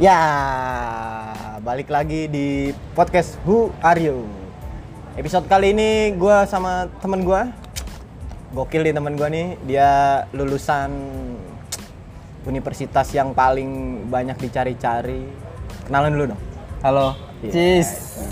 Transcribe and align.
Ya, 0.00 0.16
balik 1.60 1.92
lagi 1.92 2.24
di 2.24 2.72
podcast 2.96 3.36
Who 3.44 3.68
Are 3.84 4.00
You. 4.00 4.24
Episode 5.20 5.44
kali 5.44 5.76
ini 5.76 6.16
gue 6.16 6.36
sama 6.48 6.88
temen 7.04 7.20
gue, 7.20 7.40
gokil 8.56 8.88
nih 8.88 8.96
temen 8.96 9.20
gue 9.20 9.28
nih. 9.28 9.48
Dia 9.68 9.90
lulusan 10.32 10.88
universitas 12.48 13.12
yang 13.12 13.36
paling 13.36 14.02
banyak 14.08 14.40
dicari-cari. 14.40 15.28
Kenalan 15.84 16.16
dulu 16.16 16.24
dong. 16.32 16.40
Halo. 16.80 17.12
Iya. 17.44 17.52
Cis. 17.52 17.88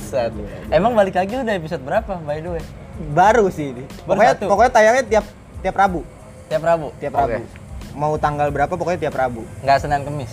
Set. 0.09 0.33
Emang 0.73 0.97
balik 0.97 1.13
lagi 1.13 1.37
udah 1.37 1.55
episode 1.55 1.85
berapa 1.85 2.17
by 2.25 2.41
the 2.41 2.51
way? 2.57 2.65
Baru 3.13 3.53
sih 3.53 3.77
ini. 3.77 3.85
Baru 4.09 4.17
Pokoknya, 4.17 4.33
satu? 4.33 4.45
pokoknya 4.49 4.73
tayangnya 4.73 5.05
tiap 5.05 5.27
tiap 5.61 5.77
Rabu. 5.77 6.01
Tiap 6.49 6.63
Rabu. 6.65 6.89
Tiap. 6.97 7.13
Rabu. 7.13 7.45
Mau 7.93 8.17
tanggal 8.17 8.49
berapa 8.49 8.73
pokoknya 8.73 9.07
tiap 9.07 9.15
Rabu. 9.21 9.45
Nggak 9.61 9.77
Senin 9.85 10.03
Kemis. 10.09 10.33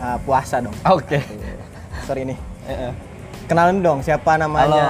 Ah, 0.00 0.16
puasa 0.16 0.64
dong. 0.64 0.72
Oke. 0.88 1.20
Sorry 2.08 2.24
nih. 2.24 2.38
Kenalan 3.44 3.84
dong 3.84 4.00
siapa 4.00 4.40
namanya? 4.40 4.88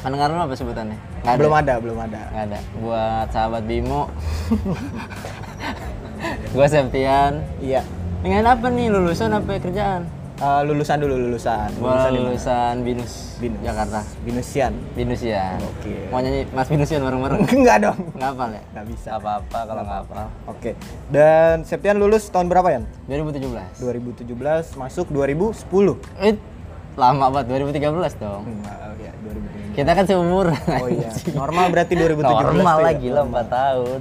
Pendengar 0.00 0.32
lu 0.32 0.40
apa 0.40 0.56
sebutannya? 0.56 0.96
Nggak 1.20 1.36
Belum 1.36 1.52
ada, 1.52 1.74
belum 1.76 1.98
ada. 2.00 2.20
Nggak 2.32 2.44
ada. 2.48 2.58
Buat 2.80 3.26
sahabat 3.28 3.62
Bimo. 3.68 4.08
gua 6.56 6.66
Septian. 6.66 7.44
Iya. 7.60 7.84
Dengan 8.24 8.56
apa 8.56 8.72
nih 8.72 8.88
lulusan 8.88 9.36
apa 9.36 9.60
kerjaan? 9.60 10.08
Eh, 10.40 10.62
lulusan 10.64 10.96
dulu 10.96 11.20
lulusan. 11.20 11.68
Mana? 11.84 12.08
lulusan 12.08 12.80
Binus. 12.80 13.36
Binus. 13.36 13.60
Jakarta. 13.60 14.00
Binusian. 14.24 14.72
Binusian. 14.96 15.60
Oke. 15.60 16.08
Mau 16.08 16.24
nyanyi 16.24 16.48
Mas 16.56 16.72
Binusian 16.72 17.04
bareng-bareng? 17.04 17.44
Enggak 17.60 17.76
dong. 17.84 17.98
Nggak 18.16 18.30
hafal 18.32 18.48
ya? 18.56 18.62
Nggak 18.72 18.86
bisa. 18.88 19.08
Apa-apa 19.20 19.58
kalau 19.68 19.82
nggak 19.84 19.98
hafal. 20.00 20.16
Oke. 20.48 20.70
Dan 21.12 21.68
Septian 21.68 22.00
lulus 22.00 22.32
tahun 22.32 22.48
berapa 22.48 22.72
ya? 22.72 22.80
2017. 23.04 23.84
2017 23.84 24.80
masuk 24.80 25.12
2010. 25.12 26.00
Eh, 26.24 26.34
lama 26.96 27.24
banget 27.28 27.46
2013 27.60 28.16
dong. 28.16 28.42
Enggak, 28.48 28.96
ya 28.96 29.12
2013. 29.20 29.76
Kita 29.76 29.90
kan 29.92 30.04
seumuran. 30.08 30.56
Oh 30.80 30.88
iya. 30.88 31.10
Normal 31.36 31.64
berarti 31.68 31.92
2017 32.00 32.24
Normal 32.24 32.76
tuh 32.80 32.84
lah 32.88 32.92
ya? 32.96 32.96
gila 32.96 33.20
4 33.28 33.44
tahun. 33.44 34.00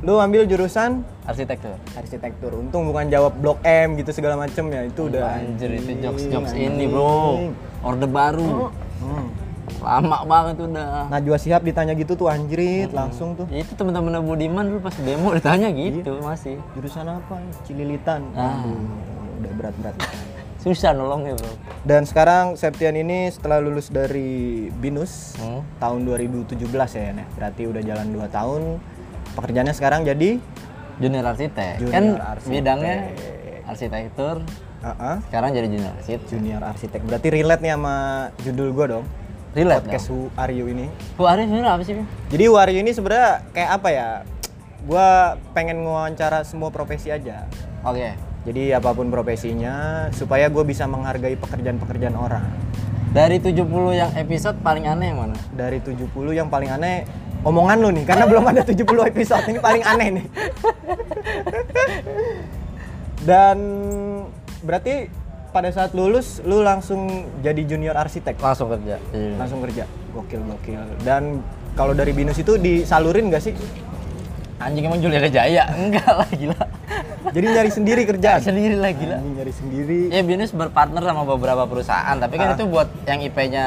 Lu 0.00 0.16
ambil 0.16 0.48
jurusan 0.48 1.04
Arsitektur. 1.22 1.76
arsitektur. 1.92 2.50
Untung 2.54 2.88
bukan 2.88 3.06
jawab 3.06 3.36
blok 3.36 3.60
M 3.60 3.94
gitu 3.94 4.10
segala 4.10 4.34
macem 4.34 4.64
ya. 4.66 4.82
Itu 4.82 5.06
udah 5.06 5.36
Anjir 5.36 5.70
itu 5.70 5.92
jokes-jokes 5.98 6.50
anjing. 6.50 6.72
ini, 6.72 6.84
Bro. 6.88 7.52
Orde 7.80 8.06
baru. 8.06 8.72
Hmm. 8.98 9.28
Lama 9.78 10.24
banget 10.24 10.56
udah. 10.62 11.06
Najwa 11.08 11.36
Shihab 11.36 11.62
ditanya 11.62 11.92
gitu 11.92 12.12
tuh 12.14 12.26
anjrit 12.26 12.90
langsung 12.90 13.36
tuh. 13.36 13.44
Itu 13.48 13.72
teman-teman 13.74 14.18
Budiman 14.20 14.64
dulu 14.66 14.80
pas 14.82 14.96
demo 14.96 15.30
ditanya 15.30 15.68
gitu 15.68 16.16
masih. 16.18 16.56
Jurusan 16.72 17.06
apa? 17.06 17.36
Cililitan. 17.62 18.24
Ah. 18.32 18.60
Aduh, 18.60 18.80
udah 19.38 19.52
berat-berat. 19.54 19.94
Susah 20.58 20.92
nolongnya, 20.92 21.32
Bro. 21.34 21.52
Dan 21.82 22.04
sekarang 22.04 22.52
Septian 22.52 22.92
ini 22.92 23.28
setelah 23.28 23.56
lulus 23.58 23.88
dari 23.88 24.68
BINUS 24.70 25.36
Hmm. 25.36 25.64
tahun 25.76 26.04
2017 26.04 26.56
ya, 26.92 27.12
Nek. 27.14 27.28
Berarti 27.32 27.62
udah 27.64 27.80
jalan 27.80 28.06
2 28.10 28.28
tahun. 28.28 28.62
Pekerjaannya 29.38 29.74
sekarang 29.74 30.02
jadi 30.06 30.40
Junior 31.00 31.24
arsitek. 31.24 31.74
Junior 31.80 31.94
kan 31.96 32.04
arsitek. 32.36 32.52
bidangnya 32.52 32.96
arsitektur, 33.64 34.36
uh-uh, 34.84 35.16
sekarang 35.32 35.50
jadi 35.56 35.66
junior 35.72 35.92
arsitek. 35.96 36.28
junior 36.28 36.62
arsitek. 36.62 37.00
Berarti 37.08 37.28
relate 37.32 37.62
nih 37.64 37.72
sama 37.72 37.96
judul 38.44 38.68
gua 38.76 38.86
dong. 38.98 39.04
Relate 39.56 39.88
Podcast 39.88 40.12
dong. 40.12 40.28
Who 40.28 40.36
Are 40.36 40.52
You 40.52 40.68
ini. 40.68 40.86
Bu 41.16 41.24
Arif 41.24 41.48
sebenarnya 41.48 41.72
apa 41.72 41.82
sih? 41.88 41.94
Jadi 42.28 42.44
Who 42.44 42.56
Are 42.60 42.70
You 42.70 42.80
ini 42.84 42.92
sebenarnya 42.92 43.48
kayak 43.56 43.70
apa 43.80 43.88
ya? 43.88 44.08
Gua 44.84 45.40
pengen 45.56 45.80
ngewawancara 45.88 46.44
semua 46.44 46.68
profesi 46.68 47.08
aja. 47.08 47.48
Oke. 47.80 48.12
Jadi 48.40 48.72
apa 48.72 48.96
pun 48.96 49.12
profesinya 49.12 50.08
supaya 50.16 50.48
gue 50.48 50.64
bisa 50.64 50.88
menghargai 50.88 51.36
pekerjaan-pekerjaan 51.36 52.16
orang. 52.16 52.48
Dari 53.12 53.36
70 53.36 53.68
yang 53.92 54.10
episode 54.16 54.56
paling 54.64 54.88
aneh 54.88 55.12
yang 55.12 55.28
mana? 55.28 55.36
Dari 55.52 55.76
70 55.84 56.08
yang 56.32 56.48
paling 56.48 56.72
aneh 56.72 57.04
omongan 57.40 57.76
lu 57.78 57.88
nih 57.90 58.04
karena 58.04 58.24
belum 58.24 58.44
ada 58.46 58.62
70 58.62 58.84
episode 59.06 59.44
ini 59.46 59.58
paling 59.58 59.82
aneh 59.82 60.08
nih. 60.12 60.26
Dan 63.20 63.56
berarti 64.60 65.08
pada 65.50 65.68
saat 65.68 65.92
lulus 65.92 66.38
lu 66.42 66.62
langsung 66.62 67.08
jadi 67.40 67.60
junior 67.64 67.96
arsitek, 67.96 68.38
Langsung 68.38 68.70
kerja. 68.70 68.96
Iya. 69.10 69.34
langsung 69.36 69.60
kerja. 69.60 69.84
Gokil 70.10 70.40
gokil. 70.40 70.80
Dan 71.02 71.42
kalau 71.74 71.92
dari 71.92 72.10
binus 72.10 72.38
itu 72.38 72.54
disalurin 72.56 73.28
gak 73.28 73.42
sih? 73.42 73.54
Anjing 74.60 74.84
emang 74.84 75.00
Julia 75.00 75.24
Jaya? 75.24 75.72
Enggak 75.72 76.12
lah 76.12 76.28
gila. 76.30 76.60
Jadi 77.32 77.46
nyari 77.48 77.70
sendiri 77.72 78.02
kerjaan. 78.04 78.44
Sendiri 78.44 78.76
lah 78.76 78.92
gila. 78.92 79.16
Anjing, 79.16 79.34
nyari 79.36 79.52
sendiri. 79.56 80.00
Ya 80.12 80.20
Binus 80.20 80.52
berpartner 80.52 81.00
sama 81.00 81.24
beberapa 81.24 81.64
perusahaan, 81.64 82.12
tapi 82.12 82.36
kan 82.36 82.52
Ah. 82.52 82.56
itu 82.56 82.68
buat 82.68 82.88
yang 83.08 83.24
IP-nya 83.24 83.66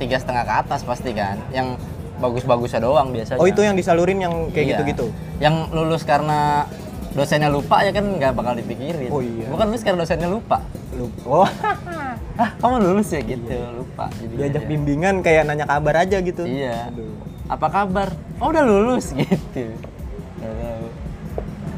tiga 0.00 0.16
setengah 0.16 0.44
ke 0.44 0.54
atas 0.58 0.80
pasti 0.82 1.12
kan, 1.12 1.36
yang 1.52 1.76
bagus-bagusnya 2.22 2.78
doang 2.78 3.10
biasanya. 3.10 3.36
Oh 3.36 3.44
itu 3.44 3.58
yang 3.58 3.74
disalurin 3.74 4.16
yang 4.16 4.48
kayak 4.48 4.62
Iya. 4.62 4.70
gitu-gitu. 4.78 5.06
Yang 5.36 5.54
lulus 5.70 6.02
karena 6.02 6.70
dosennya 7.12 7.50
lupa 7.50 7.82
ya 7.82 7.90
kan 7.90 8.06
nggak 8.06 8.32
bakal 8.32 8.54
dipikirin. 8.54 9.10
Oh 9.10 9.18
iya. 9.20 9.50
Bukan 9.50 9.66
lulus 9.68 9.82
karena 9.82 9.98
dosennya 10.00 10.30
lupa. 10.30 10.62
Lu 10.94 11.10
oh 11.26 11.44
Ah 12.40 12.48
kamu 12.56 12.80
lulus 12.80 13.12
ya 13.12 13.20
gitu, 13.20 13.52
lupa. 13.76 14.08
Jadi 14.14 14.32
diajak 14.32 14.62
aja. 14.62 14.70
bimbingan 14.70 15.14
kayak 15.20 15.44
nanya 15.44 15.66
kabar 15.66 16.00
aja 16.00 16.16
gitu. 16.18 16.46
Iya. 16.46 16.88
Aduh. 16.88 17.12
Apa 17.50 17.66
kabar? 17.68 18.08
Oh 18.38 18.48
udah 18.48 18.62
lulus 18.62 19.12
gitu. 19.18 19.68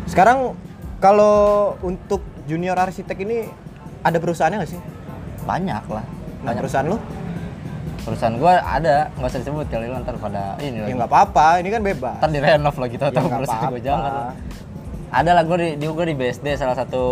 Sekarang 0.05 0.55
kalau 1.01 1.75
untuk 1.81 2.21
junior 2.45 2.77
arsitek 2.77 3.19
ini 3.19 3.49
ada 4.01 4.21
perusahaannya 4.21 4.59
nggak 4.63 4.71
sih? 4.71 4.81
Banyak 5.43 5.85
lah. 5.89 6.05
Nah, 6.45 6.53
Banyak. 6.53 6.61
perusahaan 6.61 6.87
lu? 6.87 6.99
Perusahaan 8.05 8.37
gua 8.37 8.61
ada, 8.61 9.09
nggak 9.17 9.31
usah 9.33 9.41
disebut 9.41 9.67
kali 9.73 9.89
lu 9.89 9.97
ntar 10.05 10.21
pada 10.21 10.61
ini 10.61 10.85
Ya 10.85 10.93
nggak 10.93 11.09
apa-apa, 11.09 11.65
ini 11.65 11.69
kan 11.73 11.81
bebas. 11.81 12.21
Ntar 12.21 12.31
direnov 12.31 12.77
lagi 12.77 12.97
tau 13.01 13.09
Ya, 13.09 13.17
tau 13.17 13.25
nggak 13.25 13.41
perusahaan 13.41 13.73
gue 13.73 13.81
jangan. 13.81 14.13
Ada 15.15 15.31
lah 15.33 15.43
gue 15.47 15.57
di, 15.57 15.69
di, 15.81 15.87
di 15.89 16.15
BSD 16.15 16.47
salah 16.55 16.77
satu 16.77 17.05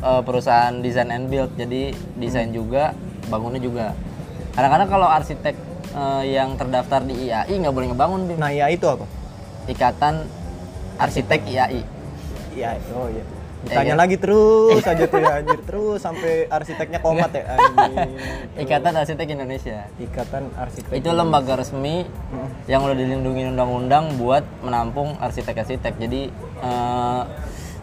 eh, 0.00 0.22
perusahaan 0.24 0.74
design 0.80 1.12
and 1.12 1.26
build 1.28 1.52
jadi 1.54 1.92
desain 2.16 2.48
Hmm. 2.48 2.56
juga 2.56 2.96
bangunnya 3.28 3.60
juga. 3.60 3.86
Kadang-kadang 4.56 4.88
kalau 4.88 5.08
arsitek 5.08 5.56
eh, 5.92 6.22
yang 6.32 6.56
terdaftar 6.56 7.04
di 7.04 7.28
IAI 7.28 7.54
nggak 7.60 7.74
boleh 7.74 7.88
ngebangun 7.92 8.20
Bim. 8.24 8.38
Nah 8.40 8.48
ya 8.48 8.72
itu 8.72 8.88
apa? 8.88 9.04
Ikatan 9.68 10.24
Arsitek 10.94 11.42
IAI. 11.44 11.82
Iya, 12.54 12.78
oh 12.94 13.10
iya. 13.10 13.24
Ya, 13.64 13.80
Ditanya 13.80 13.94
kan? 13.94 14.00
lagi 14.04 14.16
terus 14.20 14.82
aja 14.84 15.04
tuh 15.08 15.18
ya 15.18 15.32
anjir 15.40 15.60
terus 15.64 15.98
sampai 15.98 16.32
arsiteknya 16.46 17.00
komat 17.00 17.32
ya 17.32 17.42
anjing. 17.50 18.12
Ikatan 18.62 18.92
Arsitek 18.92 19.26
Indonesia. 19.30 19.88
Ikatan 19.96 20.52
arsitek. 20.54 20.92
Itu 20.92 21.08
lembaga 21.10 21.56
resmi 21.56 22.04
yang 22.64 22.84
udah 22.84 22.92
dilindungi 22.92 23.48
undang-undang 23.48 24.16
buat 24.16 24.44
menampung 24.60 25.16
arsitek-arsitek. 25.16 25.96
Jadi 25.96 26.28
eh, 26.60 27.22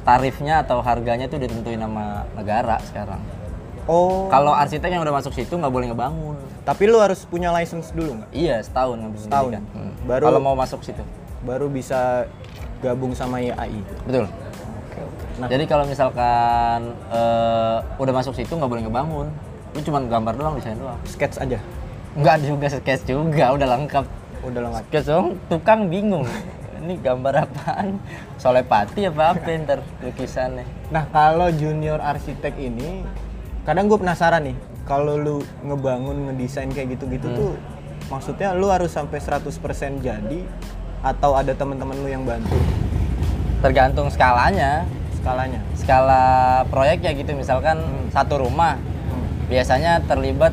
tarifnya 0.01 0.61
atau 0.61 0.81
harganya 0.81 1.25
tuh 1.25 1.37
ditentuin 1.37 1.77
sama 1.77 2.29
negara 2.33 2.77
sekarang. 2.83 3.21
Oh. 3.89 4.29
Kalau 4.29 4.53
arsitek 4.53 4.87
yang 4.87 5.01
udah 5.01 5.17
masuk 5.17 5.33
situ 5.33 5.57
nggak 5.57 5.73
boleh 5.73 5.89
ngebangun. 5.89 6.37
Tapi 6.61 6.85
lu 6.85 7.01
harus 7.01 7.25
punya 7.25 7.49
license 7.49 7.89
dulu 7.89 8.21
nggak? 8.21 8.29
Iya 8.29 8.61
setahun 8.61 9.01
ngambil 9.01 9.19
Setahun? 9.19 9.49
pendidikan. 9.49 9.63
Hmm. 9.73 9.93
Baru- 10.05 10.25
Kalau 10.29 10.39
mau 10.39 10.53
masuk 10.53 10.85
situ. 10.85 11.01
Baru 11.41 11.65
bisa 11.67 12.29
gabung 12.79 13.17
sama 13.17 13.41
IAI. 13.41 13.81
Betul. 14.05 14.29
Nah, 15.41 15.49
Jadi 15.49 15.65
kalau 15.65 15.89
misalkan 15.89 16.79
eh, 17.09 17.77
udah 17.97 18.13
masuk 18.13 18.37
situ 18.37 18.53
nggak 18.53 18.69
boleh 18.69 18.83
ngebangun. 18.85 19.27
Lu 19.73 19.79
cuma 19.81 19.97
gambar 20.05 20.33
doang, 20.37 20.53
desain 20.53 20.77
doang. 20.77 20.99
sketch 21.03 21.41
aja. 21.41 21.57
Nggak 22.13 22.37
juga 22.45 22.67
sketch 22.69 23.09
juga, 23.09 23.55
udah 23.57 23.67
lengkap. 23.73 24.05
Udah 24.45 24.59
lengkap. 24.69 24.83
Sketch 24.85 25.07
doang, 25.09 25.27
tukang 25.49 25.89
bingung. 25.89 26.29
Ini 26.81 26.97
gambar 26.97 27.45
apaan? 27.45 27.97
Solepati 28.37 29.05
apa 29.05 29.33
apa 29.33 29.49
ntar 29.57 29.79
lukisannya. 30.01 30.65
Nah, 30.89 31.05
kalau 31.09 31.49
junior 31.49 31.97
arsitek 31.97 32.57
ini 32.57 33.01
kadang 33.63 33.85
gue 33.85 33.97
penasaran 33.97 34.45
nih, 34.45 34.57
kalau 34.85 35.17
lu 35.17 35.37
ngebangun, 35.61 36.29
ngedesain 36.29 36.69
kayak 36.69 36.97
gitu-gitu 36.97 37.29
Hmm. 37.29 37.37
tuh 37.37 37.53
maksudnya 38.09 38.51
lu 38.51 38.67
harus 38.67 38.89
sampai 38.91 39.21
100% 39.21 40.01
jadi 40.01 40.41
atau 40.99 41.37
ada 41.37 41.53
teman-teman 41.53 41.95
lu 41.95 42.09
yang 42.09 42.25
bantu 42.25 42.57
Tergantung 43.61 44.09
skalanya. 44.09 44.89
Skalanya? 45.21 45.61
Skala 45.77 46.23
proyeknya 46.67 47.13
gitu, 47.13 47.31
misalkan 47.33 47.77
Hmm. 47.77 48.09
satu 48.09 48.41
rumah 48.41 48.81
biasanya 49.47 50.01
terlibat 50.03 50.51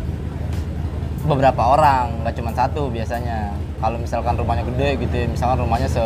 beberapa 1.24 1.74
orang, 1.74 2.22
nggak 2.22 2.34
cuma 2.36 2.50
satu 2.52 2.88
biasanya. 2.88 3.52
Kalau 3.78 3.96
misalkan 3.96 4.34
rumahnya 4.34 4.64
gede 4.74 4.98
gitu, 5.00 5.14
ya, 5.14 5.26
misalkan 5.26 5.58
rumahnya 5.62 5.88
se 5.88 6.04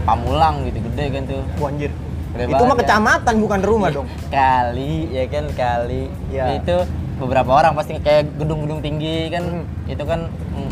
Pamulang 0.00 0.64
gitu 0.64 0.80
gede 0.80 1.04
kan 1.12 1.22
tuh. 1.28 1.44
Wah, 1.60 1.68
anjir. 1.68 1.92
Gede 2.32 2.48
Itu 2.48 2.64
mah 2.64 2.72
ya. 2.72 2.80
kecamatan 2.80 3.34
bukan 3.36 3.60
rumah 3.60 3.88
dong. 3.92 4.08
Kali 4.32 5.12
ya 5.12 5.28
kan 5.28 5.44
kali. 5.52 6.08
Ya. 6.32 6.56
Itu 6.56 6.88
beberapa 7.20 7.52
orang 7.52 7.76
pasti 7.76 8.00
kayak 8.00 8.32
gedung-gedung 8.40 8.80
tinggi 8.80 9.28
kan 9.28 9.44
Hmm. 9.44 9.92
itu 9.92 10.00
kan 10.08 10.24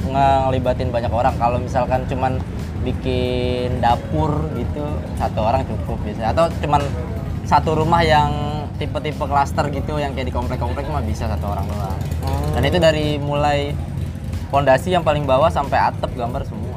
ng- 0.09 0.41
ngelibatin 0.49 0.89
banyak 0.89 1.13
orang. 1.13 1.37
Kalau 1.37 1.61
misalkan 1.61 2.09
cuman 2.09 2.41
bikin 2.89 3.79
dapur 3.79 4.49
gitu 4.55 4.85
satu 5.15 5.41
orang 5.43 5.63
cukup 5.65 6.01
biasanya 6.01 6.33
atau 6.33 6.45
cuman 6.59 6.81
satu 7.45 7.71
rumah 7.75 8.01
yang 8.01 8.31
tipe-tipe 8.77 9.21
klaster 9.21 9.69
gitu 9.69 9.97
yang 9.97 10.13
kayak 10.13 10.29
di 10.29 10.35
komplek-komplek 10.35 10.87
mah 10.87 11.03
bisa 11.03 11.27
satu 11.27 11.49
orang 11.49 11.67
doang. 11.67 11.99
Oh. 12.23 12.55
Dan 12.55 12.63
itu 12.63 12.79
dari 12.79 13.17
mulai 13.19 13.73
fondasi 14.49 14.93
yang 14.93 15.03
paling 15.03 15.25
bawah 15.25 15.49
sampai 15.49 15.81
atap 15.83 16.13
gambar 16.15 16.45
semua. 16.45 16.77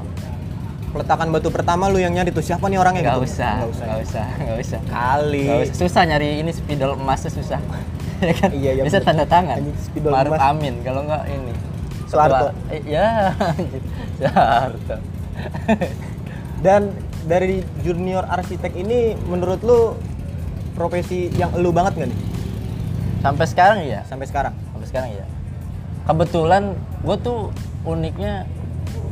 Peletakan 0.91 1.31
batu 1.31 1.47
pertama 1.47 1.87
lu 1.87 1.99
yang 1.99 2.11
nyari 2.11 2.31
tuh 2.31 2.43
siapa 2.43 2.67
nih 2.67 2.75
orangnya 2.75 3.03
Gak 3.05 3.15
gitu? 3.15 3.31
usah, 3.31 3.53
Nggak 3.55 3.69
usah. 3.71 3.85
gak 3.85 3.99
usah, 4.01 4.27
gak 4.47 4.57
usah. 4.59 4.79
Kali. 4.87 5.45
Nggak 5.45 5.59
usah. 5.63 5.75
Susah 5.77 6.01
nyari 6.03 6.29
ini 6.39 6.51
spidol 6.51 6.91
emasnya 6.95 7.31
susah. 7.31 7.59
ya 8.27 8.33
kan? 8.35 8.49
Iya, 8.51 8.69
iya, 8.75 8.83
Bisa 8.83 8.99
tanda 8.99 9.23
tangan. 9.23 9.59
Maruf. 10.03 10.35
Amin 10.35 10.79
kalau 10.81 11.03
nggak 11.03 11.23
ini. 11.27 11.53
Soeharto. 12.07 12.51
Eh, 12.67 12.81
Ya, 12.87 13.31
anjir. 13.39 13.81
Soeharto. 14.19 14.95
Dan 16.65 16.93
dari 17.25 17.65
junior 17.81 18.25
arsitek 18.29 18.73
ini 18.77 19.17
menurut 19.29 19.61
lu 19.65 19.97
profesi 20.77 21.29
yang 21.37 21.53
lu 21.57 21.69
banget 21.73 21.97
nggak 21.97 22.09
nih 22.09 22.21
Sampai 23.21 23.45
sekarang 23.45 23.77
iya. 23.85 24.01
sampai 24.09 24.25
sekarang? 24.25 24.53
sampai 24.73 24.87
sekarang 24.89 25.09
ya 25.13 25.25
kebetulan 26.09 26.73
gue 27.05 27.17
tuh 27.21 27.53
uniknya 27.85 28.49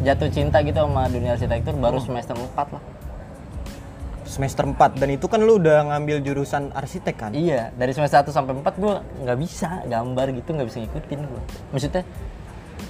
jatuh 0.01 0.30
cinta 0.33 0.66
gitu 0.66 0.81
sama 0.81 1.06
dunia 1.12 1.38
arsitektur 1.38 1.77
baru 1.77 2.01
semester 2.01 2.33
4 2.33 2.75
lah 2.75 2.83
Semester 4.30 4.62
4 4.62 5.01
dan 5.01 5.10
itu 5.10 5.25
kan 5.25 5.42
lu 5.42 5.57
udah 5.57 5.89
ngambil 5.89 6.22
jurusan 6.22 6.69
arsitek 6.74 7.15
kan? 7.18 7.31
iya 7.33 7.74
dari 7.74 7.94
semester 7.94 8.22
1 8.22 8.30
sampai 8.30 8.54
4 8.62 8.81
gue 8.81 8.94
nggak 9.25 9.38
bisa 9.38 9.81
gambar 9.86 10.25
gitu 10.38 10.50
nggak 10.54 10.68
bisa 10.69 10.77
ngikutin 10.81 11.19
gue 11.25 11.42
maksudnya 11.74 12.04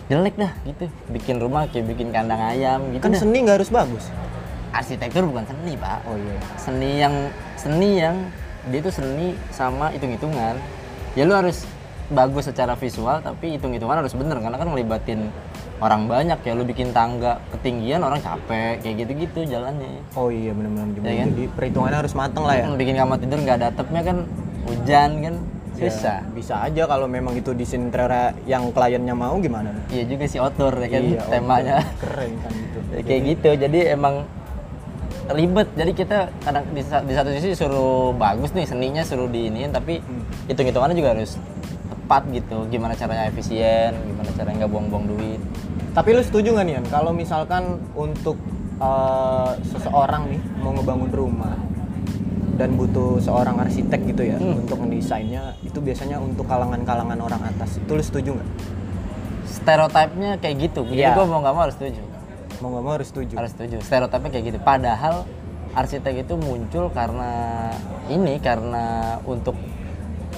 jelek 0.09 0.35
dah 0.35 0.51
gitu 0.63 0.85
bikin 1.07 1.38
rumah 1.38 1.65
kayak 1.65 1.85
bikin 1.88 2.09
kandang 2.09 2.41
ayam 2.41 2.81
gitu 2.89 3.00
Kan 3.00 3.13
dah. 3.13 3.21
seni 3.21 3.38
nggak 3.39 3.57
harus 3.57 3.69
bagus. 3.69 4.06
arsitektur 4.69 5.25
bukan 5.25 5.45
seni 5.45 5.73
pak 5.75 6.01
Oh 6.03 6.13
iya. 6.13 6.38
seni 6.56 6.89
yang 6.97 7.13
seni 7.56 7.89
yang 7.97 8.15
dia 8.67 8.79
tuh 8.79 8.91
seni 8.91 9.33
sama 9.50 9.89
hitung-hitungan 9.89 10.57
ya 11.13 11.23
lu 11.23 11.33
harus 11.33 11.65
bagus 12.07 12.45
secara 12.45 12.73
visual 12.73 13.17
tapi 13.19 13.53
hitung-hitungan 13.56 13.97
harus 13.97 14.13
bener 14.13 14.38
karena 14.38 14.53
kan 14.56 14.67
ngelibatin 14.67 15.29
orang 15.79 16.06
banyak 16.06 16.38
ya 16.38 16.53
lu 16.53 16.61
bikin 16.63 16.89
tangga 16.89 17.38
ketinggian 17.50 18.01
orang 18.01 18.17
capek 18.19 18.77
kayak 18.77 18.95
gitu-gitu 19.00 19.45
jalannya 19.47 20.01
Oh 20.13 20.29
iya 20.29 20.51
benar-benar 20.51 21.01
Ya 21.01 21.13
kan? 21.19 21.27
Jadi 21.31 21.44
perhitungannya 21.50 21.97
harus 22.00 22.13
mateng 22.13 22.44
lah 22.44 22.56
ya. 22.56 22.65
bikin 22.71 22.94
kamar 22.94 23.17
tidur 23.17 23.38
nggak 23.39 23.57
ada 23.57 23.67
atapnya 23.69 24.01
kan 24.03 24.17
hujan 24.65 25.09
kan 25.19 25.35
susah 25.81 26.19
Ya, 26.19 26.29
bisa 26.29 26.53
aja 26.59 26.83
kalau 26.85 27.07
memang 27.07 27.33
itu 27.33 27.51
di 27.51 27.63
interior 27.63 28.11
yang 28.43 28.69
kliennya 28.69 29.13
mau 29.13 29.35
gimana? 29.37 29.71
iya 29.87 30.03
juga 30.03 30.25
sih 30.25 30.37
outdoor 30.37 30.75
ya 30.77 30.87
kan 30.89 31.01
Iya, 31.01 31.21
temanya 31.25 31.75
Keren 31.97 32.31
kan 32.37 32.51
itu. 32.51 32.79
Ya, 32.91 33.01
kayak 33.01 33.21
gitu 33.27 33.49
jadi 33.57 33.79
emang 33.93 34.25
ribet 35.29 35.69
jadi 35.73 35.91
kita 35.93 36.17
kadang 36.39 36.65
di, 36.67 36.81
di 36.81 37.13
satu 37.13 37.29
sisi 37.31 37.53
suruh 37.53 38.11
bagus 38.13 38.49
nih 38.51 38.65
seninya 38.65 39.01
suruh 39.01 39.27
diiniin 39.27 39.69
tapi 39.69 39.99
Hmm. 39.99 40.25
hitung 40.47 40.65
hitungannya 40.65 40.95
juga 40.95 41.13
harus 41.13 41.37
tepat 41.87 42.25
gitu 42.31 42.65
gimana 42.67 42.93
caranya 42.93 43.29
efisien 43.29 43.93
gimana 43.93 44.29
caranya 44.33 44.55
nggak 44.59 44.71
buang-buang 44.71 45.05
duit 45.07 45.41
Tapi 45.89 46.09
lu 46.11 46.21
setuju 46.21 46.53
nggak 46.53 46.65
nih? 46.65 46.75
Kalau 46.87 47.11
misalkan 47.11 47.63
untuk 47.93 48.37
eh, 48.79 49.51
seseorang 49.67 50.29
nih 50.29 50.41
mau 50.57 50.71
ngebangun 50.71 51.09
rumah 51.09 51.57
dan 52.59 52.75
butuh 52.75 53.17
seorang 53.17 53.56
arsitek 53.57 54.03
gitu 54.06 54.23
ya 54.25 54.35
Hmm. 54.35 54.59
untuk 54.59 54.75
mendesainnya 54.77 55.56
itu 55.61 55.79
biasanya 55.79 56.19
untuk 56.19 56.44
kalangan-kalangan 56.44 57.15
orang 57.17 57.41
atas. 57.45 57.79
Itu 57.79 57.95
lu 57.95 58.03
setuju 58.03 58.35
nggak? 58.35 58.50
stereotipnya 59.50 60.38
kayak 60.38 60.56
gitu 60.61 60.85
jadi 60.85 61.09
Iya. 61.09 61.15
gue 61.15 61.25
mau 61.25 61.39
nggak 61.39 61.51
mau 61.51 61.63
harus 61.63 61.75
setuju 61.75 62.01
Mau 62.59 62.69
nggak 62.69 62.83
mau 62.83 62.94
harus 62.94 63.07
setuju. 63.07 63.33
harus 63.33 63.51
setuju 63.51 63.75
stereotipnya 63.79 64.29
kayak 64.29 64.45
gitu 64.45 64.59
padahal 64.61 65.25
arsitek 65.71 66.23
itu 66.23 66.33
muncul 66.35 66.89
karena 66.89 67.31
ini 68.07 68.38
karena 68.38 68.85
untuk 69.23 69.57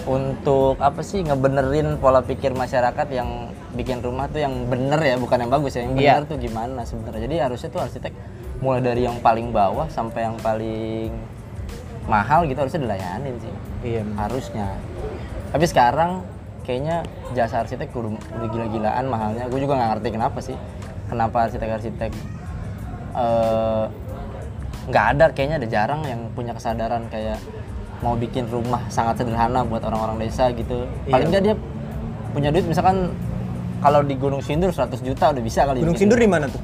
untuk 0.01 0.79
apa 0.79 1.01
sih 1.01 1.21
ngebenerin 1.21 1.95
pola 1.97 2.21
pikir 2.21 2.51
masyarakat 2.51 3.07
yang 3.11 3.29
bikin 3.71 3.99
rumah 3.99 4.25
tuh 4.25 4.39
yang 4.39 4.65
bener 4.65 4.97
ya 4.97 5.15
bukan 5.15 5.37
yang 5.39 5.51
bagus 5.51 5.73
ya 5.73 5.83
yang 5.83 5.93
bener 5.93 6.23
tuh 6.25 6.37
gimana 6.37 6.81
sebenarnya 6.81 7.21
jadi 7.21 7.35
harusnya 7.45 7.69
tuh 7.69 7.81
arsitek 7.81 8.13
mulai 8.59 8.81
dari 8.81 9.01
yang 9.01 9.17
paling 9.19 9.49
bawah 9.49 9.85
sampai 9.87 10.25
yang 10.25 10.37
paling 10.37 11.11
mahal 12.05 12.45
gitu 12.45 12.57
harusnya 12.57 12.81
dilayanin 12.81 13.35
sih 13.37 13.53
Iya. 13.81 14.01
harusnya 14.17 14.67
tapi 15.51 15.65
sekarang 15.65 16.21
kayaknya 16.61 17.01
jasa 17.33 17.61
arsitek 17.61 17.89
udah, 17.91 18.13
udah 18.13 18.47
gila-gilaan 18.47 19.05
mahalnya 19.05 19.45
gue 19.47 19.59
juga 19.59 19.73
nggak 19.75 19.89
ngerti 19.91 20.07
kenapa 20.11 20.39
sih 20.39 20.57
kenapa 21.07 21.37
arsitek-arsitek 21.45 22.11
eh, 23.13 23.85
nggak 24.81 25.05
ada 25.13 25.25
kayaknya 25.29 25.57
ada 25.61 25.67
jarang 25.67 26.01
yang 26.03 26.29
punya 26.31 26.53
kesadaran 26.53 27.05
kayak 27.07 27.37
mau 28.01 28.17
bikin 28.17 28.49
rumah 28.49 28.81
sangat 28.87 29.21
sederhana 29.21 29.61
buat 29.61 29.81
orang-orang 29.81 30.17
desa 30.19 30.49
gitu 30.51 30.89
paling 31.05 31.29
Iya. 31.29 31.31
nggak 31.31 31.43
dia 31.43 31.55
punya 32.31 32.49
duit 32.49 32.65
misalkan 32.65 33.13
kalau 33.81 34.01
di 34.01 34.13
Gunung 34.13 34.41
Sindur 34.41 34.69
100 34.69 35.01
juta 35.01 35.33
udah 35.33 35.41
bisa 35.41 35.65
kali 35.65 35.81
Gunung. 35.81 35.97
Sindur 35.97 36.17
di 36.17 36.25
mana 36.25 36.45
tuh? 36.45 36.61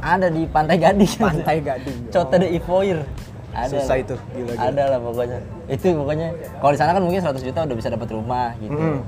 ada 0.00 0.28
di 0.28 0.48
Pantai 0.48 0.76
Gading 0.76 1.12
Pantai 1.20 1.60
Gading. 1.60 2.08
Cote 2.08 2.36
de 2.38 2.48
Ivoire 2.50 3.04
ada 3.52 3.66
Susah 3.68 3.88
lah. 3.90 3.98
itu, 3.98 4.14
gila, 4.30 4.52
gila. 4.52 4.62
ada 4.64 4.82
lah 4.86 4.98
pokoknya 5.00 5.38
itu 5.66 5.86
pokoknya 5.92 6.28
kalau 6.56 6.70
di 6.70 6.78
sana 6.78 6.90
kan 6.92 7.02
mungkin 7.02 7.20
100 7.20 7.40
juta 7.40 7.58
udah 7.62 7.76
bisa 7.76 7.88
dapat 7.88 8.08
rumah 8.08 8.54
gitu 8.56 8.74
Mm. 8.74 9.00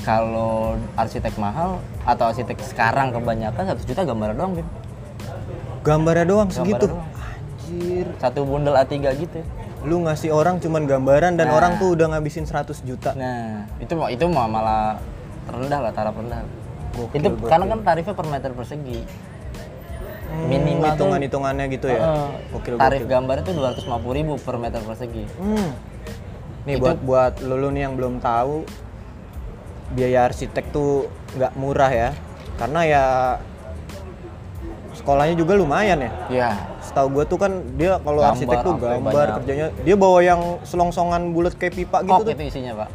kalau 0.00 0.54
arsitek 0.94 1.34
mahal 1.36 1.78
atau 2.02 2.24
arsitek 2.26 2.58
sekarang 2.60 3.10
kebanyakan 3.10 3.62
100 3.68 3.82
juta 3.84 4.02
gambar 4.02 4.32
doang 4.32 4.52
Bim. 4.54 4.68
Gambarnya 5.80 6.24
doang 6.24 6.48
Gambar 6.48 6.58
segitu. 6.58 6.86
doang. 6.86 7.06
Anjir. 7.60 8.06
satu 8.16 8.40
bundel 8.42 8.74
A3 8.74 8.94
gitu 9.14 9.40
Lu 9.80 10.00
ngasih 10.00 10.32
orang 10.32 10.58
cuman 10.58 10.84
gambaran 10.84 11.34
dan 11.34 11.46
Nah. 11.46 11.54
orang 11.54 11.76
tuh 11.76 11.94
udah 11.94 12.10
ngabisin 12.10 12.42
100 12.42 12.82
juta. 12.82 13.14
nah 13.14 13.62
itu 13.78 13.92
mah 13.92 14.08
itu 14.08 14.24
malah 14.26 14.98
rendah 15.46 15.80
lah 15.80 15.92
taraf 15.92 16.12
rendah 16.12 16.42
Gokil, 16.90 17.14
itu 17.14 17.28
gokil. 17.30 17.46
karena 17.46 17.64
kan 17.68 17.78
tarifnya 17.84 18.10
per 18.12 18.26
meter 18.26 18.50
persegi 18.52 18.98
minimal 20.28 20.84
tuh- 20.84 20.92
hitungan-hitungannya 20.94 21.66
gitu 21.68 21.86
ya. 21.86 22.00
Heeh. 22.00 22.28
Gokil, 22.50 22.74
tarif 22.76 23.00
gokil. 23.00 23.10
gambar 23.10 23.36
itu 23.40 23.50
250.000 23.52 24.12
ribu 24.14 24.32
per 24.36 24.56
meter 24.56 24.80
persegi 24.80 25.24
Hmm. 25.34 25.70
Nih 26.62 26.74
Itu- 26.74 26.82
buat 26.82 26.98
buat 27.00 27.34
lulu 27.40 27.68
nih 27.70 27.82
yang 27.82 27.94
belum 27.94 28.14
tahu 28.18 28.68
biaya 29.90 30.26
arsitek 30.26 30.68
tuh 30.68 31.06
nggak 31.34 31.52
murah 31.54 31.88
ya. 31.88 32.10
Karena 32.56 32.80
ya 32.82 33.04
sekolahnya 34.92 35.34
juga 35.34 35.54
lumayan 35.54 35.98
ya. 35.98 36.10
ya 36.28 36.50
Setahu 36.80 37.08
gua 37.10 37.24
tuh 37.24 37.38
kan 37.38 37.52
dia 37.74 37.96
kalau 37.98 38.20
arsitek 38.20 38.58
tuh 38.60 38.74
gambar 38.74 39.00
banyak. 39.14 39.34
kerjanya 39.38 39.66
dia 39.78 39.94
bawa 39.94 40.18
yang 40.20 40.40
selongsongan 40.62 41.30
bulat 41.30 41.54
kayak 41.54 41.72
pipa 41.74 42.02
gitu 42.02 42.12
kok 42.12 42.24
tuh. 42.24 42.34
itu 42.34 42.44
isinya 42.44 42.72
pak 42.76 42.88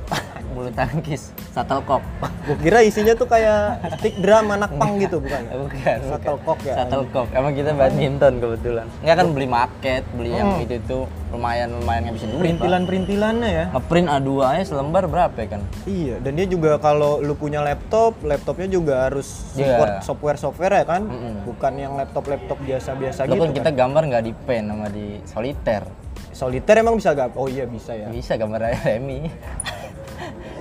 bulu 0.53 0.69
tangkis 0.71 1.21
shuttlecock 1.49 2.05
Gua 2.43 2.57
kira 2.57 2.79
isinya 2.79 3.13
tuh 3.13 3.25
kayak 3.25 3.59
stick 3.95 4.15
drum 4.17 4.47
anak 4.47 4.69
pang 4.73 4.95
gitu 4.95 5.17
bukan? 5.17 5.41
bukan 5.59 5.97
Shuttlecock 6.05 6.59
ya. 6.61 6.75
shuttlecock 6.77 7.27
emang 7.31 7.51
kita 7.51 7.71
badminton 7.71 8.33
kebetulan 8.37 8.85
nggak 8.99 9.15
kan 9.15 9.27
beli 9.29 9.47
market 9.47 10.03
beli 10.13 10.31
yang 10.31 10.49
Hmm. 10.53 10.61
itu 10.61 10.77
tuh 10.83 11.03
lumayan 11.29 11.73
lumayan 11.73 12.05
ngabisin 12.05 12.29
duit 12.29 12.35
Pak. 12.35 12.41
Perintilan-perintilannya 12.43 13.49
ya. 13.49 13.65
ngeprint 13.71 14.07
A2 14.07 14.29
aja 14.45 14.63
selembar 14.65 15.03
berapa 15.05 15.33
ya 15.33 15.47
kan 15.49 15.61
Iya, 15.83 16.15
dan 16.19 16.31
dia 16.33 16.45
juga 16.45 16.77
kalau 16.77 17.17
lu 17.17 17.33
punya 17.33 17.57
laptop, 17.59 18.21
laptopnya 18.21 18.67
juga 18.67 19.07
harus 19.07 19.49
Iya. 19.51 19.65
support 19.65 19.91
software-software 20.03 20.73
ya 20.75 20.85
kan? 20.85 21.01
Mm-mm. 21.03 21.35
Bukan 21.43 21.73
yang 21.75 21.93
laptop-laptop 21.95 22.59
biasa-biasa 22.59 23.23
Lo 23.23 23.33
gitu 23.33 23.39
kan 23.39 23.49
kan. 23.49 23.57
kita 23.57 23.69
gambar 23.73 24.01
nggak 24.05 24.23
di 24.23 24.33
pen 24.37 24.63
sama 24.67 24.87
di 24.87 25.07
soliter 25.23 25.83
Soliter 26.29 26.75
emang 26.75 26.93
bisa 26.93 27.13
gak? 27.13 27.33
Oh 27.33 27.45
iya 27.45 27.65
bisa 27.65 27.93
ya. 27.93 28.09
bisa 28.09 28.33
gambar 28.35 28.57
Remi 28.79 29.29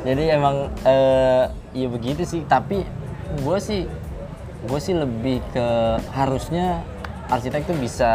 jadi 0.03 0.35
emang 0.35 0.71
eh 0.83 1.47
ya 1.73 1.89
begitu 1.89 2.23
sih. 2.27 2.43
Tapi 2.47 2.83
gue 3.43 3.59
sih 3.63 3.87
gue 4.63 4.81
sih 4.83 4.95
lebih 4.95 5.43
ke 5.51 5.67
harusnya 6.15 6.87
arsitek 7.31 7.67
tuh 7.67 7.77
bisa 7.79 8.13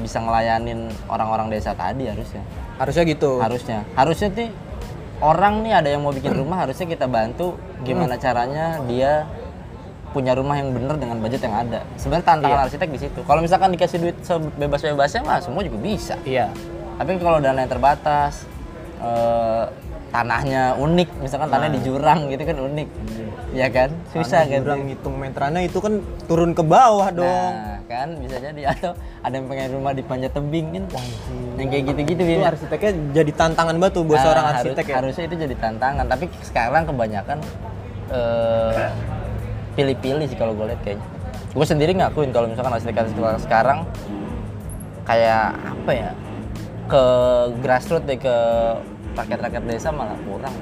bisa 0.00 0.18
ngelayanin 0.18 0.90
orang-orang 1.10 1.52
desa 1.52 1.74
tadi 1.74 2.06
harusnya. 2.08 2.42
Harusnya 2.78 3.04
gitu. 3.06 3.38
harusnya. 3.38 3.78
Harusnya 3.94 4.28
tuh 4.32 4.50
orang 5.22 5.62
nih 5.62 5.72
ada 5.78 5.88
yang 5.90 6.02
mau 6.02 6.10
bikin 6.10 6.34
rumah 6.34 6.66
harusnya 6.66 6.86
kita 6.90 7.06
bantu 7.06 7.54
gimana 7.86 8.18
caranya 8.18 8.82
dia 8.90 9.26
punya 10.12 10.36
rumah 10.36 10.60
yang 10.60 10.74
bener 10.76 10.98
dengan 10.98 11.18
budget 11.18 11.46
yang 11.46 11.56
ada. 11.56 11.80
Sebenarnya 11.96 12.26
tantangan 12.26 12.60
arsitek 12.68 12.88
di 12.90 13.00
situ. 13.00 13.20
Kalau 13.24 13.40
misalkan 13.40 13.72
dikasih 13.72 13.98
duit 13.98 14.16
sebebas-bebasnya 14.22 15.20
mah 15.24 15.40
semua 15.40 15.62
juga 15.66 15.78
bisa. 15.82 16.14
Iya. 16.22 16.50
tapi 16.92 17.18
kalau 17.18 17.40
dana 17.40 17.56
yang 17.56 17.72
terbatas 17.72 18.46
eh, 19.00 19.64
tanahnya 20.12 20.76
unik 20.76 21.08
misalkan 21.18 21.48
tanahnya 21.48 21.80
di 21.80 21.82
jurang 21.82 22.28
gitu 22.28 22.42
kan 22.44 22.56
unik. 22.60 22.88
Ya 23.52 23.68
kan? 23.68 23.92
Susah 24.08 24.44
Tanah 24.44 24.48
kan? 24.48 24.60
jurang 24.60 24.80
ngitung 24.86 25.14
meterannya 25.16 25.62
itu 25.64 25.76
kan 25.76 26.00
turun 26.24 26.52
ke 26.52 26.62
bawah 26.62 27.08
dong. 27.10 27.52
nah 27.52 27.80
kan 27.84 28.08
bisa 28.16 28.36
jadi. 28.38 28.60
Atau 28.68 28.92
ada 29.20 29.34
yang 29.34 29.44
pengen 29.44 29.68
rumah 29.72 29.92
di 29.92 30.00
panjat 30.00 30.32
tebing 30.32 30.72
kan? 30.72 30.84
Yang 31.56 31.68
kayak 31.68 31.84
gitu-gitu 31.88 32.22
Itu 32.22 32.32
Bim. 32.32 32.44
arsiteknya 32.44 32.92
jadi 33.12 33.32
tantangan 33.32 33.76
batu 33.76 34.00
buat 34.02 34.16
Nah, 34.16 34.24
seorang 34.24 34.44
harus- 34.46 34.60
arsitek 34.62 34.84
ya. 34.84 34.94
Harusnya 34.96 35.24
itu 35.26 35.36
jadi 35.36 35.54
tantangan, 35.56 36.04
tapi 36.06 36.24
sekarang 36.40 36.82
kebanyakan 36.84 37.38
eh, 38.08 38.88
pilih-pilih 39.72 40.28
sih 40.28 40.36
kalau 40.36 40.52
gue 40.52 40.68
lihat 40.68 40.80
kayaknya. 40.80 41.04
Gue 41.52 41.64
sendiri 41.64 41.92
ngakuin 41.92 42.32
kalau 42.32 42.48
misalkan 42.48 42.72
arsitek-arsitek 42.72 43.40
sekarang 43.42 43.84
kayak 45.04 45.52
apa 45.56 45.92
ya? 45.92 46.10
Ke 46.88 47.04
grassroots 47.60 48.04
deh 48.04 48.16
ke 48.16 48.36
rakyat-rakyat 49.16 49.62
desa 49.68 49.88
malah 49.92 50.16
kurang. 50.26 50.54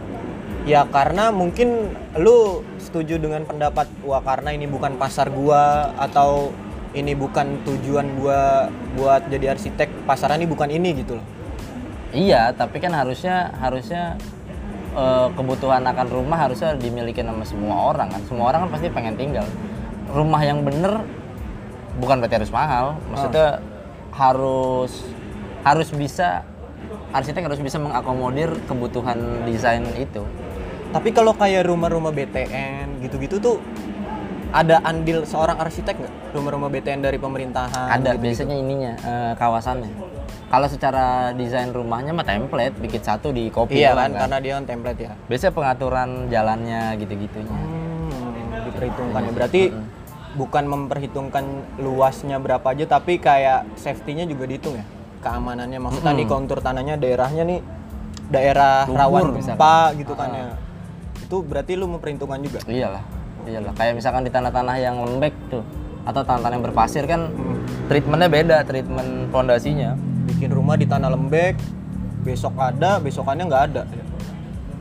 Ya 0.69 0.85
karena 0.85 1.33
mungkin 1.33 1.95
lu 2.21 2.61
setuju 2.77 3.17
dengan 3.17 3.49
pendapat 3.49 3.89
wah 4.05 4.21
karena 4.21 4.53
ini 4.53 4.69
bukan 4.69 5.01
pasar 5.01 5.33
gua 5.33 5.95
atau 5.97 6.53
ini 6.93 7.17
bukan 7.17 7.65
tujuan 7.65 8.19
gua 8.21 8.69
buat 8.99 9.25
jadi 9.31 9.57
arsitek, 9.57 10.05
pasaran 10.05 10.43
ini 10.43 10.49
bukan 10.51 10.69
ini 10.69 11.01
gitu 11.01 11.17
loh. 11.17 11.27
Iya, 12.11 12.51
tapi 12.59 12.83
kan 12.83 12.91
harusnya 12.91 13.55
harusnya 13.63 14.19
eh, 14.93 15.29
kebutuhan 15.39 15.87
akan 15.87 16.07
rumah 16.11 16.39
harusnya 16.45 16.75
dimiliki 16.75 17.23
sama 17.23 17.47
semua 17.47 17.95
orang 17.95 18.11
kan. 18.11 18.21
Semua 18.27 18.51
orang 18.51 18.67
kan 18.67 18.71
pasti 18.77 18.91
pengen 18.91 19.15
tinggal. 19.15 19.47
Rumah 20.11 20.43
yang 20.43 20.67
bener 20.67 21.07
bukan 22.03 22.19
berarti 22.19 22.43
harus 22.43 22.53
mahal. 22.53 22.99
Maksudnya 23.15 23.63
harus 24.11 24.93
harus 25.63 25.89
bisa 25.95 26.43
arsitek 27.11 27.47
harus 27.51 27.61
bisa 27.63 27.79
mengakomodir 27.83 28.51
kebutuhan 28.67 29.47
desain 29.47 29.83
itu. 29.99 30.23
Tapi 30.91 31.15
kalau 31.15 31.35
kayak 31.35 31.71
rumah-rumah 31.71 32.11
BTN 32.11 33.03
gitu-gitu 33.07 33.39
tuh 33.39 33.57
ada 34.51 34.83
andil 34.83 35.23
seorang 35.23 35.63
arsitek 35.63 35.95
nggak? 36.03 36.15
Rumah-rumah 36.35 36.69
BTN 36.71 37.01
dari 37.07 37.19
pemerintahan? 37.23 37.95
Ada 37.95 38.19
gitu-gitu? 38.19 38.23
biasanya 38.27 38.57
ininya 38.59 38.93
eh, 38.99 39.33
kawasannya. 39.39 39.91
Kalau 40.51 40.67
secara 40.67 41.31
desain 41.31 41.71
rumahnya 41.71 42.11
mah 42.11 42.27
template, 42.27 42.75
bikin 42.83 42.99
satu 43.07 43.31
di 43.31 43.55
copy 43.55 43.79
Iya 43.79 43.95
doang 43.95 44.11
kan, 44.11 44.27
karena 44.27 44.37
dia 44.43 44.53
kan 44.59 44.65
template 44.67 44.99
ya. 44.99 45.13
Biasanya 45.31 45.55
pengaturan 45.55 46.11
jalannya 46.27 46.83
gitu-gitunya. 46.99 47.55
Hmm, 47.55 48.67
diperhitungkan 48.67 49.31
ya. 49.31 49.31
Berarti 49.31 49.63
bukan 50.35 50.65
memperhitungkan 50.67 51.45
luasnya 51.79 52.43
berapa 52.43 52.67
aja, 52.67 52.83
tapi 52.91 53.23
kayak 53.23 53.79
safety-nya 53.79 54.27
juga 54.27 54.51
dihitung 54.51 54.75
ya. 54.75 54.83
Keamanannya, 55.21 55.79
maksudnya 55.79 56.13
nih 56.17 56.27
kontur 56.27 56.65
tanahnya 56.65 56.97
daerahnya 56.97 57.45
nih 57.45 57.61
daerah 58.33 58.89
Lumpur 58.89 58.97
rawan 58.97 59.23
gempa 59.37 59.93
gitu 60.01 60.13
kan 60.17 60.29
ya. 60.33 60.57
Itu 61.21 61.45
berarti 61.45 61.77
lu 61.77 61.87
memperhitungkan 61.93 62.41
juga. 62.41 62.65
Iyalah, 62.65 63.05
iyalah. 63.45 63.73
Kayak 63.77 64.01
misalkan 64.01 64.25
di 64.25 64.33
tanah-tanah 64.33 64.77
yang 64.81 64.97
lembek 65.05 65.35
tuh, 65.53 65.61
atau 66.09 66.25
tanah-tanah 66.25 66.55
yang 66.57 66.65
berpasir 66.65 67.05
kan, 67.05 67.29
treatmentnya 67.93 68.33
beda, 68.33 68.57
treatment 68.65 69.29
pondasinya. 69.29 69.93
Bikin 70.25 70.49
rumah 70.57 70.81
di 70.81 70.89
tanah 70.89 71.13
lembek, 71.13 71.61
besok 72.25 72.57
ada, 72.57 72.97
besokannya 72.97 73.45
nggak 73.45 73.65
ada. 73.75 73.83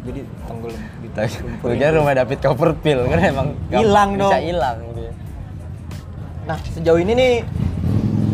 Jadi 0.07 0.23
tenggelam 0.47 0.81
gitu. 1.03 1.19
Kira 1.67 1.91
rumah 1.91 2.13
David 2.15 2.39
Copperfield 2.39 3.11
kan 3.11 3.19
emang 3.19 3.47
Hilang 3.67 4.15
bisa 4.15 4.39
dong. 4.39 4.41
hilang 4.47 4.77
gitu 4.87 5.01
ya. 5.03 5.13
Nah, 6.47 6.57
sejauh 6.71 6.99
ini 7.03 7.13
nih 7.13 7.33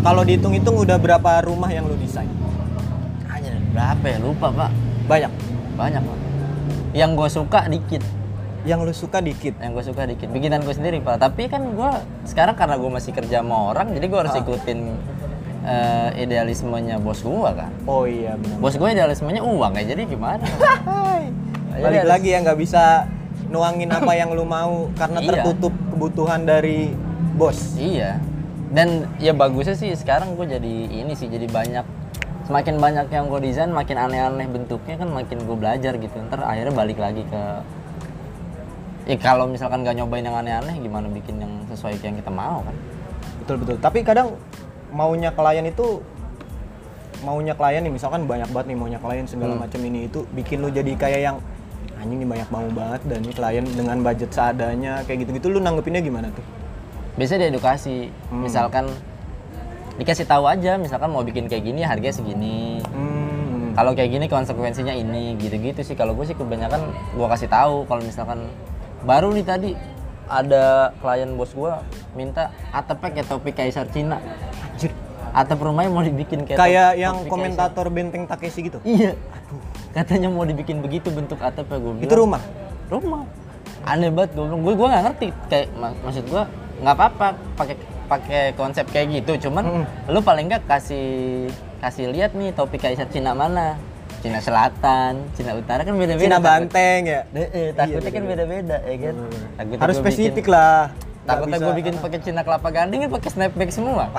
kalau 0.05 0.21
dihitung-hitung 0.21 0.77
udah 0.77 0.97
berapa 0.97 1.41
rumah 1.41 1.67
yang 1.67 1.83
lu 1.83 1.97
desain? 1.97 2.29
Hanya 3.25 3.57
berapa 3.71 4.05
ya? 4.05 4.17
Lupa 4.21 4.47
pak. 4.47 4.69
Banyak. 5.05 5.31
Banyak 5.73 6.01
pak. 6.01 6.17
Yang 6.93 7.09
gue 7.11 7.29
suka 7.31 7.59
dikit. 7.65 8.03
Yang 8.63 8.79
lu 8.81 8.93
suka 8.95 9.17
dikit. 9.19 9.53
Yang 9.57 9.71
gue 9.73 9.83
suka 9.83 10.03
dikit. 10.05 10.27
Bikinan 10.29 10.61
gue 10.61 10.71
sendiri 10.71 11.01
pak. 11.01 11.17
Tapi 11.17 11.45
kan 11.47 11.65
gue 11.67 11.91
sekarang 12.23 12.53
karena 12.53 12.77
gue 12.77 12.89
masih 12.91 13.11
kerja 13.11 13.41
sama 13.41 13.73
orang, 13.73 13.91
jadi 13.91 14.05
gue 14.05 14.19
harus 14.19 14.31
Ah. 14.31 14.39
ikutin 14.39 14.79
eh, 15.65 16.21
idealismenya 16.21 17.01
bos 17.01 17.19
gue 17.19 17.49
kan. 17.51 17.73
Oh 17.83 18.05
iya 18.05 18.37
benar. 18.37 18.61
Bos 18.61 18.73
gue 18.73 18.85
idealismenya 18.87 19.41
uang 19.41 19.73
ya, 19.75 19.83
jadi 19.87 20.05
gimana? 20.05 20.45
Balik 21.75 22.05
harus- 22.05 22.07
lagi 22.07 22.29
ya 22.29 22.39
nggak 22.39 22.59
bisa 22.61 23.09
nuangin 23.47 23.89
apa 23.89 24.13
yang 24.15 24.29
lu 24.31 24.45
mau 24.45 24.93
karena 24.93 25.17
Iya. 25.19 25.29
tertutup 25.41 25.73
kebutuhan 25.89 26.45
dari 26.45 26.93
bos. 27.33 27.73
Iya. 27.75 28.21
Dan 28.75 29.07
ya 29.23 29.31
bagusnya 29.31 29.73
sih 29.79 29.95
sekarang 29.95 30.35
gue 30.35 30.51
jadi 30.51 30.73
ini 30.91 31.15
sih 31.15 31.31
jadi 31.31 31.47
banyak 31.47 31.87
semakin 32.45 32.75
banyak 32.77 33.07
yang 33.07 33.31
gue 33.31 33.39
desain 33.39 33.71
makin 33.71 33.95
aneh-aneh 33.95 34.45
bentuknya 34.51 34.99
kan 34.99 35.09
makin 35.09 35.39
gue 35.47 35.57
belajar 35.57 35.95
gitu. 35.95 36.15
Ntar 36.27 36.43
akhirnya 36.43 36.75
balik 36.75 36.99
lagi 36.99 37.23
ke 37.23 37.41
ya 39.05 39.15
kalau 39.21 39.47
misalkan 39.47 39.85
nggak 39.85 39.95
nyobain 40.01 40.25
yang 40.27 40.35
aneh-aneh 40.35 40.75
gimana 40.81 41.07
bikin 41.07 41.39
yang 41.39 41.53
sesuai 41.71 41.97
yang 42.03 42.19
kita 42.19 42.29
mau 42.29 42.61
kan? 42.67 42.75
Betul 43.41 43.55
betul. 43.63 43.75
Tapi 43.79 44.03
kadang 44.03 44.35
maunya 44.91 45.31
klien 45.31 45.65
itu 45.65 46.03
maunya 47.23 47.55
klien 47.55 47.81
nih 47.81 47.93
misalkan 47.95 48.27
banyak 48.27 48.49
banget 48.51 48.75
nih 48.75 48.77
maunya 48.77 48.99
klien 48.99 49.25
segala 49.25 49.55
Hmm. 49.55 49.63
macam 49.65 49.79
ini 49.81 50.11
itu 50.11 50.27
bikin 50.35 50.61
lu 50.61 50.69
jadi 50.69 50.93
kayak 50.99 51.21
yang 51.21 51.37
anjing 51.95 52.21
nih 52.21 52.27
banyak 52.27 52.49
mau 52.51 52.67
banget 52.75 53.01
dan 53.07 53.19
ini 53.23 53.33
klien 53.33 53.65
dengan 53.71 53.97
budget 54.03 54.29
seadanya 54.35 55.01
kayak 55.07 55.25
gitu-gitu 55.25 55.47
lu 55.47 55.63
nanggepinnya 55.63 56.03
gimana 56.03 56.27
tuh? 56.35 56.43
Biasanya 57.15 57.47
diedukasi. 57.47 58.11
Misalkan 58.29 58.91
dikasih 59.95 60.27
tahu 60.27 60.43
aja 60.43 60.75
misalkan 60.75 61.07
mau 61.07 61.23
bikin 61.23 61.47
kayak 61.47 61.63
gini 61.63 61.81
harganya 61.81 62.11
segini. 62.13 62.83
Hmm. 62.85 63.71
Kalau 63.71 63.91
kayak 63.91 64.07
gini 64.09 64.25
konsekuensinya 64.25 64.91
ini 64.91 65.35
gitu-gitu 65.37 65.79
sih. 65.81 65.93
Kalau 65.93 66.11
gue 66.11 66.23
sih 66.23 66.33
kebanyakan 66.33 66.81
gue 67.11 67.27
kasih 67.29 67.47
tahu 67.47 67.83
kalau 67.85 68.01
misalkan 68.01 68.47
baru 69.01 69.31
nih 69.31 69.43
tadi 69.43 69.71
ada 70.25 70.89
klien 70.97 71.29
bos 71.33 71.51
gue 71.51 71.71
minta 72.13 72.49
atapnya 72.69 73.09
kayak 73.13 73.27
topi 73.27 73.51
kaisar 73.51 73.87
Cina. 73.87 74.19
Anjir. 74.69 74.91
Atap 75.31 75.59
rumahnya 75.59 75.91
mau 75.91 75.99
dibikin 75.99 76.43
kayak 76.43 76.55
Kayak 76.57 76.91
yang 76.95 77.15
kaisar. 77.17 77.29
komentator 77.29 77.85
Benteng 77.89 78.23
Takeshi 78.23 78.59
gitu. 78.65 78.79
Iya. 78.81 79.19
Katanya 79.91 80.27
mau 80.27 80.43
dibikin 80.43 80.79
begitu 80.79 81.07
bentuk 81.07 81.39
atapnya 81.39 81.75
gue 81.77 81.91
Itu 82.01 82.15
rumah. 82.17 82.39
rumah 82.85 83.23
aneh 83.81 84.09
banget 84.09 84.33
gue 84.33 84.43
bilang 84.43 84.61
gue 84.61 84.73
gue 84.73 84.87
nggak 84.87 85.03
ngerti 85.03 85.27
kayak 85.45 85.67
mak- 85.73 85.99
maksud 85.99 86.25
gue 86.25 86.43
nggak 86.81 86.95
apa-apa 86.95 87.27
pakai 87.55 87.75
pakai 88.05 88.43
konsep 88.53 88.85
kayak 88.91 89.21
gitu. 89.21 89.49
Cuman 89.49 89.85
lu 90.07 90.19
paling 90.21 90.45
nggak 90.47 90.63
kasih 90.67 91.47
kasih 91.79 92.09
lihat 92.09 92.33
nih 92.33 92.51
topi 92.51 92.77
kaisar 92.77 93.07
Cina 93.09 93.31
mana. 93.33 93.77
Cina 94.25 94.41
Selatan 94.41 95.21
Cina 95.37 95.53
Utara 95.53 95.85
kan 95.85 95.93
beda-beda. 95.93 96.25
Cina 96.25 96.37
takut- 96.41 96.65
Banteng 96.65 97.01
ya. 97.05 97.21
Eh, 97.29 97.69
takutnya 97.77 98.09
kan 98.09 98.23
beda-beda 98.25 98.77
ya 98.81 98.95
kan? 98.97 99.15
Takutnya 99.53 99.81
Harus 99.85 99.95
spesifik 100.01 100.45
bikin, 100.49 100.55
lah. 100.57 100.81
Takutnya 101.25 101.57
gue 101.61 101.73
bikin 101.77 101.93
pakai 102.01 102.19
Cina 102.25 102.41
kelapa 102.41 102.69
gading 102.73 102.99
kan 103.05 103.11
pakai 103.13 103.29
snapback 103.29 103.69
semua. 103.69 104.09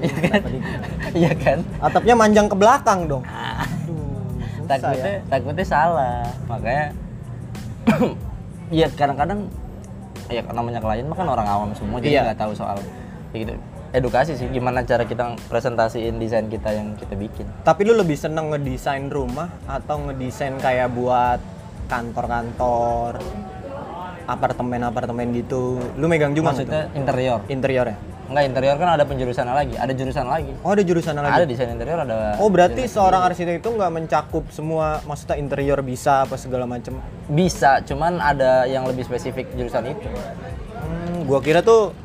Iya 0.00 0.16
kan? 0.16 0.40
iya 1.20 1.32
kan? 1.36 1.58
Atapnya 1.80 2.14
manjang 2.16 2.48
ke 2.48 2.56
belakang 2.56 3.04
dong. 3.04 3.24
Aduh, 3.24 4.40
susah 4.56 4.68
takutnya 4.68 5.12
ya. 5.12 5.20
takutnya 5.28 5.64
salah. 5.68 6.24
Makanya 6.48 6.84
ya 8.80 8.86
kadang-kadang 8.96 9.40
ya 10.28 10.40
namanya 10.50 10.80
klien 10.80 11.04
mah 11.04 11.16
kan 11.16 11.28
orang 11.28 11.44
awam 11.44 11.70
semua 11.76 12.00
jadi 12.00 12.20
Iya. 12.20 12.22
nggak 12.32 12.40
tahu 12.40 12.52
soal 12.56 12.76
gitu 13.32 13.54
edukasi 13.94 14.34
sih 14.34 14.50
gimana 14.50 14.82
cara 14.82 15.06
kita 15.06 15.38
presentasiin 15.46 16.18
desain 16.18 16.50
kita 16.50 16.74
yang 16.74 16.98
kita 16.98 17.14
bikin 17.14 17.46
Tapi 17.62 17.80
lu 17.86 17.94
lebih 17.94 18.18
seneng 18.18 18.50
ngedesain 18.50 19.06
rumah 19.06 19.46
atau 19.70 20.02
ngedesain 20.10 20.58
kayak 20.58 20.90
buat 20.90 21.38
kantor-kantor, 21.84 23.20
apartemen-apartemen 24.24 25.36
gitu. 25.36 25.78
Lu 26.00 26.08
megang 26.08 26.32
juga 26.32 26.50
maksudnya 26.52 26.88
interior 26.96 27.40
interior 27.46 27.86
ya? 27.92 27.96
Enggak 28.24 28.44
interior 28.48 28.76
kan 28.80 28.88
ada 28.96 29.04
penjurusan 29.04 29.46
lagi. 29.46 29.74
Ada 29.76 29.92
jurusan 29.92 30.26
lagi. 30.26 30.52
Oh 30.64 30.72
ada 30.72 30.82
jurusan 30.82 31.14
lagi. 31.16 31.36
ada 31.36 31.46
desain 31.46 31.70
interior 31.70 31.98
ada. 32.00 32.40
Oh 32.40 32.48
berarti 32.48 32.88
seorang 32.88 33.22
arsitek 33.28 33.60
itu 33.60 33.68
nggak 33.68 33.92
mencakup 33.92 34.44
semua, 34.48 35.04
maksudnya 35.04 35.36
interior 35.36 35.78
bisa 35.84 36.24
apa 36.24 36.40
segala 36.40 36.64
macem. 36.64 36.96
bisa 37.24 37.80
cuman 37.84 38.20
ada 38.20 38.68
yang 38.68 38.84
lebih 38.84 39.04
spesifik 39.04 39.48
jurusan 39.56 39.92
itu. 39.92 40.08
Hmm, 40.80 41.24
gua 41.24 41.40
kira 41.40 41.64
tuh 41.64 41.96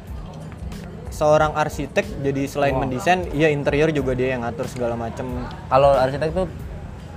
seorang 1.12 1.52
arsitek 1.56 2.24
jadi 2.24 2.48
selain 2.48 2.80
mendesain, 2.80 3.28
iya 3.36 3.52
interior 3.52 3.92
juga 3.92 4.16
dia 4.16 4.36
yang 4.36 4.48
ngatur 4.48 4.72
segala 4.72 4.96
macem. 4.96 5.28
kalau 5.68 5.92
arsitek 5.92 6.32
tuh 6.32 6.48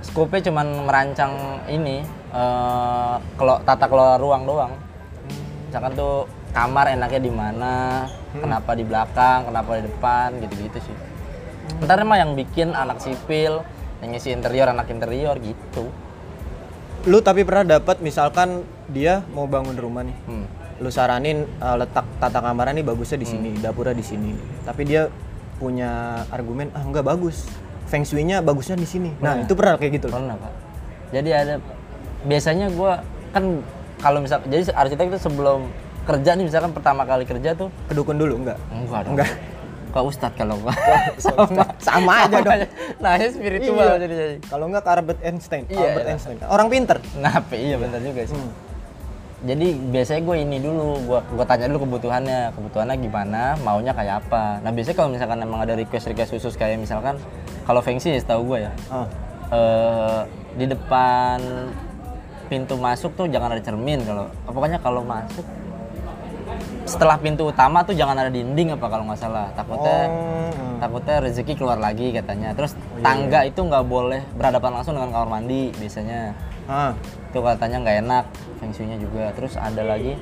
skopnya 0.03 0.51
cuman 0.51 0.83
merancang 0.83 1.63
ini 1.71 2.03
eh 2.35 3.15
kalau 3.39 3.55
tata 3.63 3.85
kelola 3.87 4.19
ruang 4.19 4.43
doang. 4.43 4.73
Misalkan 5.71 5.95
tuh 5.97 6.29
kamar 6.53 6.93
enaknya 6.93 7.21
di 7.23 7.31
mana 7.33 8.05
kenapa 8.33 8.71
di 8.73 8.83
belakang 8.85 9.49
kenapa 9.49 9.69
di 9.79 9.83
depan 9.89 10.29
gitu-gitu 10.41 10.77
sih 10.81 10.97
ntar 11.85 12.01
mah 12.03 12.19
yang 12.19 12.33
bikin 12.33 12.73
anak 12.73 12.99
sipil 12.99 13.63
yang 14.03 14.09
ngisi 14.11 14.35
interior 14.35 14.67
anak 14.69 14.89
interior 14.89 15.37
gitu 15.39 15.89
Lu 17.03 17.19
tapi 17.19 17.43
pernah 17.43 17.67
dapat 17.67 17.99
misalkan 17.99 18.63
dia 18.87 19.27
mau 19.35 19.43
bangun 19.43 19.75
rumah 19.75 20.07
nih, 20.07 20.15
hmm. 20.23 20.79
lu 20.79 20.87
saranin 20.87 21.43
uh, 21.59 21.75
letak 21.75 22.07
tata 22.15 22.39
kamarnya 22.39 22.79
nih 22.79 22.85
bagusnya 22.87 23.19
di 23.19 23.27
sini, 23.27 23.51
dapurnya 23.59 23.91
di 23.91 24.07
sini. 24.07 24.31
Tapi 24.63 24.87
dia 24.87 25.11
punya 25.59 26.23
argumen 26.31 26.71
ah 26.71 26.79
nggak 26.79 27.03
bagus, 27.03 27.43
feng 27.91 28.07
shui-nya 28.07 28.39
bagusnya 28.39 28.79
di 28.79 28.87
sini. 28.87 29.11
Nah 29.19 29.43
itu 29.43 29.51
pernah 29.51 29.75
kayak 29.75 29.99
gitu. 29.99 30.07
pernah 30.07 30.39
pak 30.39 30.63
jadi 31.13 31.29
ada 31.29 31.55
biasanya 32.25 32.73
gua 32.73 33.05
kan 33.31 33.61
kalau 34.01 34.19
misal 34.19 34.41
jadi 34.49 34.73
arsitek 34.73 35.13
itu 35.13 35.19
sebelum 35.21 35.69
kerja 36.03 36.29
nih 36.33 36.45
misalkan 36.45 36.71
pertama 36.71 37.03
kali 37.03 37.23
kerja 37.23 37.53
tuh 37.53 37.71
Kedukun 37.85 38.15
dulu 38.15 38.37
enggak? 38.37 38.59
enggak 38.69 39.01
dong 39.03 39.13
Enggak. 39.15 39.31
kok 39.89 40.03
ustadz 40.03 40.35
kalau 40.35 40.55
gua 40.57 40.73
Sama, 41.15 41.63
sama 41.77 42.13
aja 42.23 42.37
dong. 42.39 42.59
nah 42.97 43.13
spiritual 43.21 43.77
Iya. 43.93 44.01
jadi 44.01 44.13
jadi 44.15 44.35
Kalau 44.43 44.65
enggak 44.65 44.81
ke 44.81 44.91
Albert 44.91 45.19
Einstein. 45.21 45.63
Iya, 45.67 45.85
Albert 45.87 46.01
iya. 46.01 46.11
Einstein. 46.11 46.37
Orang 46.45 46.67
pinter. 46.67 46.97
Ngapain 47.13 47.61
iya 47.61 47.77
benar 47.77 47.99
juga 47.99 48.21
sih. 48.23 48.33
Hmm. 48.33 48.51
Jadi 49.43 49.67
biasanya 49.91 50.21
gue 50.23 50.37
ini 50.39 50.57
dulu, 50.57 50.87
gue 51.03 51.19
gue 51.29 51.45
tanya 51.45 51.67
dulu 51.67 51.83
kebutuhannya, 51.83 52.39
kebutuhannya 52.53 52.95
gimana, 52.97 53.41
maunya 53.59 53.91
kayak 53.91 54.23
apa. 54.23 54.57
Nah 54.59 54.71
biasanya 54.71 54.95
kalau 54.95 55.09
misalkan 55.11 55.37
emang 55.37 55.59
ada 55.61 55.73
request 55.73 56.07
request 56.07 56.31
khusus 56.31 56.55
kayak 56.55 56.79
misalkan 56.79 57.19
kalau 57.61 57.77
feng 57.77 57.99
shui 57.99 58.15
setahu 58.15 58.47
gue 58.49 58.65
ya, 58.65 58.71
Ah. 58.87 59.03
eh, 59.51 60.19
di 60.55 60.65
depan 60.65 61.43
pintu 62.45 62.75
masuk 62.75 63.13
tuh 63.13 63.27
jangan 63.27 63.51
ada 63.51 63.61
cermin 63.61 63.99
kalau 64.01 64.25
pokoknya 64.45 64.79
kalau 64.79 65.01
masuk 65.01 65.43
setelah 66.83 67.15
pintu 67.17 67.47
utama 67.47 67.81
tuh 67.81 67.95
jangan 67.95 68.19
ada 68.19 68.29
dinding 68.29 68.75
apa 68.75 68.85
kalau 68.87 69.03
nggak 69.07 69.19
salah. 69.19 69.47
Takutnya 69.55 69.99
Oh, 70.11 70.77
takutnya 70.79 71.15
rezeki 71.23 71.53
keluar 71.55 71.79
lagi 71.79 72.11
katanya. 72.11 72.51
Terus 72.51 72.75
iya, 72.75 73.03
tangga 73.03 73.39
itu 73.47 73.59
nggak 73.59 73.85
boleh 73.87 74.21
berhadapan 74.35 74.71
langsung 74.79 74.93
dengan 74.99 75.09
kamar 75.11 75.29
mandi 75.39 75.71
biasanya. 75.79 76.35
Ah. 76.63 76.95
itu 77.27 77.41
katanya 77.43 77.77
nggak 77.83 77.97
enak 78.07 78.25
feng 78.61 78.71
shui-nya 78.71 78.97
juga. 79.01 79.33
Terus 79.35 79.57
ada 79.57 79.81
lagi 79.83 80.13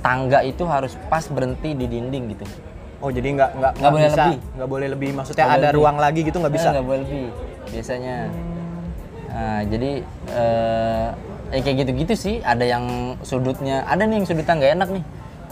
tangga 0.00 0.40
itu 0.42 0.62
harus 0.64 0.94
pas 1.06 1.24
berhenti 1.26 1.74
di 1.74 1.86
dinding 1.86 2.36
gitu. 2.36 2.46
Oh 3.02 3.10
jadi 3.10 3.34
nggak 3.34 3.50
nggak 3.58 3.72
Nggak 3.82 3.92
boleh 3.92 4.06
bisa, 4.06 4.22
lebih. 4.22 4.38
nggak 4.54 4.68
boleh 4.70 4.88
lebih. 4.94 5.10
Maksudnya 5.12 5.44
Nggak 5.44 5.58
ada 5.58 5.66
boleh 5.66 5.76
ruang 5.76 5.96
lagi 5.98 6.20
gitu 6.22 6.36
nggak 6.38 6.54
bisa. 6.54 6.68
Eh, 6.68 6.72
nggak 6.78 6.86
boleh 6.86 7.00
lebih 7.02 7.24
biasanya. 7.72 8.16
Nah, 9.32 9.60
jadi 9.66 9.90
eh 10.30 11.06
ya 11.52 11.60
kayak 11.60 11.76
gitu-gitu 11.84 12.14
sih. 12.14 12.34
Ada 12.40 12.64
yang 12.64 12.84
sudutnya. 13.26 13.82
Ada 13.84 14.06
nih 14.06 14.22
yang 14.22 14.26
sudutnya 14.28 14.54
nggak 14.54 14.72
enak 14.78 14.88
nih 14.94 15.04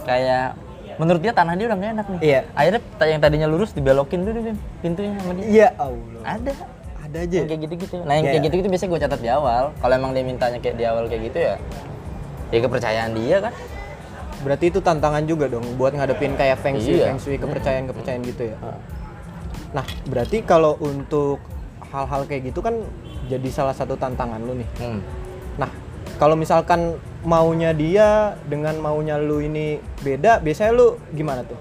kayak 0.03 0.57
menurut 0.97 1.21
dia 1.21 1.33
tanah 1.33 1.55
dia 1.55 1.67
udah 1.67 1.77
nggak 1.77 1.93
enak 1.95 2.07
nih 2.09 2.21
Iya. 2.21 2.41
akhirnya 2.53 2.81
yang 3.07 3.21
tadinya 3.21 3.49
lurus 3.49 3.71
dibelokin 3.73 4.21
dulu 4.21 4.39
Bim, 4.43 4.57
pintunya 4.81 5.17
sama 5.17 5.33
dia 5.33 5.45
Iya 5.47 5.69
Allah. 5.77 6.23
ada 6.23 6.53
Ada 7.01 7.19
aja. 7.21 7.37
yang 7.37 7.49
kayak 7.49 7.61
gitu-gitu 7.65 7.97
nah 8.01 8.13
yang 8.13 8.23
Iya, 8.23 8.31
kayak 8.31 8.43
gitu-gitu 8.47 8.69
biasanya 8.69 8.91
gue 8.91 9.01
catat 9.01 9.21
di 9.21 9.31
awal 9.31 9.65
kalau 9.77 9.95
emang 9.95 10.13
dia 10.13 10.23
mintanya 10.23 10.59
kayak 10.59 10.77
di 10.77 10.85
awal 10.85 11.05
kayak 11.07 11.23
gitu 11.27 11.39
ya 11.41 11.55
ya 12.51 12.59
kepercayaan 12.61 13.13
dia 13.15 13.39
kan 13.41 13.55
Berarti 14.41 14.73
itu 14.73 14.81
tantangan 14.81 15.21
juga 15.23 15.53
dong 15.53 15.77
buat 15.77 15.93
ngadepin 15.93 16.33
kayak 16.33 16.65
feng 16.65 16.81
shui, 16.81 16.97
Iya. 16.97 17.13
feng 17.13 17.21
shui 17.21 17.37
kepercayaan-kepercayaan 17.37 18.25
gitu 18.25 18.49
ya. 18.49 18.57
Nah, 19.71 19.85
berarti 20.09 20.41
kalau 20.41 20.81
untuk 20.81 21.45
hal-hal 21.93 22.25
kayak 22.25 22.49
gitu 22.49 22.65
kan 22.65 22.73
jadi 23.29 23.49
salah 23.53 23.77
satu 23.77 24.01
tantangan 24.01 24.41
lu 24.41 24.57
nih. 24.57 24.69
hmm. 24.81 25.01
Nah, 25.61 25.69
kalau 26.17 26.41
misalkan 26.41 26.97
maunya 27.21 27.71
dia 27.71 28.09
dengan 28.45 28.77
maunya 28.77 29.17
lu 29.17 29.39
ini 29.39 29.77
beda, 30.01 30.39
biasanya 30.39 30.73
lu 30.73 30.97
gimana 31.11 31.43
tuh? 31.43 31.59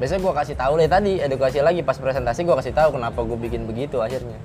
biasanya 0.00 0.24
gue 0.24 0.32
kasih 0.34 0.56
tahu 0.56 0.72
deh 0.80 0.88
tadi 0.88 1.20
edukasi 1.20 1.60
lagi 1.60 1.84
pas 1.84 1.92
presentasi 1.94 2.40
gue 2.40 2.56
kasih 2.56 2.72
tahu 2.72 2.96
kenapa 2.96 3.20
gue 3.20 3.36
bikin 3.36 3.68
begitu 3.68 4.00
akhirnya 4.00 4.40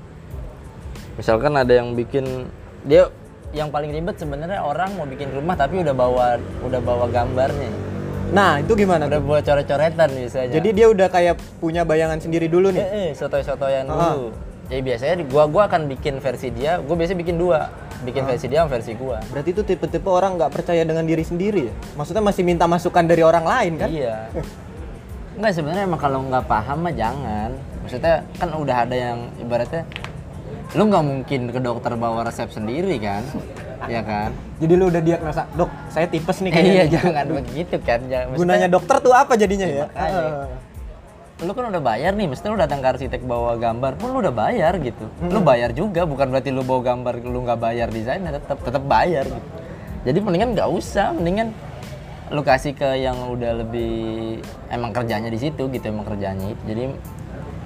misalkan 1.15 1.55
ada 1.55 1.71
yang 1.71 1.95
bikin 1.95 2.51
dia 2.83 3.07
yang 3.55 3.71
paling 3.71 3.87
ribet 3.87 4.19
sebenarnya 4.19 4.59
orang 4.59 4.91
mau 4.99 5.07
bikin 5.07 5.31
rumah 5.31 5.55
tapi 5.55 5.79
udah 5.79 5.95
bawa 5.95 6.35
udah 6.59 6.81
bawa 6.83 7.07
gambarnya 7.07 7.71
Nah, 8.25 8.57
itu 8.57 8.73
gimana 8.73 9.05
udah 9.05 9.21
buat 9.21 9.45
coret-coretan 9.45 10.09
biasanya 10.09 10.49
Jadi 10.49 10.69
dia 10.73 10.89
udah 10.89 11.07
kayak 11.07 11.37
punya 11.61 11.85
bayangan 11.85 12.17
sendiri 12.17 12.49
dulu 12.49 12.73
nih. 12.73 12.81
eh, 12.81 12.89
eh 12.91 13.09
sotoy-sotoyan 13.13 13.85
Ah. 13.85 14.17
dulu 14.17 14.33
jadi 14.65 14.81
biasanya 14.81 15.13
gua 15.25 15.45
gua 15.45 15.63
akan 15.65 15.85
bikin 15.87 16.17
versi 16.17 16.49
dia 16.49 16.81
gua 16.81 16.95
biasanya 16.95 17.19
bikin 17.21 17.37
dua 17.37 17.69
bikin 18.01 18.23
versi 18.23 18.45
dia 18.45 18.61
sama 18.61 18.69
versi 18.73 18.91
gua 18.93 19.17
Berarti 19.29 19.49
itu 19.51 19.61
tipe-tipe 19.61 20.05
orang 20.05 20.35
nggak 20.35 20.51
percaya 20.51 20.81
dengan 20.81 21.03
diri 21.03 21.21
sendiri 21.21 21.69
ya? 21.69 21.73
Maksudnya 21.95 22.21
masih 22.21 22.43
minta 22.43 22.65
masukan 22.65 23.01
dari 23.01 23.21
orang 23.21 23.45
lain 23.45 23.73
kan? 23.77 23.89
Iya. 23.89 24.29
Enggak 25.35 25.51
sebenarnya 25.51 25.83
emang 25.83 25.99
kalau 25.99 26.19
nggak 26.23 26.45
paham 26.45 26.85
mah 26.85 26.93
jangan. 26.93 27.49
Maksudnya 27.81 28.23
kan 28.35 28.49
udah 28.51 28.77
ada 28.83 28.95
yang 28.95 29.17
ibaratnya 29.37 29.83
lu 30.73 30.87
nggak 30.87 31.03
mungkin 31.03 31.41
ke 31.49 31.59
dokter 31.61 31.91
bawa 31.95 32.25
resep 32.25 32.51
sendiri 32.51 32.99
kan, 32.99 33.23
ya 33.87 34.01
kan? 34.03 34.33
Jadi 34.59 34.73
lu 34.75 34.91
udah 34.91 34.99
diagnosa, 34.99 35.47
dok, 35.55 35.71
saya 35.87 36.03
tipes 36.09 36.41
nih 36.41 36.49
Eh, 36.49 36.53
kayaknya. 36.53 36.73
iya 36.73 36.85
jangan 36.89 37.25
begitu 37.31 37.75
kan. 37.79 37.99
Jangan, 38.03 38.35
Gunanya 38.35 38.67
dokter 38.67 38.97
tuh 38.99 39.13
apa 39.15 39.33
jadinya 39.35 39.63
ya? 39.63 39.85
makanya. 39.87 40.25
Lu 41.43 41.51
kan 41.51 41.67
udah 41.67 41.83
bayar 41.83 42.15
nih, 42.15 42.31
mesti 42.31 42.47
lu 42.47 42.55
datang 42.55 42.79
ke 42.79 42.87
arsitek 42.95 43.27
bawa 43.27 43.59
gambar 43.59 43.99
pun 43.99 44.15
lu 44.15 44.23
udah 44.23 44.31
bayar 44.31 44.79
gitu. 44.79 45.03
Lu 45.19 45.43
bayar 45.43 45.75
juga, 45.75 46.07
bukan 46.07 46.31
berarti 46.31 46.47
lu 46.47 46.63
bawa 46.63 46.95
gambar 46.95 47.19
lu 47.19 47.43
nggak 47.43 47.59
bayar 47.59 47.87
desainnya 47.91 48.39
tetap 48.39 48.63
tetap 48.63 48.83
bayar 48.87 49.27
gitu. 49.27 49.47
Jadi 50.07 50.17
mendingan 50.23 50.55
nggak 50.55 50.69
usah, 50.71 51.11
mendingan 51.11 51.51
lu 52.31 52.39
kasih 52.39 52.71
ke 52.71 52.87
yang 53.03 53.19
udah 53.27 53.51
lebih 53.67 54.39
emang 54.71 54.95
kerjanya 54.95 55.27
di 55.27 55.37
situ 55.37 55.67
gitu 55.67 55.85
emang 55.91 56.07
kerjanya 56.07 56.55
itu. 56.55 56.63
Jadi 56.71 56.83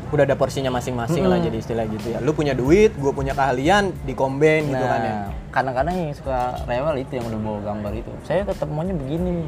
Udah 0.10 0.26
ada 0.26 0.34
porsinya 0.34 0.74
masing-masing 0.74 1.22
lah 1.30 1.38
jadi 1.38 1.58
istilah 1.62 1.86
gitu 1.86 2.18
ya. 2.18 2.18
Lu 2.18 2.34
punya 2.34 2.58
duit, 2.58 2.98
gue 2.98 3.12
punya 3.14 3.38
keahlian, 3.38 3.94
dikomben 4.10 4.74
gitu 4.74 4.82
kan 4.82 5.02
ya. 5.06 5.14
Nah, 5.14 5.30
kadang-kadang 5.54 5.94
yang 5.94 6.14
suka 6.18 6.66
rewel 6.66 6.98
itu 6.98 7.22
yang 7.22 7.30
udah 7.30 7.40
bawa 7.46 7.60
gambar 7.62 7.92
itu. 7.94 8.12
Saya 8.26 8.42
tetap 8.42 8.66
maunya 8.74 8.98
begini. 8.98 9.46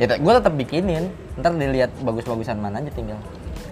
Ya, 0.00 0.08
gue 0.08 0.32
tetap 0.32 0.56
bikinin. 0.56 1.12
Ntar 1.36 1.52
dilihat 1.60 1.92
bagus-bagusan 2.00 2.56
mana 2.56 2.80
aja 2.80 2.88
tinggal. 2.88 3.20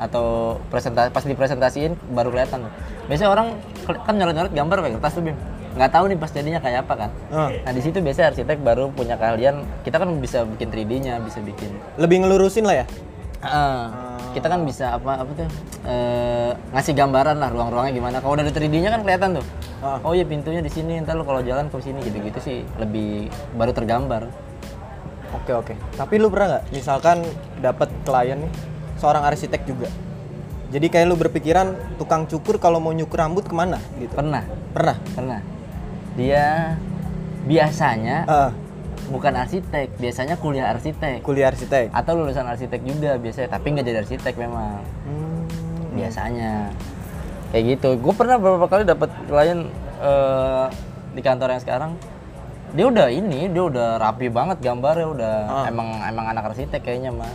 Atau 0.00 0.56
presentasi 0.72 1.12
pas 1.12 1.24
dipresentasiin 1.24 1.92
baru 2.16 2.32
kelihatan. 2.32 2.66
Biasanya 3.06 3.30
orang 3.30 3.46
kan 3.84 4.14
nyoret-nyoret 4.16 4.52
gambar 4.56 4.76
pakai 4.80 4.92
kertas 4.96 5.12
tuh 5.12 5.22
bim. 5.28 5.36
Nggak 5.76 5.90
tahu 5.92 6.04
nih 6.10 6.18
pas 6.18 6.30
jadinya 6.32 6.60
kayak 6.64 6.78
apa 6.88 6.94
kan. 7.06 7.10
Ah. 7.30 7.48
Nah 7.52 7.72
di 7.76 7.82
situ 7.84 8.00
biasanya 8.00 8.34
arsitek 8.34 8.58
baru 8.64 8.88
punya 8.90 9.20
keahlian. 9.20 9.62
Kita 9.84 10.00
kan 10.00 10.08
bisa 10.18 10.42
bikin 10.48 10.68
3D-nya, 10.72 11.20
bisa 11.20 11.38
bikin. 11.44 11.76
Lebih 12.00 12.24
ngelurusin 12.24 12.64
lah 12.64 12.82
ya. 12.82 12.86
Ah, 13.40 14.20
kita 14.36 14.52
kan 14.52 14.68
bisa 14.68 15.00
apa 15.00 15.24
apa 15.24 15.30
tuh 15.32 15.48
eh, 15.88 16.52
ngasih 16.76 16.92
gambaran 16.92 17.40
lah 17.40 17.48
ruang-ruangnya 17.52 17.92
gimana. 17.92 18.16
Kalau 18.20 18.36
udah 18.36 18.44
ada 18.44 18.52
3D-nya 18.52 18.90
kan 18.92 19.00
kelihatan 19.04 19.28
tuh. 19.38 19.46
Ah. 19.80 19.96
Oh 20.04 20.12
iya 20.12 20.28
pintunya 20.28 20.60
di 20.60 20.68
sini, 20.68 21.00
ntar 21.00 21.16
lu 21.16 21.24
kalau 21.24 21.40
jalan 21.40 21.72
ke 21.72 21.76
sini 21.80 22.04
gitu-gitu 22.04 22.38
sih 22.40 22.58
lebih 22.76 23.32
baru 23.56 23.72
tergambar. 23.72 24.28
Oke 25.30 25.52
oke. 25.54 25.74
Tapi 25.94 26.14
lu 26.18 26.28
pernah 26.28 26.58
nggak, 26.58 26.64
misalkan 26.74 27.22
dapat 27.62 27.88
klien 28.02 28.42
nih, 28.42 28.52
seorang 29.00 29.24
arsitek 29.24 29.64
juga. 29.64 29.88
Jadi 30.70 30.86
kayak 30.86 31.02
lu 31.04 31.16
berpikiran 31.16 31.66
tukang 31.96 32.24
cukur 32.24 32.56
kalau 32.56 32.78
mau 32.78 32.92
nyukur 32.92 33.18
rambut 33.18 33.42
ke 33.42 33.50
mana 33.50 33.80
gitu? 33.96 34.12
Pernah, 34.12 34.46
Pernah. 34.70 34.96
pernah. 35.10 35.40
Dia 36.14 36.76
biasanya 37.42 38.16
Ah, 38.24 38.50
bukan 39.08 39.34
arsitek, 39.34 39.96
biasanya 39.96 40.36
kuliah 40.36 40.70
arsitek 40.70 41.20
kuliah 41.20 41.48
arsitek. 41.48 41.90
atau 41.90 42.12
lulusan 42.14 42.44
arsitek 42.44 42.80
juga 42.80 43.16
biasanya, 43.16 43.48
tapi 43.48 43.66
nggak 43.68 43.84
jadi 43.84 43.98
arsitek 44.00 44.34
memang. 44.36 44.78
Hmm. 45.02 45.42
biasanya 45.90 46.70
kayak 47.50 47.64
gitu 47.68 47.98
gue 47.98 48.14
pernah 48.14 48.38
beberapa 48.38 48.68
kali 48.68 48.86
dapat 48.86 49.10
klien 49.26 49.66
eh, 49.98 50.66
di 51.10 51.20
kantor 51.20 51.50
yang 51.50 51.58
sekarang 51.58 51.90
dia 52.70 52.86
udah 52.86 53.10
ini 53.10 53.50
dia 53.50 53.58
udah 53.60 53.98
rapi 53.98 54.30
banget 54.30 54.62
gambarnya 54.62 55.08
udah 55.08 55.34
Ah. 55.42 55.64
emang 55.66 55.98
emang 56.00 56.26
anak 56.28 56.46
arsitek 56.46 56.78
kayaknya 56.78 57.10
mah 57.10 57.26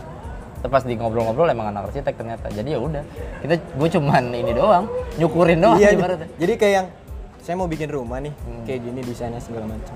Terus 0.66 0.72
pas 0.72 0.82
di 0.82 0.98
ngobrol-ngobrol 0.98 1.46
emang 1.46 1.70
anak 1.70 1.86
arsitek 1.86 2.10
ternyata 2.12 2.50
jadi 2.50 2.74
ya 2.74 2.78
udah 2.80 3.06
kita 3.38 3.54
gue 3.54 3.88
cuman 3.92 4.34
ini 4.36 4.50
doang 4.50 4.90
nyukurin 5.14 5.62
doang 5.62 5.78
Iya, 5.78 5.94
ibaratnya 5.94 6.26
jadi 6.34 6.52
kayak 6.58 6.74
yang 6.74 6.86
saya 7.38 7.54
mau 7.54 7.70
bikin 7.70 7.86
rumah 7.86 8.18
nih, 8.18 8.34
Hmm. 8.34 8.66
kayak 8.66 8.80
gini 8.82 9.00
desainnya 9.00 9.38
segala 9.38 9.70
macam. 9.70 9.94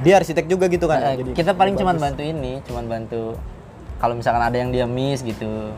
Dia 0.00 0.16
arsitek 0.16 0.46
juga 0.46 0.64
gitu 0.64 0.86
kan? 0.86 1.02
Eh, 1.02 1.14
jadi 1.18 1.30
kita 1.34 1.50
paling 1.52 1.74
cuman 1.74 1.92
bagus. 1.92 2.04
bantu 2.06 2.22
ini 2.22 2.62
cuman 2.62 2.84
bantu 2.86 3.34
kalau 3.98 4.14
misalkan 4.14 4.40
ada 4.40 4.54
yang 4.54 4.70
dia 4.70 4.86
miss 4.86 5.20
gitu 5.20 5.74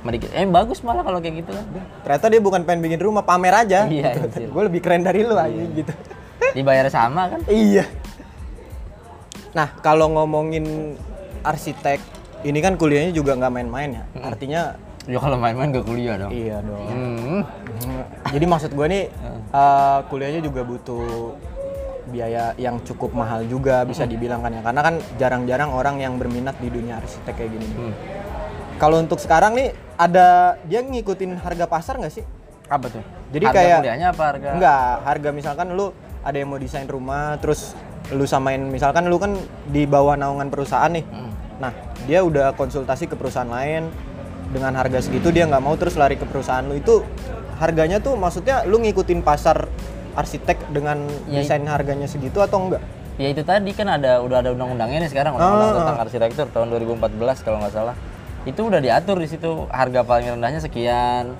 Medikit, 0.00 0.32
eh 0.32 0.42
bagus 0.42 0.80
malah 0.80 1.04
kalau 1.04 1.20
kayak 1.20 1.44
gitu 1.44 1.52
kan 1.52 1.62
Ternyata 2.02 2.26
dia 2.26 2.40
bukan 2.40 2.64
pengen 2.64 2.82
bikin 2.82 2.98
rumah, 2.98 3.22
pamer 3.22 3.54
aja. 3.54 3.84
Iya, 3.92 4.16
gitu. 4.18 4.48
Gue 4.48 4.62
lebih 4.66 4.80
keren 4.80 5.04
dari 5.04 5.20
lu 5.20 5.36
aja 5.36 5.52
gitu. 5.52 5.92
dibayar 6.50 6.88
sama 6.88 7.28
kan 7.28 7.44
Iya. 7.44 7.84
Nah, 9.52 9.68
kalau 9.78 10.08
ngomongin 10.10 10.96
arsitek, 11.42 12.00
ini 12.42 12.58
kan 12.58 12.74
kuliahnya 12.74 13.12
juga 13.14 13.38
nggak 13.38 13.52
main-main 13.52 13.90
ya. 14.02 14.04
Artinya, 14.22 14.74
ya 15.06 15.18
kalau 15.18 15.38
main-main 15.38 15.74
gak 15.74 15.86
kuliah 15.86 16.14
dong 16.14 16.30
iya 16.30 16.62
dong. 16.62 16.86
Hmm. 16.86 17.40
Jadi 18.30 18.44
maksud 18.46 18.70
gue 18.74 18.86
nih, 18.86 19.04
eh, 19.62 19.98
kuliahnya 20.10 20.40
juga 20.42 20.62
butuh 20.62 21.34
biaya 22.12 22.52
yang 22.58 22.82
cukup 22.82 23.14
mahal 23.14 23.46
juga 23.46 23.86
bisa 23.86 24.04
dibilang 24.04 24.42
kan 24.42 24.52
ya. 24.52 24.62
Karena 24.62 24.80
kan 24.82 24.94
jarang-jarang 25.16 25.70
orang 25.70 25.96
yang 26.02 26.18
berminat 26.18 26.58
di 26.58 26.68
dunia 26.68 26.98
arsitek 26.98 27.34
kayak 27.34 27.50
gini. 27.54 27.66
Hmm. 27.78 27.94
Kalau 28.82 28.98
untuk 28.98 29.22
sekarang 29.22 29.54
nih, 29.54 29.70
ada 29.94 30.58
dia 30.66 30.82
ngikutin 30.82 31.38
harga 31.38 31.70
pasar 31.70 32.02
nggak 32.02 32.14
sih? 32.14 32.26
Apa 32.66 32.90
tuh? 32.90 33.02
Jadi 33.30 33.44
harga 33.46 33.56
kayak 33.58 33.78
kuliahnya 33.86 34.08
apa 34.10 34.22
harga? 34.34 34.48
Enggak, 34.58 34.92
harga 35.06 35.28
misalkan 35.30 35.66
lu 35.78 35.94
ada 36.22 36.36
yang 36.38 36.50
mau 36.50 36.58
desain 36.58 36.86
rumah 36.86 37.38
terus 37.38 37.74
lu 38.10 38.26
samain 38.26 38.58
misalkan 38.58 39.06
lu 39.06 39.16
kan 39.18 39.34
di 39.70 39.86
bawah 39.86 40.18
naungan 40.18 40.50
perusahaan 40.50 40.90
nih. 40.90 41.06
Hmm. 41.06 41.31
Nah, 41.62 41.70
dia 42.04 42.20
udah 42.20 42.52
konsultasi 42.52 43.06
ke 43.06 43.14
perusahaan 43.14 43.46
lain 43.46 43.86
dengan 44.50 44.74
harga 44.74 44.98
segitu 45.00 45.30
dia 45.30 45.46
nggak 45.46 45.62
mau 45.62 45.78
terus 45.78 45.94
lari 45.94 46.18
ke 46.18 46.26
perusahaan 46.26 46.60
lu 46.60 46.74
itu 46.74 47.06
harganya 47.56 48.02
tuh 48.02 48.18
maksudnya 48.18 48.66
lu 48.66 48.82
ngikutin 48.82 49.22
pasar 49.22 49.70
arsitek 50.12 50.68
dengan 50.68 51.06
Ya, 51.24 51.40
desain 51.40 51.62
harganya 51.64 52.04
segitu 52.04 52.36
atau 52.36 52.66
enggak? 52.66 52.82
Ya 53.14 53.30
itu 53.30 53.40
tadi 53.40 53.70
kan 53.70 53.86
ada 53.86 54.18
udah 54.18 54.42
ada 54.42 54.50
undang-undangnya 54.50 55.06
nih 55.06 55.10
sekarang 55.10 55.32
undang-undang 55.32 55.70
Ah. 55.70 55.78
tentang 55.78 55.98
arsitektur 56.02 56.46
tahun 56.50 56.68
2014 56.68 57.40
kalau 57.40 57.62
nggak 57.62 57.72
salah. 57.72 57.94
Itu 58.42 58.66
udah 58.66 58.82
diatur 58.82 59.16
di 59.16 59.28
situ 59.30 59.70
harga 59.70 60.02
paling 60.02 60.34
rendahnya 60.34 60.58
sekian. 60.58 61.32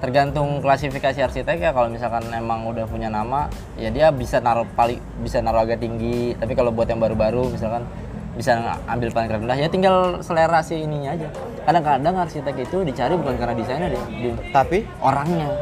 Tergantung 0.00 0.58
klasifikasi 0.58 1.20
arsitek 1.22 1.60
ya 1.60 1.70
kalau 1.70 1.86
misalkan 1.86 2.24
emang 2.30 2.64
udah 2.66 2.84
punya 2.84 3.06
nama 3.06 3.46
ya 3.76 3.88
dia 3.88 4.08
bisa 4.10 4.40
naruh 4.40 4.64
paling 4.74 4.96
bisa 5.20 5.38
naruh 5.38 5.62
agak 5.62 5.78
tinggi. 5.78 6.34
Tapi 6.34 6.52
kalau 6.52 6.72
buat 6.72 6.88
yang 6.88 6.98
baru-baru 6.98 7.52
misalkan 7.52 7.84
bisa 8.40 8.56
ambil 8.88 9.12
paling 9.12 9.28
rendah 9.30 9.52
ya 9.54 9.68
tinggal 9.68 10.24
selera 10.24 10.64
si 10.64 10.80
ininya 10.80 11.12
aja. 11.12 11.28
Kadang-kadang 11.60 12.14
arsitek 12.16 12.56
itu 12.64 12.80
dicari 12.82 13.12
bukan 13.14 13.36
karena 13.36 13.52
desainnya 13.52 13.88
dia, 13.92 14.04
di 14.08 14.28
Tapi 14.48 14.88
orangnya. 14.98 15.52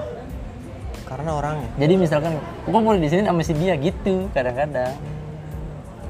Karena 1.03 1.31
orangnya. 1.35 1.69
Jadi 1.75 1.95
misalkan 1.99 2.39
gua 2.65 2.79
mau 2.79 2.95
di 2.95 3.11
sini 3.11 3.27
sama 3.27 3.43
si 3.43 3.53
dia 3.53 3.75
gitu 3.75 4.31
kadang-kadang. 4.31 4.95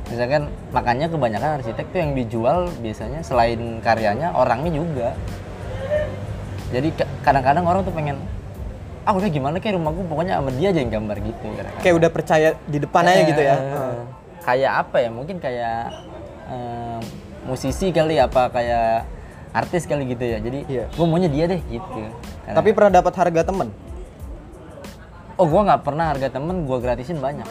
Misalkan 0.08 0.42
makanya 0.70 1.08
kebanyakan 1.08 1.60
arsitek 1.60 1.84
tuh 1.88 1.98
yang 2.00 2.12
dijual 2.12 2.68
biasanya 2.78 3.20
selain 3.22 3.80
karyanya 3.80 4.36
orangnya 4.36 4.72
juga. 4.74 5.08
Jadi 6.68 6.92
ka- 6.92 7.08
kadang-kadang 7.24 7.64
orang 7.64 7.80
tuh 7.80 7.96
pengen 7.96 8.20
ah 9.08 9.16
udah 9.16 9.28
gimana 9.32 9.56
kayak 9.56 9.80
rumah 9.80 9.88
gua 9.88 10.04
pokoknya 10.04 10.36
sama 10.36 10.52
dia 10.52 10.68
aja 10.68 10.80
yang 10.84 10.92
gambar 10.92 11.16
gitu. 11.24 11.46
Kayak 11.80 11.94
udah 11.96 12.10
percaya 12.12 12.48
di 12.68 12.76
depan 12.76 13.08
aja 13.08 13.22
gitu 13.24 13.40
ya. 13.40 13.56
Eh, 13.56 13.96
Kayak 14.44 14.72
apa 14.80 14.96
ya? 15.00 15.08
Mungkin 15.12 15.36
kayak 15.38 15.80
eh, 16.48 16.98
musisi 17.44 17.88
kali 17.88 18.16
apa 18.16 18.48
kayak 18.48 19.04
artis 19.50 19.84
kali 19.84 20.04
gitu 20.06 20.22
ya. 20.22 20.38
Jadi 20.38 20.58
Iya. 20.66 20.84
gua 20.92 21.06
maunya 21.06 21.26
dia 21.26 21.44
deh 21.46 21.60
gitu. 21.62 22.00
Kadang- 22.42 22.56
Tapi 22.56 22.68
pernah 22.72 22.92
dapat 22.94 23.12
harga 23.14 23.42
temen? 23.44 23.68
oh 25.34 25.46
gua 25.46 25.62
nggak 25.64 25.82
pernah 25.82 26.10
harga 26.10 26.28
temen 26.30 26.66
gua 26.66 26.78
gratisin 26.78 27.18
banyak. 27.18 27.46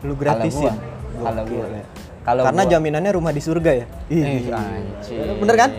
Lu 0.00 0.14
gratisin. 0.14 0.72
Kalau 1.14 1.42
gua. 1.44 1.66
ya. 1.66 1.84
Kalau 2.24 2.42
Karena 2.44 2.62
gua- 2.62 2.72
jaminannya 2.72 3.12
rumah 3.12 3.32
di 3.32 3.40
surga 3.40 3.70
ya. 3.74 3.86
Ih, 4.08 4.48
anjing. 4.48 5.36
Bener 5.38 5.56
kan? 5.56 5.70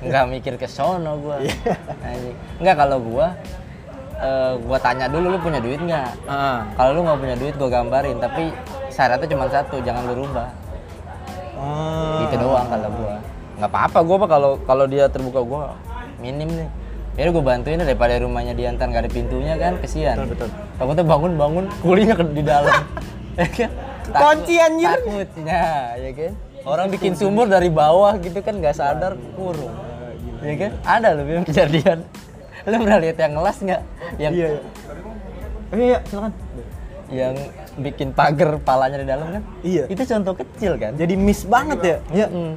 Nggak 0.00 0.24
mikir 0.30 0.54
ke 0.54 0.66
sono 0.66 1.18
gua. 1.18 1.36
Iya. 1.40 1.54
Nggak 2.58 2.76
kalau 2.78 2.98
gua 3.00 3.26
eh, 4.14 4.52
gua 4.60 4.78
tanya 4.78 5.10
dulu 5.10 5.26
lu 5.28 5.38
punya 5.38 5.58
duit 5.58 5.76
nggak? 5.76 6.10
Ah. 6.24 6.62
Kalau 6.72 6.94
lu 6.94 7.00
nggak 7.02 7.18
punya 7.18 7.36
duit 7.36 7.54
gua 7.54 7.68
gambarin, 7.68 8.16
tapi 8.16 8.54
syaratnya 8.88 9.26
cuma 9.26 9.46
satu, 9.48 9.82
jangan 9.82 10.06
lu 10.06 10.22
rubah. 10.22 10.48
Oh. 11.64 12.20
Gitu 12.28 12.34
doang 12.36 12.66
kalau 12.68 12.88
gua. 12.92 13.16
Nggak 13.56 13.70
apa-apa 13.72 13.98
gua 14.04 14.16
apa 14.20 14.28
kalau 14.28 14.50
kalau 14.68 14.84
dia 14.84 15.08
terbuka 15.08 15.40
gua 15.40 15.72
minim 16.20 16.48
nih. 16.52 16.68
Ya 17.14 17.30
gue 17.30 17.46
bantuin 17.46 17.78
deh, 17.78 17.86
daripada 17.86 18.18
rumahnya 18.18 18.58
dia 18.58 18.74
ntar 18.74 18.90
nggak 18.90 19.06
ada 19.06 19.10
pintunya 19.14 19.54
kan, 19.54 19.78
kesian. 19.78 20.18
Betul, 20.18 20.34
betul. 20.34 20.50
Takutnya 20.82 21.04
bangun-bangun 21.06 21.64
kulinya 21.78 22.18
di 22.18 22.42
dalam. 22.42 22.74
ya 23.38 23.46
kan? 23.46 23.70
Kunci, 24.10 24.54
anjir. 24.58 24.98
Takutnya, 24.98 25.62
ya 25.94 26.10
kan? 26.10 26.32
Orang 26.66 26.86
bikin 26.90 27.14
sumur 27.14 27.46
dari 27.46 27.70
bawah 27.70 28.18
gitu 28.18 28.42
kan 28.42 28.58
nggak 28.58 28.74
sadar 28.74 29.14
kurung. 29.38 29.70
Ya 30.42 30.54
kan? 30.58 30.72
Ada 30.82 31.08
loh 31.14 31.22
yang 31.22 31.46
kejadian. 31.46 32.02
Lu 32.66 32.76
pernah 32.82 32.98
lihat 32.98 33.16
yang 33.22 33.32
ngelas 33.38 33.56
nggak? 33.62 33.82
Yang 34.18 34.32
Iya. 34.34 34.48
iya. 34.50 34.60
Iya, 35.74 35.98
silakan. 36.10 36.32
yang 37.14 37.34
bikin 37.76 38.10
pagar 38.10 38.58
palanya 38.60 38.98
di 38.98 39.06
dalam 39.06 39.26
kan? 39.30 39.42
Iya. 39.60 39.84
Itu 39.86 40.02
contoh 40.02 40.34
kecil 40.36 40.76
kan? 40.76 40.94
Jadi 40.94 41.14
miss 41.14 41.42
banget 41.42 41.78
ya. 41.80 41.96
Iya. 42.10 42.26
Mm. 42.28 42.54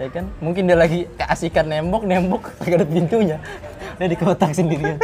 Ya 0.00 0.08
kan? 0.08 0.24
Mungkin 0.40 0.62
dia 0.64 0.78
lagi 0.78 1.04
keasikan 1.14 1.68
nembok, 1.68 2.02
nembok 2.04 2.42
kagak 2.58 2.80
ada 2.80 2.86
pintunya. 2.86 3.36
Dia 4.00 4.08
di 4.08 4.16
kotak 4.16 4.56
sendirian. 4.56 4.96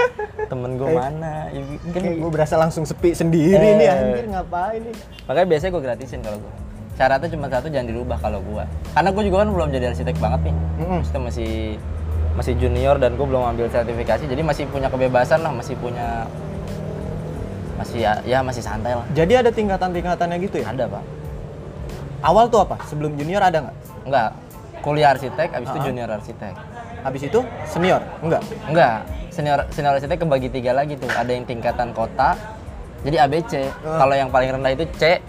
Temen 0.46 0.78
gue 0.78 0.88
mana? 0.88 1.50
Ya, 1.52 1.60
kan 1.92 2.00
Kayak 2.00 2.16
gue 2.16 2.30
berasa 2.32 2.54
langsung 2.56 2.88
sepi 2.88 3.12
sendiri 3.12 3.60
Eh. 3.60 3.76
nih 3.76 3.88
anjir 3.90 4.24
ngapain 4.30 4.80
nih. 4.80 4.94
Makanya 5.28 5.46
biasanya 5.46 5.70
gue 5.74 5.82
gratisin 5.84 6.20
kalau 6.22 6.38
gue. 6.40 6.52
Syaratnya 6.96 7.28
cuma 7.28 7.46
satu 7.52 7.68
jangan 7.68 7.92
dirubah 7.92 8.16
kalau 8.16 8.40
gue. 8.40 8.64
Karena 8.96 9.10
gue 9.12 9.22
juga 9.28 9.36
kan 9.44 9.48
belum 9.52 9.68
jadi 9.68 9.84
arsitek 9.92 10.16
banget 10.16 10.40
nih. 10.48 10.54
Maksudnya 10.80 11.22
masih 11.28 11.52
masih 12.36 12.52
junior 12.56 12.96
dan 12.96 13.16
gue 13.16 13.26
belum 13.26 13.48
ambil 13.48 13.64
sertifikasi, 13.68 14.28
jadi 14.28 14.44
masih 14.44 14.68
punya 14.68 14.92
kebebasan 14.92 15.40
lah, 15.40 15.56
masih 15.56 15.72
punya 15.76 16.28
masih 17.76 17.98
ya, 18.02 18.12
ya 18.24 18.38
masih 18.40 18.64
santai 18.64 18.96
lah. 18.96 19.06
Jadi 19.12 19.32
ada 19.36 19.50
tingkatan-tingkatannya 19.52 20.36
gitu 20.42 20.64
ya? 20.64 20.72
Ada 20.72 20.84
pak? 20.88 21.02
Awal 22.24 22.44
tuh 22.48 22.60
apa? 22.64 22.76
Sebelum 22.88 23.14
junior 23.14 23.44
ada 23.44 23.68
nggak? 23.68 23.76
Enggak. 24.08 24.30
Kuliah 24.80 25.12
arsitek, 25.12 25.48
abis 25.56 25.68
itu 25.72 25.80
junior 25.92 26.08
arsitek. 26.08 26.54
Habis 27.04 27.22
itu 27.28 27.40
senior? 27.68 28.02
Enggak. 28.22 28.42
Enggak, 28.66 29.06
senior 29.30 29.60
senior 29.70 29.94
arsitek 29.98 30.26
kebagi 30.26 30.48
tiga 30.50 30.72
lagi 30.72 30.94
tuh. 30.98 31.10
Ada 31.10 31.30
yang 31.36 31.44
tingkatan 31.44 31.90
kota, 31.94 32.38
jadi 33.06 33.26
ABC. 33.28 33.52
Kalau 33.82 34.14
yang 34.14 34.30
paling 34.32 34.50
rendah 34.56 34.72
itu 34.74 34.84
C, 34.96 35.22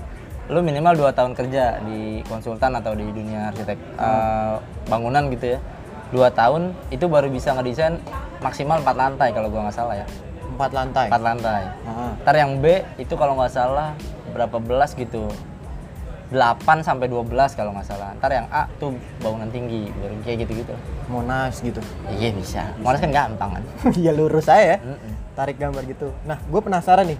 lu 0.47 0.63
minimal 0.63 0.95
2 0.95 1.17
tahun 1.17 1.31
kerja 1.35 1.83
di 1.83 2.23
konsultan 2.25 2.71
atau 2.79 2.95
di 2.95 3.05
dunia 3.11 3.51
arsitek 3.51 3.77
eh, 3.77 4.55
bangunan 4.87 5.27
gitu 5.33 5.57
ya. 5.57 5.59
Dua 6.07 6.31
tahun 6.31 6.71
itu 6.87 7.03
baru 7.11 7.27
bisa 7.27 7.51
ngedesain 7.51 7.99
maksimal 8.39 8.79
4 8.79 8.95
lantai 8.95 9.29
kalau 9.35 9.51
gua 9.51 9.67
nggak 9.67 9.75
salah 9.75 9.99
ya. 9.99 10.07
Empat 10.57 10.71
lantai. 10.73 11.05
4 11.13 11.21
lantai. 11.21 11.61
Ah. 11.85 12.17
Ntar 12.25 12.35
yang 12.41 12.57
B 12.57 12.81
itu 12.97 13.13
kalau 13.13 13.37
nggak 13.37 13.53
salah 13.53 13.93
berapa 14.33 14.57
belas 14.57 14.97
gitu. 14.97 15.29
8 16.33 16.81
sampai 16.83 17.07
12 17.07 17.29
kalau 17.53 17.71
nggak 17.77 17.87
salah. 17.87 18.17
Ntar 18.17 18.31
yang 18.33 18.49
A 18.49 18.65
tuh 18.81 18.97
bangunan 19.21 19.47
tinggi, 19.53 19.93
baru 19.93 20.17
kayak 20.25 20.49
gitu-gitu. 20.49 20.73
Monas 21.13 21.61
gitu. 21.61 21.79
Iya 22.09 22.33
bisa. 22.33 22.73
Monas 22.81 22.99
kan 22.99 23.13
gampang 23.13 23.61
kan. 23.61 23.63
Iya 24.01 24.11
lurus 24.17 24.49
aja 24.49 24.75
ya. 24.75 24.77
Mm-mm. 24.81 25.13
Tarik 25.37 25.61
gambar 25.61 25.85
gitu. 25.85 26.09
Nah, 26.25 26.41
gue 26.41 26.61
penasaran 26.65 27.05
nih. 27.05 27.19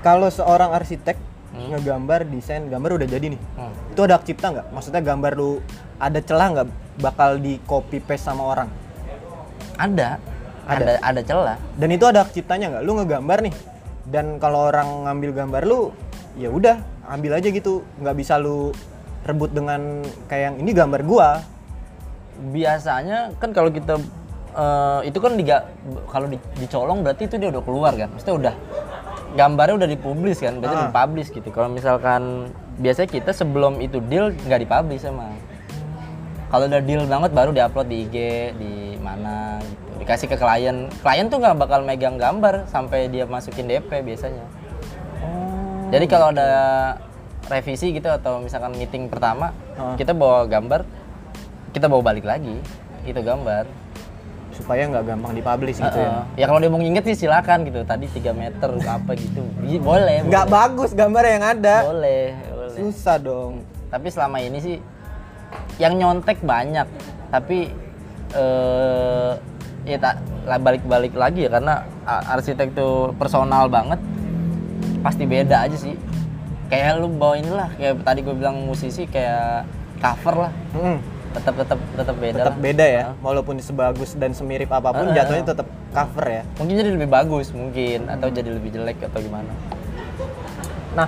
Kalau 0.00 0.30
seorang 0.30 0.70
arsitek 0.72 1.18
ngegambar, 1.50 2.24
desain, 2.30 2.62
gambar 2.70 3.02
udah 3.02 3.08
jadi 3.10 3.34
nih. 3.34 3.40
Hmm. 3.58 3.74
Itu 3.90 4.06
ada 4.06 4.16
hak 4.16 4.24
cipta 4.24 4.54
nggak? 4.54 4.66
Maksudnya 4.70 5.02
gambar 5.02 5.32
lu 5.34 5.58
ada 5.98 6.22
celah 6.22 6.48
nggak 6.54 6.68
bakal 7.02 7.36
di 7.36 7.58
copy 7.66 7.98
paste 7.98 8.30
sama 8.30 8.46
orang? 8.46 8.70
Ada, 9.76 10.16
Ada. 10.70 10.84
ada, 10.86 10.94
ada 11.02 11.20
celah. 11.26 11.58
Dan 11.74 11.88
itu 11.90 12.04
ada 12.06 12.22
ciptanya 12.30 12.66
nggak? 12.76 12.82
Lu 12.86 12.92
ngegambar 13.02 13.38
nih. 13.42 13.54
Dan 14.06 14.38
kalau 14.38 14.70
orang 14.70 15.06
ngambil 15.06 15.30
gambar 15.34 15.62
lu, 15.66 15.90
ya 16.38 16.48
udah 16.50 16.78
ambil 17.10 17.36
aja 17.42 17.48
gitu. 17.50 17.82
Nggak 17.98 18.16
bisa 18.16 18.38
lu 18.38 18.70
rebut 19.26 19.50
dengan 19.50 20.06
kayak 20.30 20.54
yang 20.54 20.56
ini 20.62 20.70
gambar 20.70 21.02
gua. 21.04 21.42
Biasanya 22.40 23.36
kan 23.36 23.52
kalau 23.52 23.68
kita 23.68 24.00
eh, 24.56 25.00
itu 25.10 25.18
kan 25.20 25.36
diga, 25.36 25.68
kalau 26.08 26.26
di, 26.30 26.38
dicolong 26.56 27.04
berarti 27.04 27.26
itu 27.28 27.36
dia 27.36 27.50
udah 27.50 27.62
keluar 27.62 27.92
kan. 27.98 28.08
Maksudnya 28.14 28.36
udah 28.38 28.54
gambarnya 29.30 29.74
udah 29.84 29.88
dipublis 29.90 30.42
kan, 30.42 30.58
berarti 30.58 30.76
Ah. 30.76 30.82
dipublish 30.90 31.30
gitu. 31.30 31.48
Kalau 31.54 31.70
misalkan 31.70 32.50
biasanya 32.80 33.08
kita 33.10 33.30
sebelum 33.30 33.78
itu 33.78 34.02
deal 34.10 34.32
nggak 34.34 34.66
dipublish 34.66 35.06
emang. 35.06 35.36
Kalau 36.50 36.66
udah 36.66 36.82
deal 36.82 37.06
banget 37.06 37.30
baru 37.30 37.50
diupload 37.54 37.86
di 37.86 37.96
IG 38.08 38.16
di 38.58 38.72
mana 38.98 39.62
gitu. 39.62 39.79
Dikasih 40.00 40.26
ke 40.26 40.36
klien. 40.40 40.88
Klien 41.04 41.26
tuh 41.28 41.38
nggak 41.38 41.56
bakal 41.60 41.84
megang 41.84 42.16
gambar 42.16 42.64
sampai 42.66 43.06
dia 43.06 43.28
masukin 43.28 43.68
DP 43.68 44.00
biasanya. 44.00 44.44
Jadi 45.90 46.06
kalau 46.06 46.30
ada 46.30 46.48
revisi 47.50 47.90
gitu 47.90 48.06
atau 48.06 48.38
misalkan 48.38 48.72
meeting 48.72 49.10
pertama, 49.10 49.50
Ah. 49.74 49.98
kita 49.98 50.14
bawa 50.14 50.46
gambar, 50.46 50.86
kita 51.74 51.90
bawa 51.90 52.02
balik 52.02 52.24
lagi 52.24 52.56
itu 53.04 53.20
gambar. 53.20 53.66
supaya 54.50 54.84
nggak 54.92 55.06
gampang 55.08 55.32
dipublish 55.32 55.80
gitu 55.80 55.94
ya. 55.96 56.20
Heeh. 56.20 56.42
Ya 56.42 56.44
kalau 56.44 56.60
dia 56.60 56.68
mau 56.68 56.76
nginget 56.76 57.06
sih 57.08 57.24
silakan 57.24 57.64
gitu. 57.64 57.80
Tadi 57.80 58.04
3 58.12 58.34
meter 58.36 58.68
apa 58.84 59.16
gitu. 59.16 59.40
Boleh. 59.80 60.20
Nggak 60.26 60.46
boleh. 60.46 60.52
bagus 60.52 60.90
gambar 60.92 61.24
yang 61.24 61.44
ada. 61.46 61.76
Boleh, 61.88 62.36
boleh. 62.44 62.76
Susah 62.76 63.16
dong. 63.16 63.64
Tapi 63.88 64.12
selama 64.12 64.36
ini 64.36 64.60
sih 64.60 64.76
yang 65.80 65.96
nyontek 65.96 66.44
banyak, 66.44 66.84
tapi 67.32 67.72
eh 68.36 69.32
ya 69.82 69.96
tak 69.96 70.20
balik-balik 70.56 71.12
lagi 71.12 71.44
ya 71.44 71.50
karena 71.50 71.74
a- 72.02 72.34
arsitek 72.34 72.72
tuh 72.72 73.12
personal 73.14 73.66
banget. 73.66 73.98
Pasti 75.00 75.24
beda 75.24 75.64
aja 75.64 75.74
sih. 75.74 75.96
Kayak 76.66 76.98
lu 76.98 77.08
bawa 77.08 77.34
inilah 77.36 77.68
kayak 77.74 78.00
tadi 78.00 78.20
gue 78.20 78.32
bilang 78.32 78.62
musisi 78.62 79.04
kayak 79.04 79.66
cover 79.98 80.48
lah. 80.48 80.52
Mm-mm. 80.72 80.98
Tetap 81.30 81.54
tetap 81.56 81.78
tetap 81.94 82.16
beda. 82.16 82.36
tetap 82.36 82.52
lah. 82.52 82.60
beda 82.60 82.84
ya 82.84 83.04
walaupun 83.18 83.54
sebagus 83.56 84.18
dan 84.18 84.30
semirip 84.30 84.66
apa 84.68 84.90
pun 84.90 85.06
Ah. 85.06 85.14
jatuhnya 85.14 85.46
tetap 85.46 85.62
cover 85.88 86.26
ya 86.26 86.42
Mungkin 86.58 86.74
jadi 86.74 86.90
lebih 86.90 87.06
bagus 87.06 87.54
mungkin 87.54 88.10
atau 88.10 88.26
jadi 88.28 88.50
lebih 88.50 88.70
jelek 88.72 88.98
atau 89.00 89.18
gimana. 89.20 89.54
nah 90.90 91.06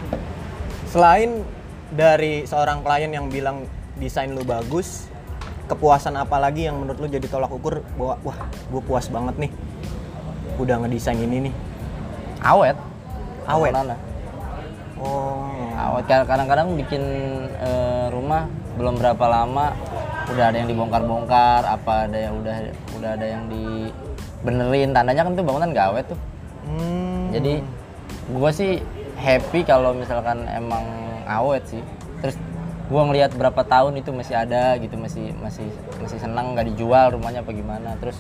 selain 0.87 1.43
dari 1.91 2.47
seorang 2.47 2.81
klien 2.81 3.11
yang 3.11 3.27
bilang 3.27 3.67
desain 3.95 4.31
lu 4.31 4.43
bagus 4.43 5.11
kepuasan 5.71 6.19
apa 6.19 6.37
lagi 6.43 6.67
yang 6.67 6.77
menurut 6.79 6.99
lu 6.99 7.09
jadi 7.09 7.27
tolak 7.27 7.51
ukur 7.51 7.81
bahwa 7.95 8.19
wah 8.27 8.39
gue 8.51 8.83
puas 8.83 9.07
banget 9.09 9.49
nih 9.49 9.51
udah 10.59 10.83
ngedesain 10.85 11.19
ini 11.19 11.49
nih 11.51 11.55
Awet. 12.43 12.75
Awet? 13.47 13.71
Bangunannya. 13.71 13.99
oh 14.99 15.47
awet 15.79 16.05
Kadang- 16.11 16.29
kadang-kadang 16.29 16.69
bikin 16.75 17.03
eh, 17.59 18.07
rumah 18.11 18.47
belum 18.75 18.99
berapa 18.99 19.25
lama 19.31 19.75
udah 20.33 20.45
ada 20.51 20.57
yang 20.63 20.69
dibongkar-bongkar 20.71 21.63
apa 21.67 22.07
ada 22.09 22.19
yang 22.19 22.35
udah 22.39 22.57
udah 22.99 23.11
ada 23.19 23.27
yang 23.27 23.43
dibenerin 23.51 24.95
tandanya 24.95 25.23
kan 25.27 25.35
tuh 25.35 25.45
bangunan 25.45 25.75
gak 25.75 25.87
awet 25.93 26.07
tuh 26.09 26.19
hmm. 26.71 27.35
jadi 27.35 27.55
gua 28.33 28.51
sih 28.55 28.81
happy 29.19 29.67
kalau 29.67 29.93
misalkan 29.93 30.47
emang 30.49 30.83
awet 31.27 31.63
sih 31.67 31.83
terus 32.23 32.39
gua 32.91 33.03
ngelihat 33.09 33.35
berapa 33.35 33.63
tahun 33.63 33.99
itu 34.01 34.11
masih 34.11 34.35
ada 34.35 34.75
gitu 34.79 34.99
masih 34.99 35.31
masih 35.39 35.69
masih 36.03 36.19
senang 36.19 36.57
nggak 36.57 36.75
dijual 36.75 37.15
rumahnya 37.15 37.45
apa 37.45 37.53
gimana. 37.55 37.95
Terus 37.99 38.19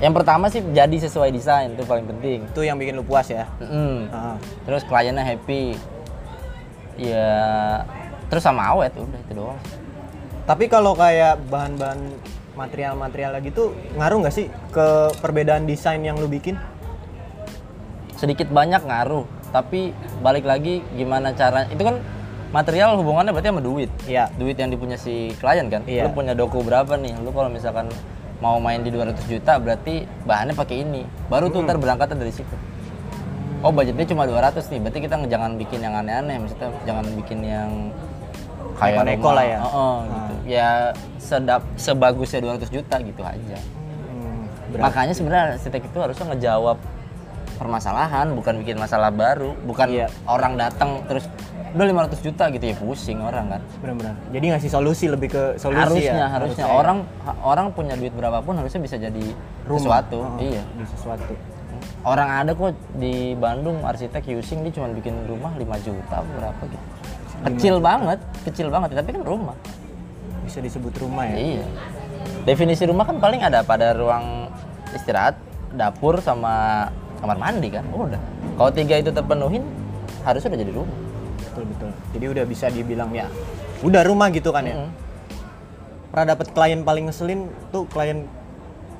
yang 0.00 0.16
pertama 0.16 0.48
sih 0.48 0.64
jadi 0.64 0.96
sesuai 0.96 1.30
desain 1.34 1.74
itu 1.74 1.84
paling 1.84 2.06
penting. 2.08 2.46
Itu 2.48 2.62
yang 2.64 2.78
bikin 2.78 2.96
lu 2.96 3.04
puas 3.04 3.28
ya? 3.28 3.50
Mm. 3.60 4.08
Ah. 4.10 4.36
terus 4.64 4.82
kliennya 4.86 5.24
happy. 5.24 5.76
Ya 7.00 7.30
terus 8.30 8.46
sama 8.46 8.70
awet 8.70 8.94
udah 8.94 9.20
itu 9.20 9.32
doang. 9.34 9.60
Tapi 10.46 10.66
kalau 10.66 10.96
kayak 10.98 11.38
bahan-bahan 11.46 12.00
material-material 12.58 13.38
lagi 13.38 13.54
tuh 13.54 13.72
ngaruh 13.94 14.26
nggak 14.26 14.34
sih 14.34 14.50
ke 14.74 15.14
perbedaan 15.22 15.66
desain 15.68 16.00
yang 16.00 16.18
lu 16.18 16.26
bikin? 16.26 16.58
Sedikit 18.16 18.52
banyak 18.52 18.84
ngaruh 18.84 19.40
tapi 19.50 19.90
balik 20.22 20.46
lagi 20.46 20.80
gimana 20.94 21.34
cara 21.34 21.66
itu 21.68 21.82
kan 21.82 21.98
material 22.50 22.98
hubungannya 22.98 23.30
berarti 23.30 23.48
sama 23.48 23.62
duit 23.62 23.90
Iya. 24.04 24.26
duit 24.34 24.54
yang 24.54 24.70
dipunya 24.70 24.98
si 24.98 25.30
klien 25.38 25.66
kan 25.66 25.82
Iya. 25.84 26.06
lu 26.06 26.12
punya 26.12 26.34
doku 26.34 26.60
berapa 26.60 26.98
nih 26.98 27.14
lu 27.22 27.30
kalau 27.30 27.46
misalkan 27.46 27.86
mau 28.40 28.58
main 28.58 28.80
di 28.80 28.90
200 28.90 29.22
juta 29.24 29.56
berarti 29.56 30.08
bahannya 30.24 30.54
pakai 30.54 30.82
ini 30.82 31.02
baru 31.28 31.46
tuh 31.46 31.62
ntar 31.62 31.76
berangkatnya 31.76 32.18
dari 32.18 32.32
situ 32.32 32.56
oh 33.60 33.70
budgetnya 33.70 34.02
cuma 34.04 34.24
200 34.24 34.66
nih 34.66 34.80
berarti 34.80 34.98
kita 34.98 35.14
jangan 35.28 35.50
bikin 35.54 35.78
yang 35.78 35.94
aneh-aneh 35.94 36.36
maksudnya 36.40 36.68
jangan 36.82 37.04
bikin 37.14 37.38
yang 37.44 37.70
kayak 38.80 39.04
rumah. 39.20 39.34
lah 39.36 39.44
ya. 39.44 39.58
Heeh, 39.60 39.96
gitu. 40.00 40.32
ya 40.48 40.68
sedap 41.20 41.62
sebagusnya 41.76 42.40
200 42.40 42.72
juta 42.72 42.96
gitu 42.98 43.22
aja 43.22 43.58
Hmm, 44.10 44.48
makanya 44.80 45.12
sebenarnya 45.12 45.44
arsitek 45.54 45.82
itu 45.84 45.98
harusnya 46.00 46.26
ngejawab 46.32 46.78
permasalahan 47.56 48.32
bukan 48.32 48.64
bikin 48.64 48.80
masalah 48.80 49.12
baru 49.12 49.52
bukan 49.68 49.86
Iya. 49.92 50.06
orang 50.24 50.56
datang 50.56 51.04
terus 51.04 51.28
udah 51.70 51.86
500 52.10 52.26
juta 52.26 52.44
gitu 52.50 52.64
ya 52.66 52.74
pusing 52.78 53.18
orang 53.22 53.46
kan. 53.46 53.62
Benar-benar. 53.78 54.14
Jadi 54.34 54.44
ngasih 54.50 54.70
solusi 54.70 55.06
lebih 55.06 55.28
ke 55.30 55.42
solusi 55.56 56.02
harusnya 56.02 56.14
ya 56.18 56.26
harusnya. 56.26 56.64
ya. 56.66 56.72
orang 56.74 56.98
orang 57.46 57.66
punya 57.70 57.94
duit 57.94 58.10
berapapun 58.10 58.58
harusnya 58.58 58.80
bisa 58.82 58.96
jadi 58.98 59.24
Rumah. 59.66 59.78
sesuatu. 59.78 60.18
Oh, 60.18 60.42
iya. 60.42 60.62
di 60.74 60.84
sesuatu. 60.86 61.32
Orang 62.02 62.28
ada 62.28 62.50
kok 62.56 62.74
di 62.96 63.36
Bandung 63.38 63.84
arsitek 63.84 64.24
using 64.34 64.66
dia 64.66 64.72
cuma 64.74 64.90
bikin 64.90 65.14
rumah 65.28 65.52
5 65.54 65.86
juta 65.86 66.14
apa 66.20 66.30
berapa 66.36 66.62
gitu. 66.66 66.86
Kecil 67.40 67.74
banget 67.78 68.18
kecil 68.44 68.66
banget. 68.68 68.88
Tapi 68.96 69.10
kan 69.14 69.22
rumah. 69.22 69.56
Bisa 70.44 70.58
disebut 70.58 70.92
rumah 70.98 71.24
ya? 71.30 71.36
Iya. 71.38 71.66
Definisi 72.44 72.82
rumah 72.88 73.06
kan 73.06 73.22
paling 73.22 73.40
ada 73.40 73.62
pada 73.62 73.94
ruang 73.94 74.50
istirahat 74.90 75.38
dapur 75.76 76.18
sama 76.18 76.88
kamar 77.22 77.38
mandi 77.38 77.68
kan. 77.70 77.86
Udah. 77.94 78.20
Kalau 78.58 78.70
tiga 78.74 78.98
itu 78.98 79.14
terpenuhin 79.14 79.62
harusnya 80.26 80.52
udah 80.52 80.60
jadi 80.60 80.74
rumah 80.74 81.09
betul 81.50 81.64
betul. 81.66 81.90
Jadi 82.14 82.24
udah 82.30 82.44
bisa 82.46 82.66
dibilang 82.70 83.10
ya 83.10 83.26
udah 83.82 84.06
rumah 84.06 84.30
gitu 84.30 84.54
kan 84.54 84.64
ya? 84.64 84.76
Mm. 84.78 84.90
pernah 86.10 86.34
dapet 86.34 86.50
klien 86.50 86.82
paling 86.82 87.06
ngeselin 87.06 87.46
tuh 87.70 87.86
klien 87.86 88.26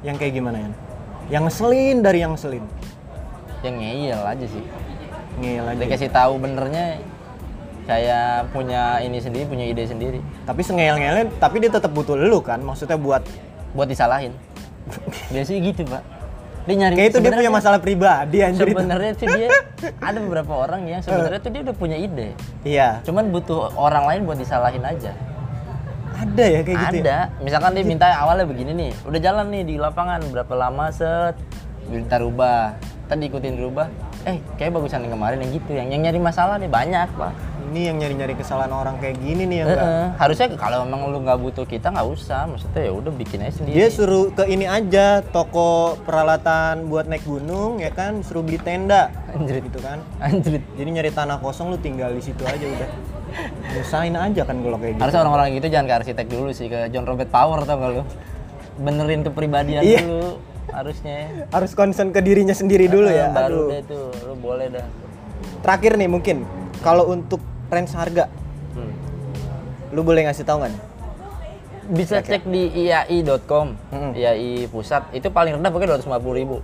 yang 0.07 0.15
kayak 0.15 0.39
gimana 0.39 0.63
ya 0.63 0.71
yang 1.31 1.47
ngeselin 1.47 2.03
dari 2.03 2.27
yang 2.27 2.35
ngeselin. 2.35 2.67
Yang 3.63 3.75
ngeyel 3.79 4.21
aja 4.27 4.47
sih. 4.51 4.65
Ngeyel 5.39 5.65
aja. 5.71 5.79
Dikasih 5.79 6.11
tahu 6.11 6.43
benernya 6.43 6.99
kayak 7.87 8.51
punya 8.51 8.99
ini 9.03 9.23
sendiri 9.23 9.47
punya 9.47 9.65
ide 9.71 9.87
sendiri. 9.87 10.19
Tapi 10.43 10.61
sengeyel 10.67 10.99
ngeyelnya 10.99 11.31
tapi 11.39 11.63
dia 11.63 11.71
tetap 11.71 11.95
butuh 11.95 12.19
lu 12.19 12.43
kan? 12.43 12.59
Maksudnya 12.59 12.99
buat 12.99 13.23
buat 13.79 13.87
disalahin. 13.87 14.35
Biasanya 15.33 15.61
gitu 15.71 15.87
pak 15.87 16.20
dia 16.69 16.75
nyari 16.77 16.95
kayak 16.97 17.11
itu 17.13 17.19
dia 17.25 17.33
punya 17.33 17.53
masalah 17.53 17.79
pribadi 17.81 18.39
anjir. 18.45 18.69
Sebenarnya 18.69 19.13
tuh 19.17 19.27
dia 19.33 19.49
ada 20.09 20.19
beberapa 20.21 20.53
orang 20.53 20.85
yang 20.85 21.01
sebenarnya 21.01 21.41
tuh 21.41 21.51
dia 21.53 21.61
udah 21.65 21.77
punya 21.77 21.97
ide. 21.97 22.37
Iya. 22.63 23.01
Cuman 23.05 23.33
butuh 23.33 23.73
orang 23.81 24.05
lain 24.05 24.21
buat 24.29 24.37
disalahin 24.37 24.85
aja. 24.85 25.17
Ada 26.21 26.45
ya 26.45 26.61
kayak 26.61 26.79
gitu 26.85 26.97
ya? 27.01 27.03
ada. 27.05 27.19
Misalkan 27.41 27.71
dia 27.73 27.85
minta 27.87 28.07
awalnya 28.13 28.45
begini 28.45 28.73
nih 28.77 28.93
udah 29.09 29.21
jalan 29.25 29.47
nih 29.49 29.63
di 29.65 29.75
lapangan 29.81 30.21
berapa 30.29 30.53
lama 30.53 30.93
set? 30.93 31.35
Minta 31.89 32.21
rubah. 32.21 32.77
Tadi 33.09 33.25
ikutin 33.27 33.57
rubah. 33.57 33.89
Eh 34.29 34.37
kayak 34.61 34.77
bagusan 34.77 35.09
yang 35.09 35.17
kemarin 35.17 35.41
yang 35.41 35.51
gitu 35.57 35.71
yang, 35.73 35.89
yang 35.89 36.01
nyari 36.05 36.21
masalah 36.21 36.61
nih 36.61 36.69
banyak 36.69 37.09
pak 37.17 37.50
ini 37.71 37.87
yang 37.87 37.97
nyari-nyari 37.97 38.35
kesalahan 38.35 38.69
orang 38.69 38.99
kayak 38.99 39.17
gini 39.17 39.47
nih 39.47 39.57
yang 39.57 39.69
nggak- 39.69 39.87
Heeh. 39.87 40.07
harusnya 40.19 40.47
kalau 40.55 40.83
memang 40.83 41.01
lu 41.07 41.19
nggak 41.21 41.39
butuh 41.39 41.65
kita 41.65 41.87
nggak 41.89 42.03
usah. 42.05 42.45
Maksudnya 42.45 42.83
ya 42.83 42.93
udah 42.93 43.13
bikin 43.13 43.39
aja 43.41 43.53
sendiri. 43.57 43.75
Dia 43.77 43.89
suruh 43.89 44.29
ke 44.29 44.45
ini 44.45 44.67
aja 44.67 45.23
toko 45.23 45.95
peralatan 46.01 46.87
buat 46.87 47.07
naik 47.07 47.23
gunung 47.23 47.79
ya 47.79 47.89
kan? 47.89 48.21
Suruh 48.21 48.43
beli 48.43 48.59
tenda. 48.59 49.15
Anjrit. 49.31 49.63
gitu 49.63 49.79
kan? 49.79 50.03
Anjrit. 50.19 50.67
Jadi 50.75 50.89
nyari 50.91 51.11
tanah 51.11 51.39
kosong 51.39 51.71
lu 51.71 51.79
tinggal 51.79 52.11
di 52.11 52.21
situ 52.21 52.43
aja 52.43 52.61
udah. 52.61 52.91
Nyusahin 53.71 54.15
aja 54.15 54.43
kan 54.43 54.57
kalau 54.59 54.75
kayak 54.77 54.93
gitu. 54.93 55.01
Harusnya 55.01 55.21
orang-orang 55.23 55.47
gitu 55.55 55.67
jangan 55.69 55.87
ke 55.87 55.95
arsitek 55.97 56.27
dulu 56.27 56.51
sih 56.51 56.67
ke 56.67 56.91
John 56.91 57.07
Robert 57.07 57.31
Power 57.31 57.63
tau 57.63 57.79
gak 57.79 57.91
lu? 57.93 58.03
Benerin 58.77 59.23
kepribadian 59.23 59.81
Iya. 59.81 60.03
dulu 60.03 60.43
harusnya. 60.69 61.47
Harus 61.49 61.73
concern 61.73 62.11
ke 62.11 62.19
dirinya 62.19 62.51
sendiri 62.53 62.87
dulu 62.87 63.07
ya. 63.07 63.31
baru 63.31 63.47
aduh. 63.47 63.67
deh 63.71 63.83
tuh 63.87 64.07
lu 64.27 64.35
boleh 64.37 64.67
dah. 64.69 64.87
Terakhir 65.61 65.95
nih 65.95 66.09
mungkin 66.09 66.43
kalau 66.81 67.07
untuk 67.07 67.39
range 67.71 67.95
harga. 67.95 68.27
Hmm. 68.75 68.93
lu 69.91 70.03
boleh 70.03 70.23
ngasih 70.23 70.47
tahu 70.47 70.63
nggak 70.63 70.71
nih? 70.71 70.83
bisa 71.91 72.23
cek 72.23 72.47
di 72.47 72.71
iai.com 72.87 73.75
Mm-mm. 73.91 74.13
IAI 74.15 74.71
pusat. 74.71 75.11
Itu 75.11 75.35
paling 75.35 75.59
rendah 75.59 75.71
pokoknya 75.75 75.99
250 75.99 76.39
ribu. 76.39 76.57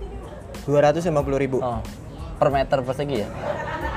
250 0.63 1.43
ribu. 1.43 1.57
Oh, 1.59 1.83
per 2.39 2.47
meter 2.47 2.79
persegi 2.79 3.15
ya? 3.23 3.29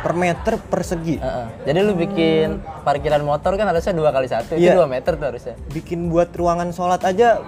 Per 0.01 0.13
meter 0.17 0.55
persegi? 0.59 1.17
Heeh. 1.23 1.47
jadi 1.71 1.79
lu 1.87 1.95
bikin 1.95 2.59
parkiran 2.83 3.23
motor 3.23 3.55
kan 3.55 3.69
harusnya 3.71 3.95
dua 3.95 4.11
kali 4.11 4.27
satu 4.27 4.59
Iya. 4.59 4.75
itu 4.75 4.83
2 4.83 4.91
meter 4.91 5.13
tuh 5.15 5.27
harusnya. 5.31 5.55
Bikin 5.71 6.11
buat 6.11 6.35
ruangan 6.35 6.75
sholat 6.75 7.05
aja 7.07 7.39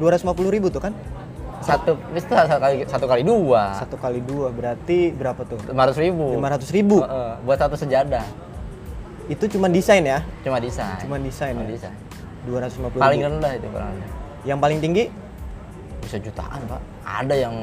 250 0.00 0.48
ribu 0.48 0.72
tuh 0.72 0.80
kan? 0.80 0.96
Satu 1.60 1.98
itu 2.14 2.24
satu 2.30 2.56
kali 2.56 2.76
satu 2.88 3.04
kali 3.04 3.22
dua. 3.26 3.74
Satu 3.76 3.96
kali 4.00 4.20
dua 4.22 4.48
berarti 4.48 5.12
berapa 5.12 5.40
tuh? 5.44 5.60
500 5.66 5.98
ribu. 5.98 6.24
500 6.40 6.72
ribu. 6.72 6.96
Heeh, 7.04 7.32
buat 7.44 7.58
satu 7.60 7.76
sejadah 7.76 8.24
itu 9.26 9.44
cuma 9.58 9.66
desain 9.66 10.02
ya? 10.06 10.22
Cuma 10.46 10.62
desain. 10.62 10.98
Cuma 11.02 11.18
desain 11.18 11.52
cuma 11.54 11.66
ya? 11.66 11.70
desain. 11.74 11.96
250 12.46 13.02
paling 13.02 13.20
ribu. 13.20 13.26
rendah 13.26 13.52
itu 13.58 13.68
paling 13.74 13.98
yang 14.46 14.58
paling 14.62 14.78
tinggi? 14.78 15.10
Bisa 15.98 16.22
jutaan 16.22 16.62
pak. 16.70 16.80
Ada 17.02 17.34
yang 17.34 17.54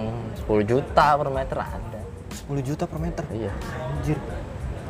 10 0.43 0.67
juta 0.67 1.05
per 1.15 1.29
meter 1.31 1.57
ada. 1.63 1.99
10 2.51 2.59
juta 2.67 2.83
per 2.83 2.99
meter? 2.99 3.23
Iya. 3.31 3.51
Anjir. 3.79 4.19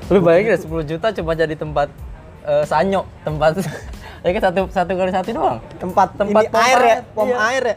Lu 0.10 0.20
bayangin 0.26 0.58
deh 0.58 0.62
10 0.66 0.90
juta 0.98 1.08
cuma 1.14 1.32
jadi 1.38 1.54
tempat 1.54 1.94
eh, 2.50 2.66
sanyo. 2.66 3.06
Tempat 3.22 3.62
ya 4.26 4.30
kan 4.34 4.42
satu 4.50 4.60
satu 4.74 4.92
kali 4.98 5.14
satu 5.14 5.30
doang. 5.30 5.62
Tempat 5.78 6.18
Tempat 6.18 6.44
pompa 6.50 6.60
air 6.66 6.82
ya? 6.82 6.98
pom 7.14 7.30
iya. 7.30 7.38
air 7.54 7.64
ya? 7.64 7.76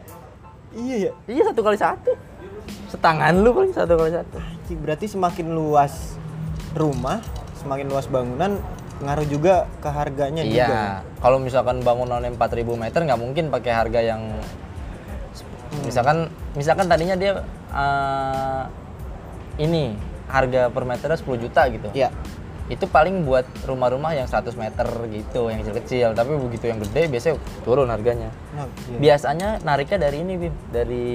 Iya 0.73 0.97
ya? 0.97 1.13
Iya 1.29 1.43
satu 1.53 1.61
kali 1.61 1.77
satu. 1.77 2.13
Setangan 2.89 3.37
lu 3.37 3.53
paling 3.53 3.77
satu 3.77 3.93
kali 4.01 4.17
satu. 4.17 4.41
Berarti 4.81 5.13
semakin 5.13 5.53
luas 5.53 6.17
rumah 6.73 7.21
semakin 7.67 7.87
luas 7.91 8.07
bangunan 8.07 8.63
ngaruh 8.97 9.27
juga 9.29 9.55
ke 9.85 9.89
harganya 9.93 10.41
juga 10.41 10.57
ya? 10.57 10.69
iya 10.69 10.85
kalau 11.21 11.37
misalkan 11.37 11.85
bangunannya 11.85 12.33
4000 12.33 12.65
meter 12.81 13.01
nggak 13.05 13.21
mungkin 13.21 13.45
pakai 13.53 13.73
harga 13.77 14.01
yang 14.01 14.23
misalkan 15.85 16.33
misalkan 16.57 16.87
tadinya 16.89 17.13
dia 17.13 17.45
eh, 17.71 18.63
ini 19.61 19.93
harga 20.27 20.73
per 20.73 20.83
meternya 20.85 21.19
10 21.21 21.45
juta 21.45 21.63
gitu 21.69 21.89
Iya. 21.93 22.09
itu 22.67 22.83
paling 22.91 23.23
buat 23.23 23.47
rumah-rumah 23.63 24.17
yang 24.17 24.27
100 24.27 24.59
meter 24.59 24.89
gitu 25.13 25.53
yang 25.53 25.63
kecil-kecil 25.63 26.09
tapi 26.19 26.35
begitu 26.35 26.67
yang 26.67 26.83
gede 26.83 27.07
biasanya 27.07 27.37
turun 27.63 27.87
harganya 27.87 28.33
Nah, 28.57 28.67
iya. 28.91 28.99
biasanya 28.99 29.49
nariknya 29.63 29.99
dari 30.09 30.17
ini 30.25 30.35
Bim 30.35 30.55
dari 30.73 31.07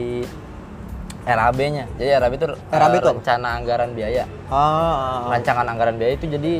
RAB-nya 1.22 1.86
jadi 2.00 2.17
RAB 2.17 2.34
itu 2.34 2.46
eh, 2.50 2.78
RAB 2.78 2.94
itu 2.98 3.08
apa? 3.10 3.17
rencana 3.20 3.48
anggaran 3.58 3.89
biaya 3.94 4.24
ah, 4.48 4.56
ah, 4.56 4.94
ah. 4.96 5.22
rancangan 5.36 5.65
anggaran 5.67 5.96
biaya 6.00 6.13
itu 6.15 6.26
jadi 6.26 6.54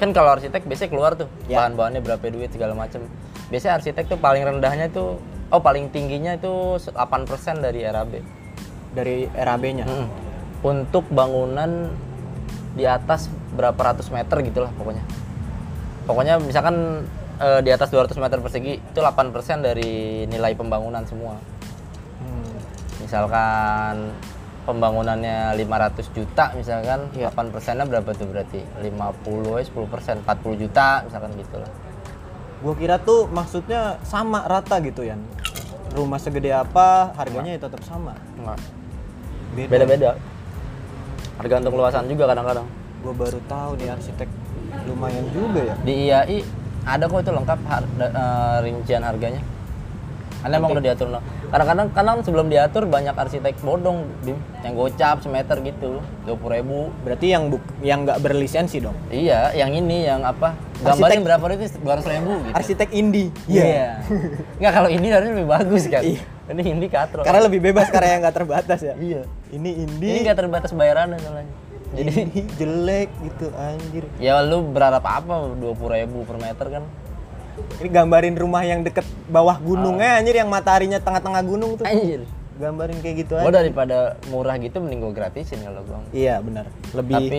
kan 0.00 0.10
kalau 0.10 0.32
arsitek 0.32 0.64
biasanya 0.64 0.90
keluar 0.90 1.12
tuh 1.12 1.28
Ya. 1.44 1.60
bahan-bahannya 1.60 2.00
berapa 2.00 2.24
duit 2.26 2.48
segala 2.48 2.72
macam 2.72 3.04
biasanya 3.46 3.76
arsitek 3.76 4.08
tuh 4.08 4.16
paling 4.16 4.40
rendahnya 4.40 4.88
itu 4.88 5.20
oh 5.50 5.60
paling 5.60 5.92
tingginya 5.92 6.34
itu 6.34 6.50
8% 6.80 6.96
dari 7.60 7.84
RAB 7.84 8.12
dari 8.90 9.28
RAB-nya 9.28 9.84
Mm. 9.84 10.08
untuk 10.62 11.04
bangunan 11.10 11.92
di 12.72 12.82
atas 12.82 13.28
berapa 13.52 13.76
ratus 13.76 14.08
meter 14.08 14.40
gitulah 14.40 14.72
pokoknya 14.72 15.04
pokoknya 16.06 16.40
misalkan 16.40 17.04
eh, 17.36 17.60
di 17.60 17.68
atas 17.68 17.88
200 17.88 18.16
meter 18.16 18.38
persegi 18.38 18.78
itu 18.78 18.98
8% 18.98 19.32
dari 19.60 20.24
nilai 20.24 20.52
pembangunan 20.54 21.04
semua 21.04 21.36
Hmm. 22.20 22.52
misalkan 23.00 24.12
pembangunannya 24.70 25.52
500 25.56 26.06
juta 26.10 26.54
misalkan 26.54 27.10
Iya. 27.12 27.28
8 27.28 27.50
persennya 27.50 27.84
berapa 27.84 28.10
tuh 28.12 28.26
berarti 28.26 28.62
50 28.78 29.58
eh 29.58 29.64
10 29.64 29.86
persen 29.86 30.14
40 30.22 30.54
juta 30.56 31.02
misalkan 31.02 31.34
gitu 31.34 31.58
lah 31.58 31.70
Gua 32.60 32.74
kira 32.74 32.96
tuh 32.96 33.24
maksudnya 33.26 33.96
sama 34.02 34.44
rata 34.44 34.76
gitu 34.78 35.00
ya. 35.00 35.16
Rumah 35.90 36.20
segede 36.20 36.52
apa 36.52 37.08
harganya 37.14 37.56
ya 37.56 37.60
tetap 37.62 37.80
sama. 37.82 38.12
Enggak. 38.36 38.60
Beda. 39.50 39.68
beda-beda 39.72 40.10
tergantung 41.34 41.74
luasan 41.74 42.04
juga 42.04 42.28
kadang-kadang 42.28 42.68
Gua 43.00 43.14
baru 43.16 43.40
tahu 43.42 43.70
nih 43.74 43.90
arsitek 43.90 44.28
lumayan 44.84 45.24
juga 45.32 45.60
ya. 45.64 45.74
di 45.80 45.94
IAI 46.06 46.38
ada 46.82 47.04
kok 47.04 47.18
itu 47.18 47.32
lengkap 47.32 47.58
har- 47.64 47.90
eh, 47.98 48.56
rincian 48.62 49.02
harganya 49.02 49.40
karena 50.40 50.54
emang 50.56 50.70
udah 50.72 50.84
diatur 50.84 51.06
no. 51.12 51.20
kadang-kadang 51.52 51.86
kadang 51.92 52.16
sebelum 52.24 52.46
diatur 52.48 52.82
banyak 52.88 53.12
arsitek 53.12 53.54
bodong 53.60 54.08
Bim. 54.24 54.36
yang 54.64 54.72
gocap 54.72 55.20
semeter 55.20 55.56
gitu 55.60 56.00
dua 56.24 56.36
ribu 56.48 56.88
Berarti 57.04 57.26
yang 57.32 57.52
buk 57.52 57.62
yang 57.80 58.04
nggak 58.08 58.18
berlisensi 58.24 58.80
dong. 58.80 58.96
iya 59.12 59.52
yang 59.52 59.72
ini 59.72 60.08
yang 60.08 60.24
apa 60.24 60.56
gambarnya 60.80 61.20
berapa 61.20 61.44
itu 61.60 61.76
dua 61.84 62.00
ribu 62.00 62.32
gitu 62.40 62.56
Arsitek 62.56 62.88
indie. 62.96 63.28
Iya. 63.44 64.00
Nggak 64.60 64.72
kalau 64.72 64.88
ini 64.88 65.06
harusnya 65.12 65.32
lebih 65.36 65.48
bagus 65.52 65.84
kan. 65.92 66.02
Iya. 66.02 66.22
Ini 66.50 66.62
indie 66.66 66.90
katro. 66.90 67.20
Karena 67.22 67.40
lebih 67.46 67.60
bebas 67.62 67.86
karena 67.92 68.16
yang 68.16 68.20
nggak 68.26 68.36
terbatas 68.36 68.80
ya. 68.82 68.94
iya. 68.96 69.22
Ini 69.52 69.70
Ini 69.70 69.70
indie. 69.86 70.24
nggak 70.24 70.38
terbatas 70.40 70.70
bayarannya 70.72 71.20
soalnya. 71.20 71.52
Jadi 71.90 72.46
jelek 72.54 73.10
gitu 73.26 73.50
anjir. 73.58 74.04
ya 74.22 74.38
lu 74.46 74.62
berharap 74.70 75.02
apa 75.02 75.50
20 75.58 75.58
ribu 75.74 76.22
per 76.22 76.38
meter 76.38 76.66
kan? 76.80 76.84
Ini 77.76 77.88
gambarin 77.88 78.34
rumah 78.34 78.62
yang 78.62 78.80
deket 78.80 79.02
bawah 79.26 79.52
Ah. 79.52 79.60
gunungnya 79.60 80.10
anjir 80.16 80.34
yang 80.34 80.46
mataharinya 80.46 80.98
tengah-tengah 80.98 81.42
gunung 81.42 81.74
tuh. 81.74 81.84
Anjir. 81.84 82.24
Gambarin 82.56 83.00
kayak 83.00 83.16
gitu 83.18 83.32
Gua 83.34 83.46
aja. 83.46 83.56
daripada 83.56 83.96
murah 84.28 84.56
gitu 84.56 84.76
mending 84.78 85.00
gua 85.00 85.12
gratisin 85.14 85.60
kalau 85.60 85.80
gua. 85.82 86.04
Iya 86.10 86.38
benar. 86.38 86.68
Lebih 86.92 87.16
Tapi 87.16 87.38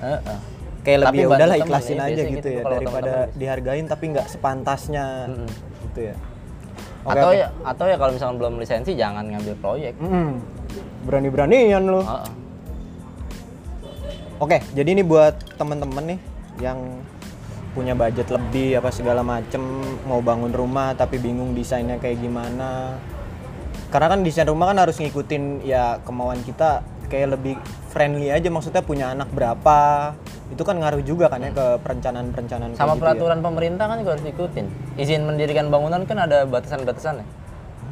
heeh. 0.00 0.38
kayak 0.80 0.98
tapi 0.98 1.06
lebih 1.06 1.22
ya 1.22 1.28
udahlah 1.28 1.54
temen 1.54 1.66
ikhlasin 1.68 1.94
ya, 1.94 2.04
aja 2.04 2.22
gitu 2.22 2.32
gitu 2.34 2.48
ya 2.48 2.62
daripada 2.64 3.12
temen-temen. 3.22 3.38
dihargain 3.38 3.86
tapi 3.86 4.04
nggak 4.10 4.26
sepantasnya 4.26 5.04
Mm-mm. 5.28 5.48
gitu 5.86 6.00
ya. 6.08 6.14
Oke, 7.02 7.12
atau 7.12 7.28
oke. 7.28 7.36
ya 7.36 7.46
atau 7.62 7.84
ya 7.84 7.96
kalau 7.96 8.12
misalkan 8.12 8.36
belum 8.38 8.54
lisensi 8.56 8.92
jangan 8.94 9.24
ngambil 9.28 9.54
proyek. 9.58 9.94
Mm-mm. 9.98 10.40
Berani-beranian 11.04 11.82
lu. 11.84 12.00
Heeh. 12.00 12.30
Oke, 14.38 14.58
jadi 14.72 14.88
ini 14.90 15.02
buat 15.02 15.38
temen-temen 15.54 16.16
nih 16.16 16.18
yang 16.60 16.78
punya 17.72 17.96
budget 17.96 18.28
lebih 18.28 18.78
apa 18.78 18.92
segala 18.92 19.24
macem 19.24 19.60
mau 20.04 20.20
bangun 20.20 20.52
rumah 20.52 20.92
tapi 20.92 21.16
bingung 21.16 21.56
desainnya 21.56 21.96
kayak 21.96 22.20
gimana. 22.20 23.00
Karena 23.92 24.08
kan 24.08 24.20
desain 24.24 24.48
rumah 24.48 24.72
kan 24.72 24.80
harus 24.80 24.96
ngikutin 25.00 25.64
ya 25.64 26.00
kemauan 26.04 26.40
kita 26.44 26.80
kayak 27.12 27.36
lebih 27.36 27.60
friendly 27.92 28.32
aja 28.32 28.48
maksudnya 28.48 28.80
punya 28.80 29.12
anak 29.12 29.28
berapa. 29.32 30.12
Itu 30.52 30.68
kan 30.68 30.80
ngaruh 30.80 31.00
juga 31.00 31.32
kan 31.32 31.40
ya 31.40 31.52
ke 31.52 31.80
perencanaan-perencanaan 31.80 32.76
Sama 32.76 32.96
gitu 32.96 33.00
ya. 33.00 33.00
peraturan 33.00 33.40
pemerintah 33.40 33.88
kan 33.88 33.96
juga 34.00 34.16
harus 34.16 34.24
diikutin. 34.24 34.66
Izin 35.00 35.24
mendirikan 35.24 35.72
bangunan 35.72 36.04
kan 36.04 36.20
ada 36.20 36.44
batasan-batasannya. 36.44 37.41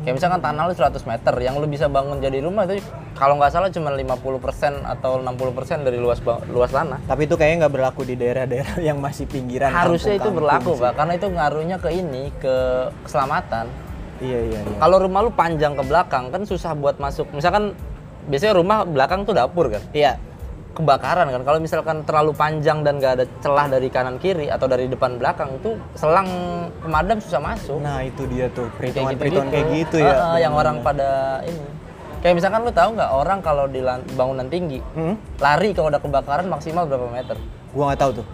Kayak 0.00 0.14
misalkan 0.16 0.40
tanah 0.40 0.62
lu 0.64 0.72
100 0.72 0.96
meter, 1.04 1.34
yang 1.44 1.60
lu 1.60 1.68
bisa 1.68 1.84
bangun 1.84 2.24
jadi 2.24 2.40
rumah 2.40 2.64
itu 2.64 2.80
kalau 3.12 3.36
nggak 3.36 3.52
salah 3.52 3.68
cuma 3.68 3.92
50% 3.92 4.80
atau 4.80 5.20
60% 5.20 5.84
dari 5.84 6.00
luas 6.00 6.24
luas 6.48 6.72
tanah. 6.72 7.04
Tapi 7.04 7.28
itu 7.28 7.36
kayaknya 7.36 7.68
nggak 7.68 7.74
berlaku 7.76 8.08
di 8.08 8.16
daerah-daerah 8.16 8.80
yang 8.88 8.96
masih 8.96 9.28
pinggiran. 9.28 9.68
Harusnya 9.68 10.16
itu 10.16 10.32
kampung-kampung 10.32 10.40
berlaku, 10.40 10.70
sih. 10.72 10.82
Pak, 10.88 10.92
karena 10.96 11.12
itu 11.20 11.26
ngaruhnya 11.28 11.76
ke 11.76 11.90
ini, 11.92 12.22
ke 12.40 12.54
keselamatan. 13.04 13.66
Iya 14.24 14.40
iya 14.40 14.60
iya. 14.64 14.76
Kalau 14.80 14.96
rumah 15.00 15.20
lu 15.24 15.32
panjang 15.32 15.76
ke 15.76 15.84
belakang 15.84 16.32
kan 16.32 16.42
susah 16.48 16.72
buat 16.72 16.96
masuk. 16.96 17.28
Misalkan 17.36 17.76
biasanya 18.28 18.56
rumah 18.56 18.88
belakang 18.88 19.28
tuh 19.28 19.36
dapur 19.36 19.68
kan. 19.68 19.84
Iya. 19.92 20.16
Kebakaran 20.70 21.26
kan. 21.28 21.42
Kalau 21.42 21.58
misalkan 21.58 21.96
terlalu 22.02 22.30
panjang 22.32 22.80
dan 22.80 22.96
gak 22.96 23.12
ada 23.12 23.24
celah 23.38 23.66
dari 23.66 23.88
kanan 23.88 24.16
kiri 24.16 24.46
atau 24.46 24.64
dari 24.64 24.86
depan 24.86 25.16
belakang 25.16 25.50
itu 25.54 25.74
selang 25.92 26.30
pemadam 26.78 27.18
susah 27.18 27.38
masuk. 27.38 27.78
Nah 27.78 28.00
itu 28.00 28.22
dia 28.26 28.46
tuh 28.48 28.70
Kayak 28.72 28.94
perhitungan-perhitungan 28.94 29.48
kayak 29.50 29.66
gitu 29.74 29.96
ya. 29.98 30.38
yang 30.38 30.52
orang 30.52 30.78
pada 30.80 31.42
ini. 31.42 31.58
Kayak 32.20 32.34
misalkan 32.36 32.60
lu 32.62 32.70
tahu 32.70 32.94
nggak 32.94 33.10
orang 33.10 33.38
kalau 33.40 33.64
di 33.64 33.80
bangunan 34.12 34.46
tinggi 34.46 34.78
Hmm? 34.92 35.16
lari 35.36 35.72
kalau 35.72 35.88
ada 35.88 35.98
kebakaran 35.98 36.46
maksimal 36.46 36.84
berapa 36.84 37.08
meter? 37.08 37.36
Gua 37.70 37.90
nggak 37.90 38.00
tahu 38.00 38.10
tuh. 38.14 38.26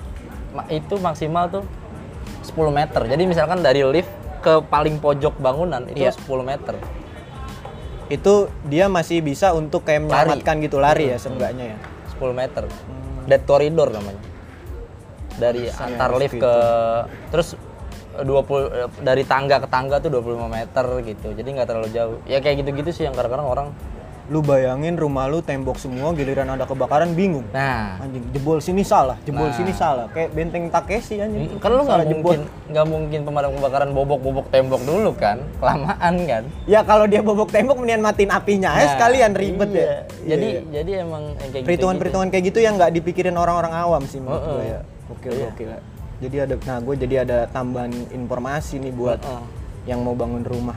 Ma- 0.52 0.68
itu 0.68 0.94
maksimal 0.96 1.44
tuh 1.48 1.64
10 2.44 2.68
meter. 2.70 3.00
Jadi 3.00 3.22
misalkan 3.24 3.58
dari 3.58 3.80
lift 3.82 4.10
ke 4.38 4.60
paling 4.62 4.98
pojok 4.98 5.38
bangunan 5.38 5.82
itu 5.86 6.02
Iya. 6.02 6.12
10 6.12 6.42
meter. 6.42 6.76
itu 8.06 8.34
dia 8.62 8.86
masih 8.86 9.18
bisa 9.18 9.50
untuk 9.50 9.82
kayak 9.82 10.06
menyelamatkan 10.06 10.62
gitu 10.62 10.78
lari 10.78 11.10
ya 11.10 11.18
seenggaknya 11.18 11.74
ya 11.74 11.78
10 12.18 12.32
meter. 12.32 12.64
Dead 13.26 13.42
corridor 13.44 13.88
namanya. 13.92 14.22
Dari 15.36 15.68
antar 15.68 16.16
lift 16.16 16.40
ke 16.40 16.54
terus 17.28 17.54
eh, 18.16 18.24
20 18.24 18.32
eh, 18.32 18.88
dari 19.04 19.22
tangga 19.28 19.60
ke 19.60 19.68
tangga 19.68 20.00
tuh 20.00 20.08
25 20.08 20.48
meter 20.48 20.86
gitu. 21.04 21.28
Jadi 21.36 21.48
nggak 21.52 21.68
terlalu 21.68 21.88
jauh. 21.92 22.16
Ya 22.24 22.40
kayak 22.40 22.64
gitu-gitu 22.64 22.90
sih 22.90 23.04
yang 23.04 23.12
kadang-kadang 23.12 23.48
orang 23.48 23.68
lu 24.26 24.42
bayangin 24.42 24.98
rumah 24.98 25.30
lu 25.30 25.38
tembok 25.38 25.78
semua 25.78 26.10
giliran 26.10 26.50
ada 26.50 26.66
kebakaran 26.66 27.14
bingung. 27.14 27.46
Nah. 27.54 28.02
Anjing 28.02 28.26
jebol 28.34 28.58
sini 28.58 28.82
salah 28.82 29.14
jebol 29.22 29.46
Nah. 29.46 29.54
sini 29.54 29.70
salah. 29.70 30.10
Kayak 30.10 30.34
benteng 30.34 30.66
Takeshi 30.66 31.22
anjing. 31.22 31.62
Kan 31.62 31.70
lu 31.70 31.86
nggak 31.86 32.10
mungkin 32.10 32.40
nggak 32.66 32.86
mungkin 32.90 33.18
pemadam 33.22 33.50
kebakaran 33.54 33.90
bobok-bobok 33.94 34.46
tembok 34.50 34.82
dulu 34.82 35.10
kan? 35.14 35.38
Kelamaan 35.62 36.14
kan? 36.26 36.42
Ya 36.66 36.82
kalau 36.82 37.06
dia 37.06 37.22
bobok 37.22 37.54
tembok 37.54 37.78
mendingan 37.78 38.02
matiin 38.02 38.34
apinya 38.34 38.74
Nah, 38.74 38.90
sekalian 38.98 39.30
ribet 39.38 39.70
iya. 39.70 39.82
ya 39.82 39.96
jadi 40.26 40.46
Iya, 40.46 40.60
jadi 40.82 40.90
emang 41.06 41.22
yang 41.38 41.50
kayak 41.54 41.64
perhitungan-perhitungan 41.64 42.28
kayak 42.34 42.44
gitu 42.50 42.58
yang 42.58 42.74
nggak 42.74 42.90
dipikirin 42.98 43.36
orang-orang 43.38 43.72
awam 43.72 44.02
sih 44.10 44.18
menurut 44.18 44.42
Heeh. 44.42 44.50
gue 44.50 44.64
ya. 44.66 44.80
Oke 45.06 45.28
Iya. 45.30 45.46
oke 45.54 45.64
jadi 46.16 46.36
ada 46.48 46.54
nah 46.64 46.78
gue 46.80 46.94
jadi 46.96 47.14
ada 47.22 47.38
tambahan 47.46 47.92
informasi 48.10 48.80
nih 48.80 48.90
buat 48.90 49.20
Heeh. 49.20 49.44
yang 49.86 50.00
mau 50.02 50.16
bangun 50.16 50.42
rumah 50.42 50.74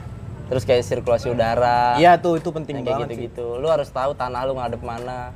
terus 0.50 0.66
kayak 0.66 0.82
sirkulasi 0.82 1.30
udara. 1.30 1.96
Iya 2.02 2.18
tuh 2.18 2.42
itu 2.42 2.50
penting 2.50 2.82
kayak 2.82 2.90
banget 2.90 3.08
sih. 3.08 3.30
Gitu-gitu 3.30 3.62
lu 3.62 3.70
harus 3.70 3.88
tahu 3.94 4.18
tanah 4.18 4.42
lu 4.50 4.58
ngadep 4.58 4.82
mana. 4.82 5.30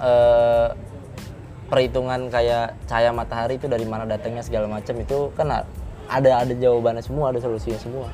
Eh 0.00 0.68
perhitungan 1.68 2.32
kayak 2.32 2.80
cahaya 2.88 3.12
matahari 3.12 3.60
itu 3.60 3.68
dari 3.68 3.84
mana 3.84 4.08
datangnya 4.08 4.40
segala 4.40 4.64
macam 4.64 4.96
itu 4.96 5.28
kan 5.36 5.68
ada 6.08 6.30
ada 6.40 6.54
jawabannya 6.56 7.04
semua 7.04 7.28
ada 7.28 7.38
solusinya 7.44 7.76
semua. 7.76 8.08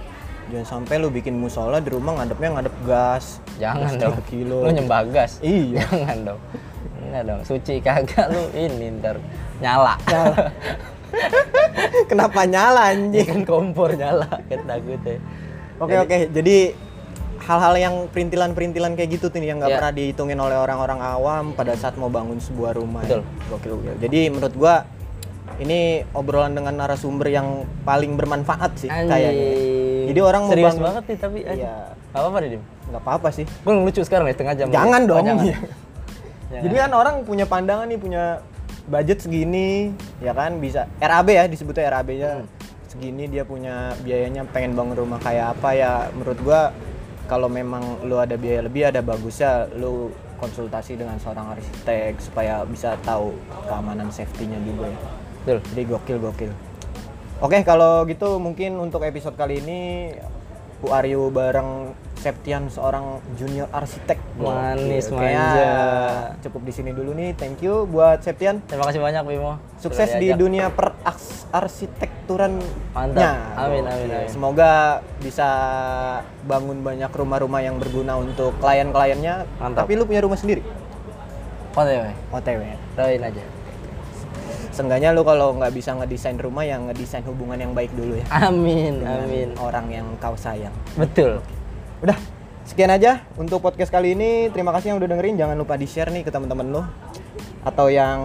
Jangan 0.51 0.67
sampai 0.67 1.01
lu 1.01 1.09
bikin 1.09 1.39
musola 1.39 1.81
di 1.81 1.89
rumah 1.89 2.21
ngadepnya 2.21 2.59
ngadep 2.59 2.77
gas. 2.85 3.41
Jangan 3.57 3.97
dong. 3.97 4.19
kilo. 4.29 4.67
Lu 4.67 4.75
nyembah 4.75 5.07
gas? 5.09 5.41
Iya. 5.41 5.87
Jangan 5.89 6.35
dong. 6.35 6.41
Enggak 7.01 7.23
dong. 7.25 7.41
Suci 7.47 7.81
kagak 7.81 8.29
lu. 8.29 8.43
Ini 8.53 9.01
ntar 9.01 9.17
nyala. 9.63 9.97
Kenapa 12.11 12.45
nyala 12.45 12.93
anjing? 12.93 13.25
Kan 13.25 13.41
kompor 13.49 13.97
nyala. 13.97 14.29
Kan 14.51 14.69
takutnya 14.69 15.17
Oke 15.77 15.95
oke, 15.97 16.19
jadi 16.31 16.57
hal-hal 17.41 17.75
yang 17.77 17.95
perintilan-perintilan 18.09 18.95
kayak 18.95 19.11
gitu 19.13 19.27
tuh 19.27 19.37
yang 19.37 19.59
nggak 19.59 19.69
Iya. 19.69 19.77
pernah 19.77 19.93
dihitungin 19.93 20.39
oleh 20.39 20.57
orang-orang 20.57 20.97
awam 20.99 21.45
pada 21.53 21.75
saat 21.75 21.95
mau 21.95 22.09
bangun 22.09 22.39
sebuah 22.39 22.73
rumah. 22.73 23.03
ya. 23.03 23.21
Betul. 23.21 23.23
Gokil 23.51 23.73
gokil. 23.75 23.95
Jadi 24.01 24.21
menurut 24.29 24.55
gua 24.55 24.75
ini 25.57 25.81
obrolan 26.11 26.51
dengan 26.51 26.75
narasumber 26.75 27.29
yang 27.29 27.49
paling 27.83 28.15
bermanfaat 28.15 28.71
sih 28.77 28.89
kayaknya. 28.89 29.45
Jadi 30.07 30.21
orang 30.21 30.43
mau 30.43 30.51
serius 30.51 30.67
bangun- 30.73 30.85
banget 30.85 31.05
nih 31.05 31.19
tapi 31.19 31.39
Iya. 31.43 31.75
Gak 32.11 32.21
apa-apa 32.21 32.39
deh 32.39 32.51
Dim 32.51 32.63
nggak 32.85 33.01
apa-apa 33.01 33.29
sih. 33.33 33.45
gue 33.49 33.73
lucu 33.75 34.01
sekarang 34.01 34.25
nih 34.25 34.35
setengah 34.35 34.55
jam 34.55 34.67
Jangan 34.69 35.01
Oh, 35.03 35.09
dong. 35.11 35.25
jangan. 35.25 35.45
Iya. 36.47 36.61
Jadi 36.61 36.75
kan 36.77 36.91
orang 36.93 37.15
punya 37.25 37.45
pandangan 37.45 37.83
nih 37.85 37.99
punya 37.99 38.25
budget 38.85 39.19
segini, 39.19 39.91
ya 40.21 40.31
kan 40.31 40.61
bisa 40.61 40.87
RAB 40.97 41.29
ya 41.29 41.45
disebutnya 41.45 41.91
RAB-nya 41.91 42.31
Hmm. 42.37 42.47
Segini 42.95 43.27
dia 43.27 43.43
punya 43.43 43.91
biayanya 44.07 44.47
pengen 44.55 44.79
bangun 44.79 44.95
rumah 44.95 45.19
kayak 45.19 45.59
apa 45.59 45.69
ya 45.75 45.93
menurut 46.15 46.39
gua 46.47 46.71
kalau 47.27 47.51
memang 47.51 48.07
lu 48.07 48.23
ada 48.23 48.39
biaya 48.39 48.63
lebih 48.63 48.87
ada 48.87 49.03
bagusnya 49.03 49.67
lu 49.75 50.15
konsultasi 50.39 50.95
dengan 50.95 51.19
seorang 51.19 51.59
arsitek 51.59 52.23
supaya 52.23 52.63
bisa 52.69 52.95
tahu 53.03 53.35
keamanan 53.67 54.13
safety-nya 54.13 54.61
juga 54.63 54.93
ya. 54.93 54.99
Betul. 55.43 55.59
Jadi 55.73 55.83
gokil 55.89 56.19
gokil. 56.21 56.53
Oke 57.43 57.65
kalau 57.67 58.07
gitu 58.07 58.39
mungkin 58.39 58.79
untuk 58.79 59.03
episode 59.03 59.35
kali 59.35 59.59
ini 59.59 59.81
Bu 60.85 60.93
Aryu 60.93 61.33
bareng 61.33 61.97
Septian 62.21 62.69
seorang 62.69 63.25
junior 63.41 63.69
arsitek. 63.73 64.21
Manis. 64.37 65.09
Kayaknya 65.09 65.49
manja. 65.49 65.73
Cukup 66.45 66.61
di 66.69 66.73
sini 66.77 66.93
dulu 66.93 67.17
nih. 67.17 67.33
Thank 67.37 67.65
you 67.65 67.89
buat 67.89 68.21
Septian. 68.21 68.61
terima 68.69 68.85
kasih 68.89 69.01
banyak 69.01 69.25
Bimo 69.25 69.57
Sukses 69.81 70.13
di 70.21 70.29
dunia 70.37 70.69
perarsitekturan. 70.73 72.61
Mantap. 72.93 73.61
Amin, 73.61 73.85
amin, 73.89 74.09
amin. 74.13 74.29
Semoga 74.29 75.01
bisa 75.25 75.49
bangun 76.45 76.85
banyak 76.85 77.09
rumah-rumah 77.13 77.61
yang 77.65 77.81
berguna 77.81 78.21
untuk 78.21 78.53
klien-kliennya. 78.61 79.49
Mantap. 79.61 79.89
Tapi 79.89 79.93
lu 79.97 80.05
punya 80.05 80.21
rumah 80.21 80.37
sendiri? 80.37 80.61
OTW 81.75 82.13
OTW. 82.29 82.61
doain 82.95 83.21
aja 83.25 83.43
Seenggaknya 84.75 85.15
lu 85.15 85.23
kalau 85.23 85.55
nggak 85.55 85.71
bisa 85.71 85.95
ngedesain 85.95 86.35
rumah 86.35 86.67
yang 86.67 86.91
ngedesain 86.91 87.23
hubungan 87.23 87.55
yang 87.55 87.71
baik 87.79 87.95
dulu 87.95 88.19
ya. 88.19 88.27
amin 88.51 88.99
dengan 88.99 89.23
amin 89.23 89.49
orang 89.63 89.87
yang 89.87 90.07
kau 90.19 90.35
sayang. 90.35 90.75
betul 90.99 91.39
Udah, 92.05 92.19
sekian 92.69 92.93
aja 92.93 93.25
untuk 93.41 93.65
podcast 93.65 93.89
kali 93.89 94.13
ini. 94.13 94.53
Terima 94.53 94.77
kasih 94.77 94.93
yang 94.93 94.99
udah 95.01 95.09
dengerin. 95.09 95.41
Jangan 95.41 95.57
lupa 95.57 95.81
di-share 95.81 96.13
nih 96.13 96.21
ke 96.21 96.29
teman-teman 96.29 96.69
lu. 96.69 96.83
Atau 97.65 97.89
yang 97.89 98.21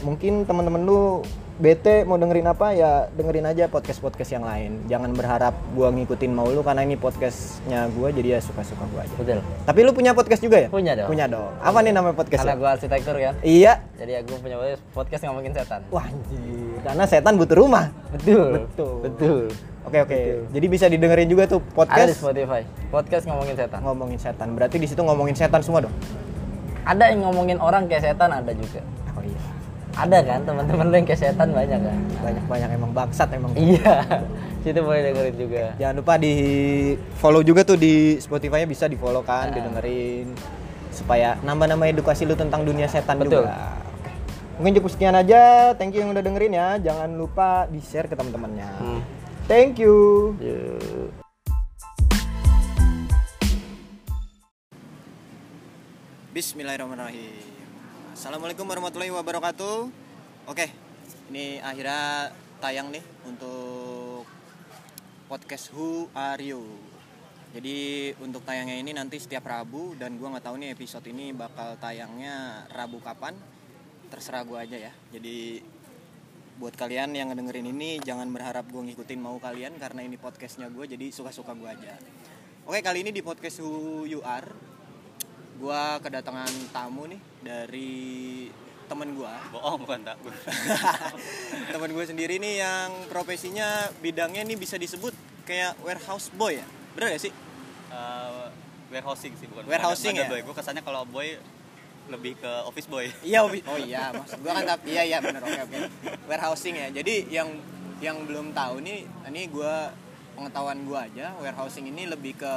mungkin 0.00 0.48
teman-teman 0.48 0.80
lu 0.86 1.20
bete 1.58 2.06
mau 2.06 2.14
dengerin 2.14 2.46
apa 2.46 2.70
ya 2.70 2.90
dengerin 3.10 3.42
aja 3.44 3.66
podcast-podcast 3.66 4.30
yang 4.30 4.46
lain. 4.46 4.86
Jangan 4.86 5.10
berharap 5.10 5.58
gua 5.74 5.90
ngikutin 5.90 6.30
mau 6.30 6.46
lu 6.46 6.62
karena 6.62 6.82
ini 6.82 6.94
podcastnya 6.94 7.90
gua 7.92 8.08
jadi 8.08 8.34
ya 8.34 8.40
suka-suka 8.40 8.86
gua 8.88 9.02
aja. 9.02 9.10
betul 9.12 9.42
Tapi 9.66 9.78
lu 9.82 9.90
punya 9.90 10.14
podcast 10.14 10.38
juga 10.38 10.56
ya? 10.56 10.68
Punya 10.70 10.94
dong. 10.94 11.10
Punya 11.10 11.26
dong. 11.26 11.50
Apa 11.58 11.82
nih 11.82 11.90
namanya 11.90 12.14
karena 12.14 12.20
podcastnya? 12.20 12.54
gue 12.54 12.68
arsitektur 12.70 13.14
kan 13.16 13.34
Iya. 13.42 13.72
jadi 13.94 14.12
aku 14.22 14.38
punya 14.38 14.56
podcast 14.94 15.22
ngomongin 15.26 15.50
setan 15.50 15.82
Wah 15.90 16.06
anjir. 16.06 16.78
Karena 16.78 17.04
setan 17.04 17.34
butuh 17.34 17.56
rumah. 17.58 17.90
betul 18.14 18.50
Betul. 18.64 18.94
betul 19.02 19.42
Oke 19.82 19.98
oke. 19.98 20.18
Jadi 20.52 20.66
bisa 20.68 20.86
didengerin 20.86 21.26
juga 21.26 21.44
tuh 21.44 21.58
ada 21.58 21.66
di 21.66 21.74
podcast 21.74 22.22
Spotify 22.22 22.62
podcast 22.86 23.24
ngomongin 23.26 23.56
setan 23.56 23.80
ngomongin 23.82 24.18
setan. 24.20 24.48
Berarti 24.54 24.78
di 24.78 24.86
situ 24.86 25.02
ngomongin 25.02 25.34
setan 25.34 25.58
semua 25.58 25.82
dong. 25.82 25.94
ada 26.86 27.10
yang 27.10 27.20
ngomongin 27.20 27.58
orang 27.58 27.84
kayak 27.84 28.00
setan 28.06 28.30
ada 28.30 28.48
juga 28.48 28.78
Oh 29.12 29.20
iya. 29.20 29.40
Ada 29.98 30.18
kan 30.22 30.40
teman-teman 30.46 30.84
lu 30.86 30.94
yang 31.02 31.08
setan 31.10 31.50
banyak 31.50 31.80
kan 31.82 31.98
banyak-banyak 32.22 32.68
emang 32.78 32.92
bangsat 32.94 33.28
emang. 33.34 33.50
iya 33.58 33.98
situ 34.62 34.78
boleh 34.78 35.10
dengerin 35.10 35.34
juga 35.34 35.64
Jangan 35.74 35.94
lupa 35.98 36.14
di 36.22 36.34
follow 37.18 37.42
juga 37.42 37.66
tuh 37.66 37.74
di 37.74 38.14
Spotify-nya 38.22 38.70
bisa 38.70 38.86
di 38.86 38.94
follow 38.94 39.26
kan, 39.26 39.50
didengerin. 39.50 40.30
supaya 40.94 41.38
nambah-nambah 41.46 41.94
edukasi 41.94 42.26
lu 42.26 42.34
tentang 42.34 42.66
dunia 42.66 42.90
setan 42.90 43.22
Betul. 43.22 43.46
juga. 43.46 43.78
Mungkin 44.58 44.82
cukup 44.82 44.90
sekian 44.90 45.14
aja. 45.14 45.70
Thank 45.78 45.94
you 45.94 46.02
yang 46.02 46.10
udah 46.10 46.26
dengerin 46.26 46.50
ya. 46.50 46.68
Jangan 46.82 47.14
lupa 47.14 47.70
di-share 47.70 48.10
ke 48.10 48.18
teman-temannya. 48.18 48.66
Hmm. 48.82 49.00
Thank 49.46 49.78
you. 49.78 50.34
Yuk. 50.42 51.14
Bismillahirrahmanirrahim. 56.34 57.57
Assalamualaikum 58.18 58.66
warahmatullahi 58.66 59.14
wabarakatuh. 59.14 59.94
Oke, 60.50 60.66
ini 61.30 61.62
akhirnya 61.62 62.34
tayang 62.58 62.90
nih 62.90 62.98
untuk 63.22 64.26
podcast 65.30 65.70
Who 65.70 66.10
Are 66.18 66.42
You. 66.42 66.58
Jadi 67.54 68.10
untuk 68.18 68.42
tayangnya 68.42 68.74
ini 68.74 68.90
nanti 68.90 69.22
setiap 69.22 69.46
Rabu 69.46 69.94
dan 69.94 70.18
gua 70.18 70.34
nggak 70.34 70.50
tahu 70.50 70.58
nih 70.58 70.74
episode 70.74 71.06
ini 71.06 71.30
bakal 71.30 71.78
tayangnya 71.78 72.66
Rabu 72.74 72.98
kapan. 72.98 73.38
Terserah 74.10 74.42
gua 74.42 74.66
aja 74.66 74.90
ya. 74.90 74.92
Jadi 75.14 75.62
buat 76.58 76.74
kalian 76.74 77.14
yang 77.14 77.30
ngedengerin 77.30 77.70
ini 77.70 78.02
jangan 78.02 78.26
berharap 78.34 78.66
gue 78.66 78.82
ngikutin 78.82 79.22
mau 79.22 79.38
kalian 79.38 79.78
karena 79.78 80.02
ini 80.02 80.18
podcastnya 80.18 80.66
gue 80.74 80.90
jadi 80.90 81.06
suka-suka 81.14 81.54
gue 81.54 81.70
aja. 81.70 81.94
Oke 82.66 82.82
kali 82.82 83.06
ini 83.06 83.14
di 83.14 83.22
podcast 83.22 83.62
Who 83.62 84.10
You 84.10 84.26
Are 84.26 84.77
gua 85.58 85.98
kedatangan 85.98 86.50
tamu 86.70 87.10
nih 87.10 87.20
dari 87.42 87.98
temen 88.88 89.12
gua. 89.12 89.36
Bohong 89.52 89.84
bukan 89.84 90.00
tak. 90.00 90.16
Temen 91.76 91.90
gue 91.92 92.04
sendiri 92.08 92.40
nih 92.40 92.64
yang 92.64 92.88
profesinya 93.12 93.92
bidangnya 94.00 94.42
nih 94.48 94.56
bisa 94.56 94.80
disebut 94.80 95.12
kayak 95.44 95.76
warehouse 95.84 96.32
boy 96.32 96.56
ya. 96.56 96.66
Bener 96.96 97.12
gak 97.12 97.28
sih? 97.28 97.32
Uh, 97.92 98.48
warehousing 98.88 99.36
sih 99.36 99.44
bukan. 99.44 99.68
Warehousing 99.68 100.16
bukan 100.16 100.24
ya? 100.24 100.32
boy. 100.32 100.40
Gue 100.40 100.54
kesannya 100.56 100.80
kalau 100.80 101.04
boy 101.04 101.36
lebih 102.08 102.40
ke 102.40 102.52
office 102.64 102.88
boy. 102.88 103.06
Iya 103.20 103.44
oh 103.70 103.78
iya 103.78 104.08
maksud 104.16 104.40
gua 104.40 104.56
kan 104.56 104.64
tapi 104.64 104.96
iya 104.96 105.04
iya 105.04 105.18
bener 105.20 105.44
oke 105.44 105.60
oke. 105.68 105.78
Warehousing 106.24 106.74
ya. 106.74 106.88
Jadi 106.88 107.28
yang 107.28 107.48
yang 108.00 108.24
belum 108.24 108.56
tahu 108.56 108.80
nih 108.80 109.04
ini 109.28 109.52
gua 109.52 109.92
pengetahuan 110.32 110.86
gua 110.88 111.04
aja 111.04 111.34
warehousing 111.36 111.90
ini 111.90 112.08
lebih 112.08 112.40
ke 112.40 112.54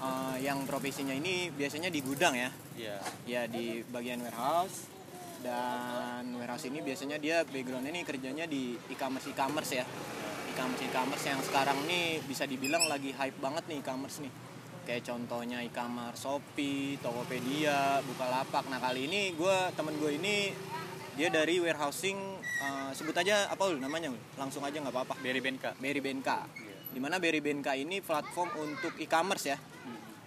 eh, 0.00 0.36
yang 0.42 0.64
profesinya 0.64 1.12
ini 1.12 1.52
biasanya 1.52 1.92
di 1.92 2.00
gudang 2.00 2.34
ya? 2.34 2.50
Iya. 2.76 2.96
Ya 3.28 3.42
di 3.46 3.84
bagian 3.88 4.24
warehouse. 4.24 4.88
Dan 5.40 6.36
warehouse 6.36 6.68
ini 6.68 6.84
biasanya 6.84 7.16
dia 7.16 7.40
backgroundnya 7.48 7.92
nih 7.96 8.04
kerjanya 8.04 8.44
di 8.44 8.76
e-commerce 8.92 9.32
e-commerce 9.32 9.72
ya. 9.72 9.84
E-commerce 10.52 10.84
e-commerce 10.84 11.24
yang 11.24 11.40
sekarang 11.40 11.78
nih 11.88 12.20
bisa 12.28 12.44
dibilang 12.44 12.84
lagi 12.92 13.16
hype 13.16 13.40
banget 13.40 13.64
nih 13.72 13.80
e-commerce 13.80 14.20
nih. 14.20 14.32
Kayak 14.84 15.08
contohnya 15.08 15.64
e-commerce 15.64 16.28
Shopee, 16.28 17.00
Tokopedia, 17.00 18.04
Bukalapak. 18.04 18.68
Nah 18.68 18.80
kali 18.80 19.08
ini 19.08 19.32
gue 19.32 19.56
temen 19.72 19.96
gue 19.96 20.12
ini 20.20 20.52
dia 21.16 21.32
dari 21.32 21.56
warehousing 21.56 22.18
eh, 22.40 22.90
sebut 22.92 23.16
aja 23.16 23.48
apa 23.48 23.64
ul 23.64 23.80
namanya 23.80 24.12
ul? 24.12 24.20
Langsung 24.36 24.60
aja 24.60 24.76
nggak 24.76 24.92
apa-apa. 24.92 25.14
Berry 25.24 25.40
Benka. 25.40 25.72
Berry 25.80 26.04
Benka. 26.04 26.44
Di 26.90 26.98
mana 26.98 27.16
Berry 27.16 27.38
Benka 27.38 27.72
ini 27.72 27.98
platform 28.00 28.50
untuk 28.58 28.94
e-commerce 28.96 29.46
ya. 29.46 29.58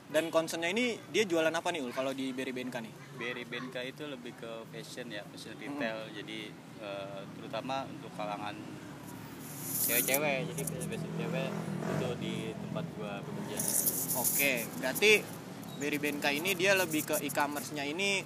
Dan 0.07 0.29
concernnya 0.29 0.69
ini 0.69 0.93
dia 1.09 1.25
jualan 1.25 1.49
apa 1.49 1.73
nih 1.73 1.81
ul 1.81 1.89
kalau 1.89 2.13
di 2.13 2.29
Berry 2.31 2.53
Benka 2.53 2.77
nih? 2.77 2.93
Berry 3.17 3.49
Benka 3.49 3.81
itu 3.81 4.05
lebih 4.05 4.37
ke 4.37 4.61
fashion 4.69 5.09
ya 5.09 5.25
fashion 5.25 5.57
retail 5.57 6.05
jadi 6.13 6.39
eh, 6.79 7.21
terutama 7.33 7.81
untuk 7.89 8.13
kalangan 8.13 8.53
cewek-cewek 9.83 10.53
jadi 10.53 10.61
fashion 10.63 10.87
fashion 10.87 11.11
cewek 11.17 11.49
itu 11.89 12.09
di 12.21 12.33
tempat 12.53 12.85
gua 12.93 13.13
bekerja 13.19 13.57
Oke, 14.13 14.53
berarti 14.77 15.11
Berry 15.81 15.97
Benka 15.97 16.29
ini 16.29 16.53
dia 16.53 16.77
lebih 16.77 17.03
ke 17.03 17.15
e-commerce-nya 17.19 17.81
ini 17.81 18.21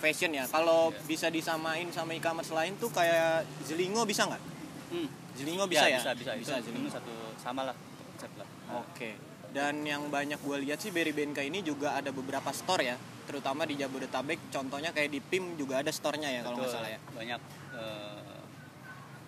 fashion 0.00 0.32
ya. 0.32 0.48
Kalau 0.48 0.88
Iya. 0.88 1.04
bisa 1.04 1.28
disamain 1.28 1.84
sama 1.92 2.16
e-commerce 2.16 2.48
lain 2.48 2.80
tuh 2.80 2.88
kayak 2.88 3.44
Zelingo 3.60 4.08
bisa 4.08 4.24
nggak? 4.24 4.42
hmm. 4.88 5.08
Zelingo 5.36 5.64
bisa 5.66 5.86
ya? 5.86 6.00
bisa 6.00 6.12
bisa, 6.12 6.30
Bisa 6.34 6.54
itu, 6.56 6.66
Zelingo. 6.66 6.88
itu 6.88 6.92
satu 6.92 7.12
sama 7.36 7.62
lah 7.64 7.76
konsep 8.10 8.32
lah 8.34 8.48
Oke. 8.82 9.10
Dan 9.46 9.84
yang 9.84 10.08
banyak 10.08 10.36
gue 10.36 10.56
lihat 10.64 10.78
sih 10.78 10.90
Berry 10.90 11.12
Benka 11.12 11.40
ini 11.40 11.60
juga 11.60 11.94
ada 11.94 12.10
beberapa 12.10 12.50
store 12.50 12.82
ya, 12.84 12.96
terutama 13.24 13.64
di 13.64 13.72
Jabodetabek. 13.74 14.50
Contohnya 14.50 14.90
kayak 14.90 15.08
di 15.08 15.20
PIM 15.22 15.56
juga 15.56 15.80
ada 15.80 15.88
store-nya 15.88 16.28
ya 16.28 16.40
kalau 16.42 16.60
nggak 16.60 16.68
salah 16.68 16.90
ya. 16.90 17.00
banyak 17.08 17.40
eh, 17.72 18.36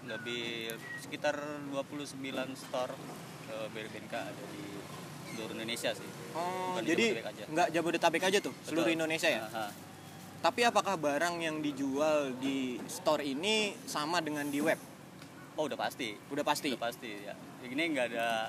lebih 0.05 0.45
sekitar 0.99 1.39
29 1.71 2.19
store 2.53 2.93
eh, 3.49 3.67
Berry 3.71 3.89
Benka 3.89 4.21
ada 4.21 4.43
di 4.51 4.65
seluruh 5.33 5.55
Indonesia 5.55 5.91
sih 5.95 6.09
Oh, 6.35 6.75
Bukan 6.75 6.83
di 6.83 6.91
jadi 6.93 7.05
nggak 7.49 7.69
Jabodetabek 7.73 8.23
aja 8.27 8.39
tuh, 8.39 8.53
seluruh 8.67 8.85
Betul. 8.85 8.99
Indonesia 9.01 9.29
ya. 9.31 9.43
Aha. 9.47 9.67
Tapi 10.39 10.61
apakah 10.63 10.95
barang 10.95 11.41
yang 11.41 11.59
dijual 11.59 12.37
di 12.37 12.77
store 12.85 13.23
ini 13.23 13.75
sama 13.87 14.21
dengan 14.21 14.47
di 14.47 14.61
web? 14.61 14.77
Oh 15.59 15.67
udah 15.67 15.75
pasti. 15.77 16.15
Udah 16.31 16.45
pasti. 16.47 16.71
Udah 16.71 16.81
pasti 16.81 17.11
ya. 17.19 17.35
Ini 17.61 17.83
nggak 17.91 18.07
ada 18.15 18.47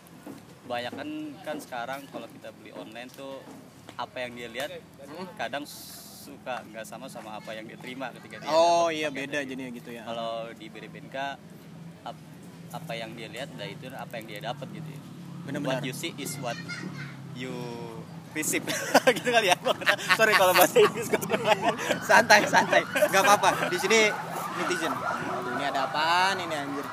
banyak 0.69 0.93
kan 0.93 1.09
kan 1.41 1.57
sekarang 1.57 2.05
kalau 2.07 2.29
kita 2.29 2.53
beli 2.53 2.69
online 2.71 3.09
tuh 3.09 3.41
apa 3.97 4.21
yang 4.21 4.37
dia 4.37 4.47
lihat 4.47 4.69
kadang 5.33 5.65
suka 5.65 6.61
nggak 6.63 6.85
sama 6.85 7.09
sama 7.09 7.41
apa 7.41 7.57
yang 7.57 7.65
dia 7.65 7.73
terima 7.81 8.13
ketika 8.13 8.37
dia 8.37 8.53
Oh 8.53 8.93
iya 8.93 9.09
beda 9.09 9.41
dari- 9.41 9.49
jadinya 9.49 9.73
gitu 9.73 9.89
ya. 9.89 10.05
Kalau 10.05 10.53
di 10.53 10.69
Beribenka 10.69 11.41
ap- 12.05 12.27
apa 12.69 12.93
yang 12.93 13.17
dia 13.17 13.25
lihat 13.25 13.49
nah 13.57 13.65
itu 13.65 13.89
apa 13.89 14.13
yang 14.21 14.25
dia 14.29 14.39
dapat 14.45 14.69
gitu. 14.69 14.85
ya. 14.85 14.99
Benar-benar. 15.49 15.81
What 15.81 15.89
you 15.89 15.95
see 15.97 16.13
is 16.13 16.37
what 16.37 16.53
you 17.33 17.49
receive 18.37 18.61
gitu 19.17 19.29
kali 19.33 19.49
ya. 19.49 19.57
Sorry 20.13 20.37
kalau 20.37 20.53
bahasa 20.53 20.77
Inggris 20.77 21.09
santai 22.05 22.45
santai 22.45 22.85
nggak 22.85 23.23
apa-apa 23.25 23.65
di 23.73 23.77
sini 23.81 24.13
netizen 24.59 24.91
Aduh, 24.91 25.55
ini 25.55 25.63
ada 25.63 25.85
apaan 25.85 26.35
ini 26.37 26.53
anjir 26.53 26.85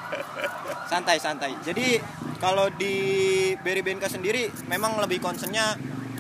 santai 0.87 1.17
santai 1.17 1.53
jadi 1.61 1.99
kalau 2.37 2.71
di 2.71 2.95
Berry 3.59 3.81
Benka 3.81 4.07
sendiri 4.07 4.47
memang 4.65 4.97
lebih 4.99 5.19
concernnya 5.19 5.75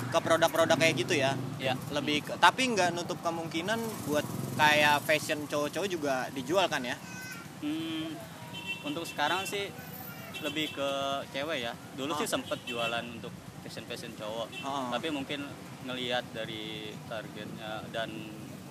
ke 0.06 0.18
produk-produk 0.18 0.74
kayak 0.74 0.94
gitu 0.98 1.14
ya 1.14 1.32
ya 1.56 1.74
lebih 1.90 2.22
ke- 2.22 2.36
tapi 2.36 2.66
nggak 2.68 2.92
nutup 2.92 3.18
kemungkinan 3.20 3.78
buat 4.04 4.24
kayak 4.54 5.02
fashion 5.02 5.44
cowok-cowok 5.44 5.88
juga 5.88 6.14
dijual 6.30 6.66
kan 6.66 6.82
ya 6.82 6.96
Hmm, 7.56 8.12
untuk 8.84 9.02
sekarang 9.02 9.40
sih 9.42 9.72
lebih 10.38 10.68
ke 10.70 10.88
cewek 11.32 11.58
ya. 11.58 11.72
Dulu 11.96 12.12
Oh. 12.12 12.18
sih 12.20 12.28
sempet 12.28 12.60
jualan 12.62 13.00
untuk 13.00 13.32
fashion 13.64 13.88
fashion 13.88 14.12
cowok. 14.12 14.48
Oh. 14.60 14.92
Tapi 14.92 15.08
mungkin 15.08 15.40
ngelihat 15.82 16.20
dari 16.30 16.92
targetnya 17.08 17.80
dan 17.88 18.12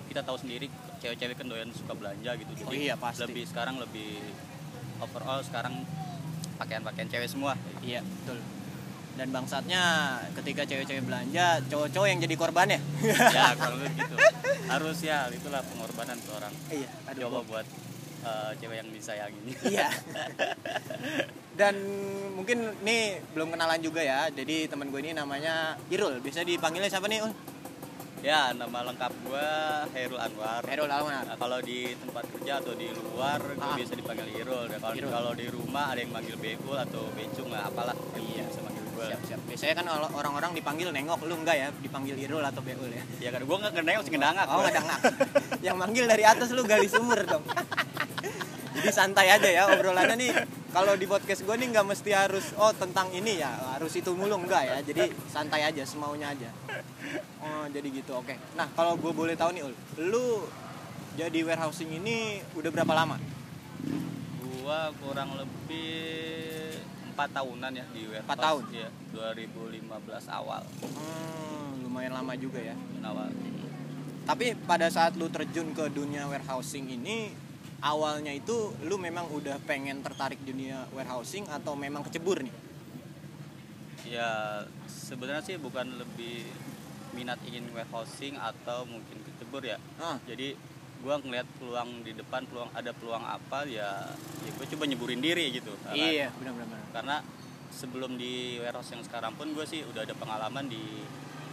kita 0.08 0.20
tahu 0.22 0.36
sendiri 0.38 0.66
cewek-cewek 1.02 1.36
kan 1.36 1.46
doyan 1.46 1.70
suka 1.74 1.92
belanja 1.92 2.30
gitu. 2.38 2.50
Oh 2.66 2.74
iya, 2.74 2.94
pasti. 2.96 3.26
Lebih 3.26 3.44
sekarang 3.46 3.76
lebih 3.82 4.22
overall 5.02 5.40
sekarang 5.44 5.84
pakaian-pakaian 6.56 7.08
cewek 7.10 7.28
semua. 7.28 7.52
iya 7.84 8.00
betul 8.00 8.40
dan 9.16 9.32
bangsatnya 9.32 9.82
ketika 10.36 10.68
cewek-cewek 10.68 11.08
belanja 11.08 11.64
cowok-cowok 11.72 12.08
yang 12.08 12.20
jadi 12.20 12.34
korban 12.36 12.68
ya 12.68 12.80
ya 13.32 13.46
kalau 13.60 13.76
gitu. 13.80 14.16
Harus 14.68 14.98
ya 15.00 15.24
itulah 15.32 15.64
pengorbanan 15.64 16.20
seorang. 16.20 16.52
iya 16.68 16.90
aduh 17.08 17.32
Coba 17.32 17.40
buat 17.48 17.66
eh, 18.26 18.50
cewek 18.60 18.76
yang 18.84 18.88
disayangi. 18.92 19.40
Iya. 19.72 19.88
Dan 21.60 21.74
mungkin 22.36 22.76
nih 22.84 23.24
belum 23.32 23.56
kenalan 23.56 23.80
juga 23.80 24.04
ya. 24.04 24.28
Jadi 24.28 24.68
teman 24.68 24.92
gue 24.92 25.00
ini 25.00 25.16
namanya 25.16 25.80
Irul. 25.88 26.20
Biasa 26.20 26.44
dipanggilnya 26.44 26.92
siapa 26.92 27.08
nih? 27.08 27.24
Ul? 27.24 27.32
Ya, 28.24 28.50
nama 28.52 28.80
lengkap 28.82 29.12
gua 29.22 29.48
Herul 29.92 30.18
Anwar. 30.18 30.62
Herul 30.66 30.90
Alwan. 30.90 31.22
Nah, 31.24 31.36
kalau 31.36 31.58
di 31.60 31.94
tempat 31.94 32.24
kerja 32.26 32.58
atau 32.58 32.72
di 32.72 32.88
luar 32.90 33.38
gue 33.38 33.60
Ah. 33.60 33.76
biasa 33.76 33.92
dipanggil 33.94 34.28
Irul. 34.34 34.66
Dan 34.66 34.78
kalau 34.80 34.96
kalau 35.12 35.32
di 35.32 35.46
rumah 35.46 35.94
ada 35.94 36.00
yang 36.00 36.10
manggil 36.10 36.34
Beul 36.34 36.74
atau 36.74 37.06
Becung 37.12 37.52
lah 37.52 37.68
apalah 37.68 37.94
Iya. 38.16 38.48
bisa 38.48 38.60
manggil 38.64 38.84
gue. 38.88 39.04
Siap, 39.06 39.20
siap. 39.22 39.40
Biasanya 39.46 39.74
kan 39.78 39.86
orang-orang 40.10 40.50
dipanggil 40.52 40.88
nengok, 40.90 41.22
lu 41.22 41.36
enggak 41.36 41.56
ya? 41.56 41.68
Dipanggil 41.76 42.16
Irul 42.18 42.42
atau 42.42 42.64
Beul 42.64 42.90
ya? 42.90 43.04
Ya 43.20 43.30
kan 43.30 43.44
gue 43.44 43.56
nggak 43.56 43.72
ngeneng 43.76 44.02
sih 44.02 44.10
ngedangak. 44.10 44.46
Oh, 44.48 44.54
gua. 44.58 44.62
nggak 44.64 44.74
dangak. 44.74 45.00
Yang 45.66 45.76
manggil 45.76 46.04
dari 46.08 46.24
atas 46.24 46.48
lu 46.50 46.62
gali 46.64 46.88
sumur 46.88 47.20
dong. 47.22 47.44
Jadi 48.76 48.90
santai 48.92 49.30
aja 49.30 49.48
ya 49.48 49.62
obrolannya 49.70 50.16
nih. 50.18 50.30
Kalau 50.76 50.92
di 50.92 51.08
podcast 51.08 51.40
gue 51.40 51.56
nih 51.56 51.72
nggak 51.72 51.88
mesti 51.88 52.12
harus 52.12 52.52
oh 52.60 52.68
tentang 52.76 53.08
ini 53.08 53.40
ya 53.40 53.48
harus 53.72 53.96
itu 53.96 54.12
mulu 54.12 54.36
enggak 54.36 54.68
ya. 54.68 54.76
Jadi 54.84 55.08
santai 55.24 55.64
aja 55.64 55.80
semaunya 55.88 56.36
aja. 56.36 56.52
Oh 57.40 57.64
jadi 57.72 57.88
gitu 57.88 58.12
oke. 58.12 58.36
Nah 58.60 58.68
kalau 58.76 58.92
gue 59.00 59.08
boleh 59.08 59.32
tahu 59.32 59.56
nih 59.56 59.64
ul, 59.64 59.72
lu 60.04 60.44
jadi 61.16 61.48
warehousing 61.48 61.96
ini 61.96 62.44
udah 62.52 62.68
berapa 62.68 62.92
lama? 62.92 63.16
Gua 64.44 64.92
kurang 65.00 65.32
lebih 65.40 66.76
empat 67.16 67.32
tahunan 67.32 67.72
ya 67.72 67.86
di 67.96 68.04
warehouse. 68.12 68.28
Empat 68.28 68.40
tahun? 68.44 68.62
Iya, 68.68 68.88
2015 69.16 70.28
awal. 70.28 70.60
Hmm, 70.84 71.88
lumayan 71.88 72.12
lama 72.12 72.36
juga 72.36 72.60
ya. 72.60 72.76
Awal. 73.00 73.32
Tapi 74.28 74.52
pada 74.68 74.92
saat 74.92 75.16
lu 75.16 75.32
terjun 75.32 75.72
ke 75.72 75.88
dunia 75.88 76.28
warehousing 76.28 76.92
ini 76.92 77.32
awalnya 77.78 78.32
itu 78.32 78.56
lu 78.82 78.96
memang 78.96 79.28
udah 79.28 79.60
pengen 79.62 80.00
tertarik 80.00 80.40
dunia 80.40 80.88
warehousing 80.90 81.44
atau 81.46 81.74
memang 81.74 82.00
kecebur 82.02 82.40
nih? 82.40 82.54
Ya 84.04 84.62
sebenarnya 84.86 85.42
sih 85.42 85.56
bukan 85.56 85.96
lebih 85.96 86.46
minat 87.12 87.40
ingin 87.42 87.66
warehousing 87.70 88.36
atau 88.36 88.84
mungkin 88.84 89.18
kecebur 89.22 89.62
ya 89.62 89.80
Ah. 89.96 90.20
jadi 90.22 90.52
gua 90.98 91.16
ngeliat 91.16 91.48
peluang 91.56 92.02
di 92.02 92.12
depan 92.12 92.44
peluang 92.44 92.68
ada 92.70 92.90
peluang 92.90 93.20
apa 93.20 93.64
ya 93.64 94.04
ya 94.38 94.50
gue 94.50 94.66
coba 94.68 94.84
nyeburin 94.84 95.18
diri 95.18 95.48
gitu 95.50 95.72
Karena- 95.82 95.96
Iya, 96.02 96.28
benar-benar. 96.34 96.80
karena 96.90 97.16
sebelum 97.68 98.16
di 98.16 98.56
warehouse 98.58 98.90
yang 98.90 99.02
sekarang 99.02 99.32
pun 99.32 99.48
gue 99.50 99.64
sih 99.64 99.80
udah 99.82 100.02
ada 100.02 100.12
pengalaman 100.12 100.66
di 100.66 100.80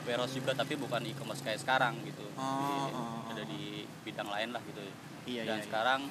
warehouse 0.04 0.34
juga 0.34 0.52
tapi 0.54 0.76
bukan 0.76 1.04
e-commerce 1.06 1.42
kayak 1.42 1.60
sekarang 1.60 1.96
gitu 2.04 2.24
Oh, 2.34 2.44
Jadi, 2.44 2.76
oh, 2.90 2.98
oh. 2.98 3.20
ada 3.30 3.44
di 3.46 3.62
bidang 4.04 4.30
lain 4.30 4.50
lah 4.52 4.62
gitu 4.64 4.82
Iya, 5.24 5.42
dan 5.48 5.58
iya, 5.58 5.62
iya. 5.62 5.66
sekarang 5.66 6.02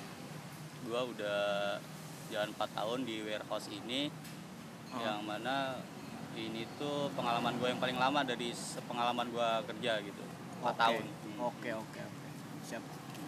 gue 0.82 1.00
udah 1.16 1.40
jalan 2.32 2.50
4 2.56 2.78
tahun 2.78 2.98
di 3.04 3.16
warehouse 3.22 3.68
ini 3.70 4.08
Oh. 4.92 5.00
yang 5.00 5.24
mana 5.24 5.80
ini 6.36 6.68
tuh 6.76 7.08
pengalaman 7.16 7.56
gue 7.56 7.64
yang 7.64 7.80
paling 7.80 7.96
lama 7.96 8.20
dari 8.28 8.52
pengalaman 8.84 9.24
gue 9.32 9.48
kerja 9.72 10.04
gitu 10.04 10.20
4 10.60 10.68
Oke. 10.68 10.76
tahun 10.76 11.04
Hmm. 11.32 11.48
Oke, 11.48 11.70
oke, 11.72 12.00
oke. 12.04 12.28
Siap. 12.68 12.82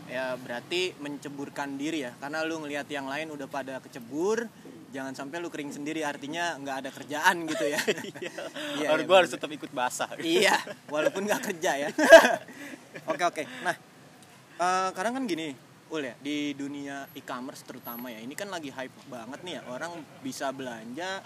Ya 0.05 0.37
berarti 0.37 0.93
menceburkan 1.01 1.81
diri 1.81 2.05
ya, 2.05 2.13
karena 2.21 2.45
lu 2.45 2.61
ngelihat 2.61 2.85
yang 2.93 3.09
lain 3.09 3.33
udah 3.33 3.49
pada 3.49 3.81
kecebur, 3.81 4.45
jangan 4.93 5.17
sampai 5.17 5.41
lu 5.41 5.49
kering 5.49 5.73
sendiri 5.73 6.05
artinya 6.05 6.53
nggak 6.61 6.77
ada 6.85 6.91
kerjaan 6.93 7.49
gitu 7.49 7.65
ya. 7.65 7.81
Iya, 8.77 8.93
harus 8.93 9.03
iya, 9.03 9.09
gue 9.09 9.17
harus 9.17 9.33
tetap 9.33 9.49
ikut 9.49 9.73
basah 9.73 10.13
iya, 10.21 10.61
walaupun 10.93 11.25
nggak 11.25 11.43
kerja 11.49 11.73
ya. 11.81 11.89
oke 13.11 13.25
oke. 13.25 13.43
Nah, 13.65 13.75
kadang 14.93 15.17
kan 15.17 15.25
gini, 15.25 15.57
Ul 15.95 16.11
ya, 16.11 16.19
di 16.19 16.59
dunia 16.59 17.07
e-commerce 17.15 17.63
terutama 17.63 18.11
ya, 18.11 18.19
ini 18.19 18.35
kan 18.35 18.51
lagi 18.51 18.67
hype 18.67 19.07
banget 19.07 19.47
nih 19.47 19.55
ya. 19.55 19.63
Orang 19.71 20.03
bisa 20.27 20.51
belanja, 20.51 21.23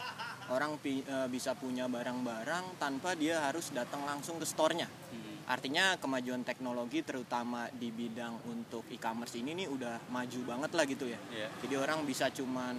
orang 0.52 0.76
pi- 0.76 1.00
eh, 1.08 1.28
bisa 1.32 1.56
punya 1.56 1.88
barang-barang 1.88 2.76
tanpa 2.76 3.16
dia 3.16 3.48
harus 3.48 3.72
datang 3.72 4.04
langsung 4.04 4.36
ke 4.36 4.44
store-nya. 4.44 4.84
Hmm. 4.84 5.48
Artinya 5.48 5.96
kemajuan 5.96 6.44
teknologi 6.44 7.00
terutama 7.00 7.72
di 7.72 7.88
bidang 7.88 8.44
untuk 8.44 8.84
e-commerce 8.92 9.40
ini 9.40 9.56
nih 9.64 9.72
udah 9.72 10.04
maju 10.12 10.40
banget 10.44 10.70
lah 10.76 10.84
gitu 10.84 11.08
ya. 11.08 11.16
Iya. 11.32 11.48
Jadi 11.64 11.74
orang 11.80 12.04
bisa 12.04 12.28
cuman 12.28 12.76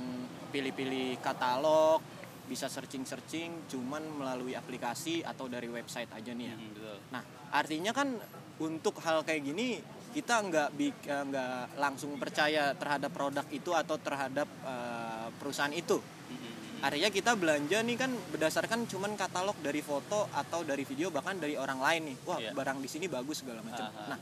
pilih-pilih 0.54 1.18
katalog, 1.26 2.06
bisa 2.46 2.70
searching-searching 2.70 3.66
cuman 3.66 4.06
melalui 4.14 4.54
aplikasi 4.54 5.26
atau 5.26 5.50
dari 5.50 5.66
website 5.66 6.14
aja 6.14 6.38
nih 6.38 6.54
ya. 6.54 6.58
Hmm, 6.58 6.70
betul 6.78 6.98
Nah, 7.18 7.24
artinya 7.50 7.92
kan 7.98 8.14
untuk 8.62 9.02
hal 9.02 9.26
kayak 9.26 9.42
gini 9.42 9.82
kita 10.10 10.36
nggak 10.42 10.70
eh, 10.80 11.24
nggak 11.30 11.78
langsung 11.78 12.18
percaya 12.18 12.74
terhadap 12.74 13.14
produk 13.14 13.46
itu 13.54 13.72
atau 13.74 13.96
terhadap 14.02 14.48
eh, 14.66 15.28
perusahaan 15.38 15.72
itu. 15.74 16.02
Hmm. 16.02 16.86
Artinya 16.86 17.10
kita 17.12 17.32
belanja 17.36 17.78
nih 17.84 17.98
kan 18.00 18.12
berdasarkan 18.34 18.88
cuman 18.90 19.14
katalog 19.20 19.58
dari 19.62 19.84
foto 19.84 20.26
atau 20.34 20.66
dari 20.66 20.88
video 20.88 21.14
bahkan 21.14 21.38
dari 21.38 21.60
orang 21.60 21.80
lain 21.80 22.02
nih. 22.14 22.18
Wah, 22.26 22.40
Iya. 22.42 22.52
barang 22.56 22.80
di 22.82 22.90
sini 22.90 23.06
bagus 23.06 23.44
segala 23.46 23.62
macam. 23.62 23.92
Nah, 24.10 24.20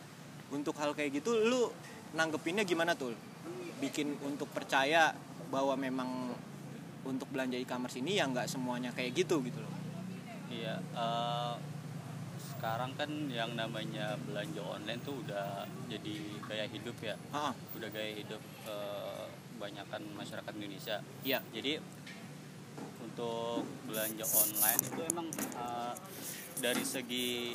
untuk 0.51 0.75
hal 0.79 0.91
kayak 0.97 1.21
gitu 1.21 1.35
lu 1.37 1.69
nanggepinnya 2.17 2.65
gimana 2.67 2.97
tuh? 2.97 3.13
Bikin 3.77 4.17
untuk 4.25 4.49
percaya 4.49 5.13
bahwa 5.47 5.77
memang 5.77 6.33
untuk 7.07 7.29
belanja 7.31 7.55
e-commerce 7.55 7.95
ini 8.01 8.19
ya 8.19 8.27
nggak 8.27 8.51
semuanya 8.51 8.91
kayak 8.91 9.15
gitu 9.15 9.39
gitu 9.45 9.59
loh. 9.63 9.71
Iya, 10.51 10.79
eh, 10.81 11.53
sekarang 12.57 12.89
kan 12.97 13.11
yang 13.29 13.53
namanya 13.53 14.17
belanja 14.25 14.65
online 14.65 14.97
tuh 15.05 15.21
udah 15.21 15.61
jadi 15.85 16.15
gaya 16.49 16.65
hidup 16.65 16.97
ya, 16.99 17.13
Ah, 17.29 17.53
udah 17.77 17.85
gaya 17.87 18.17
hidup 18.17 18.41
eh, 18.65 19.25
kebanyakan 19.53 20.01
masyarakat 20.17 20.51
Indonesia. 20.57 20.97
iya. 21.21 21.37
Jadi 21.53 21.77
untuk 22.99 23.61
belanja 23.85 24.25
online 24.25 24.81
itu 24.81 25.01
emang 25.05 25.27
eh, 25.37 25.93
dari 26.57 26.81
segi 26.81 27.53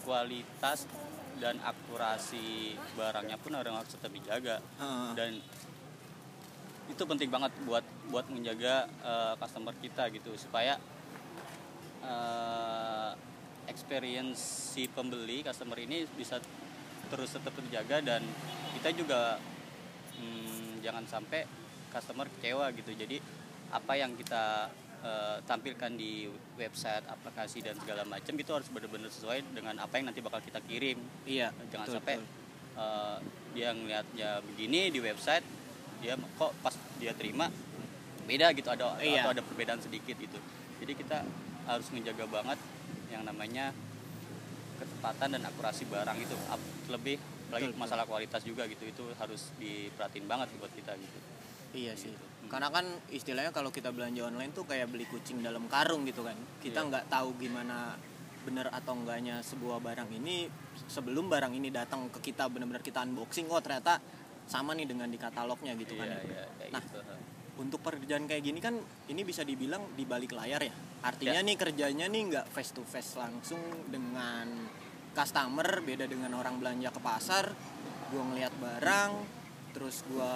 kualitas 0.00 0.88
dan 1.36 1.60
akurasi 1.60 2.80
barangnya 2.96 3.36
pun 3.36 3.52
orang 3.52 3.76
harus 3.76 3.92
tetap 3.92 4.08
dijaga. 4.08 4.64
Ah, 4.80 5.12
dan 5.12 5.44
itu 6.84 7.00
penting 7.00 7.28
banget 7.28 7.52
buat 7.68 7.84
buat 8.08 8.24
menjaga 8.32 8.88
eh, 8.88 9.34
customer 9.36 9.76
kita 9.76 10.08
gitu. 10.08 10.32
Supaya 10.40 10.80
eh, 12.00 13.12
experience 13.68 14.40
si 14.74 14.86
pembeli 14.90 15.44
customer 15.44 15.78
ini 15.80 16.04
bisa 16.16 16.40
terus 17.08 17.30
tetap 17.36 17.52
terjaga 17.54 18.00
dan 18.00 18.22
kita 18.78 18.90
juga 18.96 19.38
hmm, 20.18 20.82
jangan 20.82 21.04
sampai 21.06 21.46
customer 21.92 22.26
kecewa 22.38 22.74
gitu 22.74 22.90
jadi 22.96 23.22
apa 23.70 23.92
yang 23.94 24.14
kita 24.18 24.70
eh, 25.04 25.36
tampilkan 25.46 25.94
di 25.94 26.26
website 26.58 27.06
aplikasi 27.06 27.62
dan 27.62 27.78
segala 27.78 28.02
macam 28.06 28.34
itu 28.34 28.50
harus 28.50 28.68
benar-benar 28.70 29.10
sesuai 29.10 29.46
dengan 29.54 29.78
apa 29.78 29.94
yang 30.00 30.10
nanti 30.10 30.20
bakal 30.24 30.42
kita 30.42 30.58
kirim 30.66 30.98
iya. 31.28 31.54
jangan 31.70 31.86
betul, 31.86 31.96
sampai 32.00 32.14
betul. 32.18 32.80
uh, 32.80 33.18
dia 33.54 33.70
ngelihatnya 33.70 34.30
begini 34.42 34.90
di 34.90 34.98
website 34.98 35.46
dia 36.02 36.18
kok 36.18 36.52
pas 36.60 36.74
dia 36.98 37.14
terima 37.14 37.46
beda 38.24 38.50
gitu 38.56 38.68
ada 38.72 38.96
Iya. 38.98 39.22
atau 39.24 39.30
ada 39.36 39.42
perbedaan 39.44 39.80
sedikit 39.80 40.16
gitu 40.16 40.38
jadi 40.82 40.92
kita 40.96 41.18
harus 41.64 41.88
menjaga 41.92 42.24
banget 42.28 42.58
yang 43.14 43.22
namanya 43.22 43.70
ketepatan 44.74 45.38
dan 45.38 45.42
akurasi 45.46 45.86
barang 45.86 46.18
itu 46.18 46.34
lebih 46.90 47.16
lagi 47.48 47.70
masalah 47.78 48.02
kualitas 48.04 48.42
juga 48.42 48.66
gitu 48.66 48.82
itu 48.82 49.04
harus 49.14 49.54
diperhatiin 49.56 50.26
banget 50.26 50.50
buat 50.58 50.72
kita 50.74 50.98
gitu 50.98 51.18
Iya 51.74 51.98
sih. 51.98 52.14
Hmm. 52.14 52.46
Karena 52.46 52.70
kan 52.70 52.86
istilahnya 53.10 53.50
kalau 53.50 53.74
kita 53.74 53.90
belanja 53.90 54.22
online 54.22 54.54
tuh 54.54 54.62
kayak 54.62 54.94
beli 54.94 55.10
kucing 55.10 55.42
dalam 55.42 55.66
karung 55.66 56.06
gitu 56.06 56.22
kan. 56.22 56.38
Kita 56.62 56.78
Iya. 56.78 56.86
nggak 56.86 57.04
tahu 57.10 57.34
gimana 57.34 57.98
bener 58.46 58.70
atau 58.70 58.94
enggaknya 58.94 59.42
sebuah 59.42 59.82
barang 59.82 60.06
ini 60.14 60.46
sebelum 60.86 61.26
barang 61.26 61.50
ini 61.50 61.74
datang 61.74 62.06
ke 62.14 62.30
kita 62.30 62.46
benar-benar 62.46 62.78
kita 62.78 63.02
unboxing 63.02 63.50
oh 63.50 63.58
ternyata 63.58 63.98
sama 64.46 64.70
nih 64.78 64.86
dengan 64.86 65.10
di 65.10 65.18
katalognya 65.18 65.74
gitu 65.74 65.98
kan. 65.98 66.06
iya 66.06 66.20
iya 66.22 66.44
kayak 66.54 66.70
Nah, 66.70 66.82
gitu 66.84 66.98
Untuk 67.54 67.78
pekerjaan 67.86 68.26
kayak 68.26 68.42
gini 68.42 68.58
kan 68.58 68.74
ini 69.06 69.22
bisa 69.22 69.46
dibilang 69.46 69.94
di 69.94 70.02
balik 70.02 70.34
layar 70.34 70.58
ya. 70.58 70.74
Artinya 71.06 71.38
nih 71.38 71.54
kerjanya 71.54 72.06
nih 72.10 72.22
nggak 72.34 72.46
face 72.50 72.74
to 72.74 72.82
face 72.82 73.14
langsung 73.14 73.60
dengan 73.86 74.48
customer 75.14 75.78
beda 75.86 76.10
dengan 76.10 76.34
orang 76.34 76.58
belanja 76.58 76.90
ke 76.90 76.98
pasar. 76.98 77.44
Gua 78.10 78.22
ngeliat 78.26 78.54
barang 78.58 79.12
terus 79.70 80.02
gua 80.10 80.34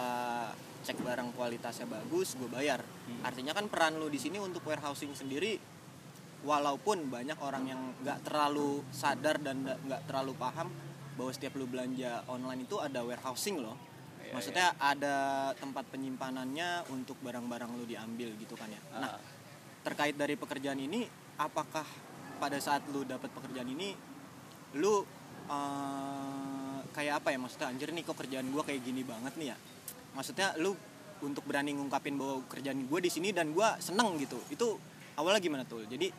cek 0.79 0.99
barang 1.03 1.35
kualitasnya 1.35 1.91
bagus, 1.91 2.39
gue 2.39 2.47
bayar. 2.47 2.81
Hmm. 2.81 3.27
Artinya 3.27 3.53
kan 3.53 3.67
peran 3.67 3.99
lu 3.99 4.07
di 4.07 4.17
sini 4.17 4.39
untuk 4.39 4.63
warehousing 4.63 5.11
sendiri 5.13 5.59
walaupun 6.47 7.11
banyak 7.11 7.39
orang 7.43 7.65
yang 7.67 7.81
nggak 8.07 8.23
terlalu 8.23 8.87
sadar 8.95 9.43
dan 9.43 9.67
nggak- 9.67 10.07
terlalu 10.07 10.39
paham 10.39 10.71
bahwa 11.19 11.31
setiap 11.35 11.59
lu 11.59 11.67
belanja 11.67 12.23
online 12.31 12.63
itu 12.63 12.79
ada 12.79 13.03
warehousing 13.03 13.59
loh. 13.59 13.75
Iya, 14.29 14.37
Maksudnya 14.37 14.67
ada 14.77 15.17
tempat 15.57 15.89
penyimpanannya 15.89 16.85
untuk 16.93 17.17
barang-barang 17.25 17.71
lu 17.81 17.89
diambil 17.89 18.29
gitu 18.37 18.53
kan 18.61 18.69
ya. 18.69 18.81
Nah, 18.93 19.17
Ah. 19.17 19.21
terkait 19.81 20.13
dari 20.13 20.37
pekerjaan 20.37 20.77
ini, 20.77 21.09
apakah 21.41 21.87
pada 22.37 22.61
saat 22.61 22.85
lu 22.93 23.09
dapat 23.09 23.33
pekerjaan 23.33 23.73
ini, 23.73 23.97
lu 24.77 25.01
eh, 25.49 26.79
kayak 26.93 27.25
apa 27.25 27.33
ya? 27.33 27.39
Maksudnya 27.41 27.73
anjir 27.73 27.89
nih 27.89 28.05
kok 28.05 28.21
kerjaan 28.21 28.53
gua 28.53 28.61
kayak 28.69 28.85
gini 28.85 29.01
banget 29.01 29.33
nih 29.41 29.49
ya. 29.49 29.57
Maksudnya 30.13 30.53
lu 30.61 30.77
untuk 31.25 31.49
berani 31.49 31.73
ngungkapin 31.73 32.21
bahwa 32.21 32.45
kerjaan 32.53 32.85
gue 32.85 33.01
di 33.01 33.09
sini 33.09 33.33
dan 33.33 33.57
gua 33.57 33.81
seneng 33.81 34.21
gitu. 34.21 34.37
Itu 34.53 34.77
awalnya 35.17 35.41
gimana 35.41 35.65
tuh? 35.65 35.89
Jadi 35.89 36.13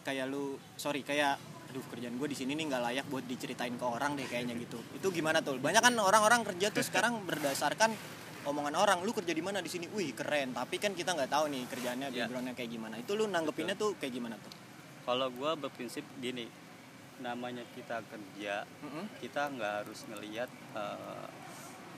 kayak 0.00 0.32
lu 0.32 0.56
sorry 0.74 1.04
kayak 1.04 1.36
aduh 1.74 1.82
kerjaan 1.90 2.14
gue 2.14 2.28
di 2.30 2.38
sini 2.38 2.54
nih 2.54 2.70
nggak 2.70 2.82
layak 2.86 3.06
buat 3.10 3.26
diceritain 3.26 3.74
ke 3.74 3.82
orang 3.82 4.14
deh 4.14 4.22
kayaknya 4.30 4.54
gitu. 4.54 4.78
Itu 4.94 5.10
gimana 5.10 5.42
tuh? 5.42 5.58
Banyak 5.58 5.82
kan 5.82 5.90
orang-orang 5.98 6.46
kerja 6.46 6.70
tuh 6.70 6.86
sekarang 6.86 7.26
berdasarkan 7.26 7.90
omongan 8.46 8.78
orang 8.78 9.02
lu 9.02 9.10
kerja 9.10 9.34
di 9.34 9.42
mana? 9.42 9.58
Di 9.58 9.66
sini. 9.66 9.90
Wih 9.90 10.14
keren. 10.14 10.54
Tapi 10.54 10.78
kan 10.78 10.94
kita 10.94 11.18
nggak 11.18 11.26
tahu 11.26 11.50
nih 11.50 11.66
kerjaannya 11.66 12.14
Iya. 12.14 12.30
backgroundnya 12.30 12.54
kayak 12.54 12.70
gimana. 12.70 12.94
Itu 13.02 13.18
lu 13.18 13.26
nanggepinnya 13.26 13.74
tuh 13.74 13.98
kayak 13.98 14.14
gimana 14.14 14.38
tuh? 14.38 14.54
Kalau 15.02 15.26
gua 15.34 15.58
berprinsip 15.58 16.06
gini 16.22 16.46
namanya 17.18 17.66
kita 17.74 18.06
kerja 18.06 18.62
kita 19.18 19.42
nggak 19.50 19.74
harus 19.82 19.98
ngelihat 20.06 20.50
eh, 20.78 21.26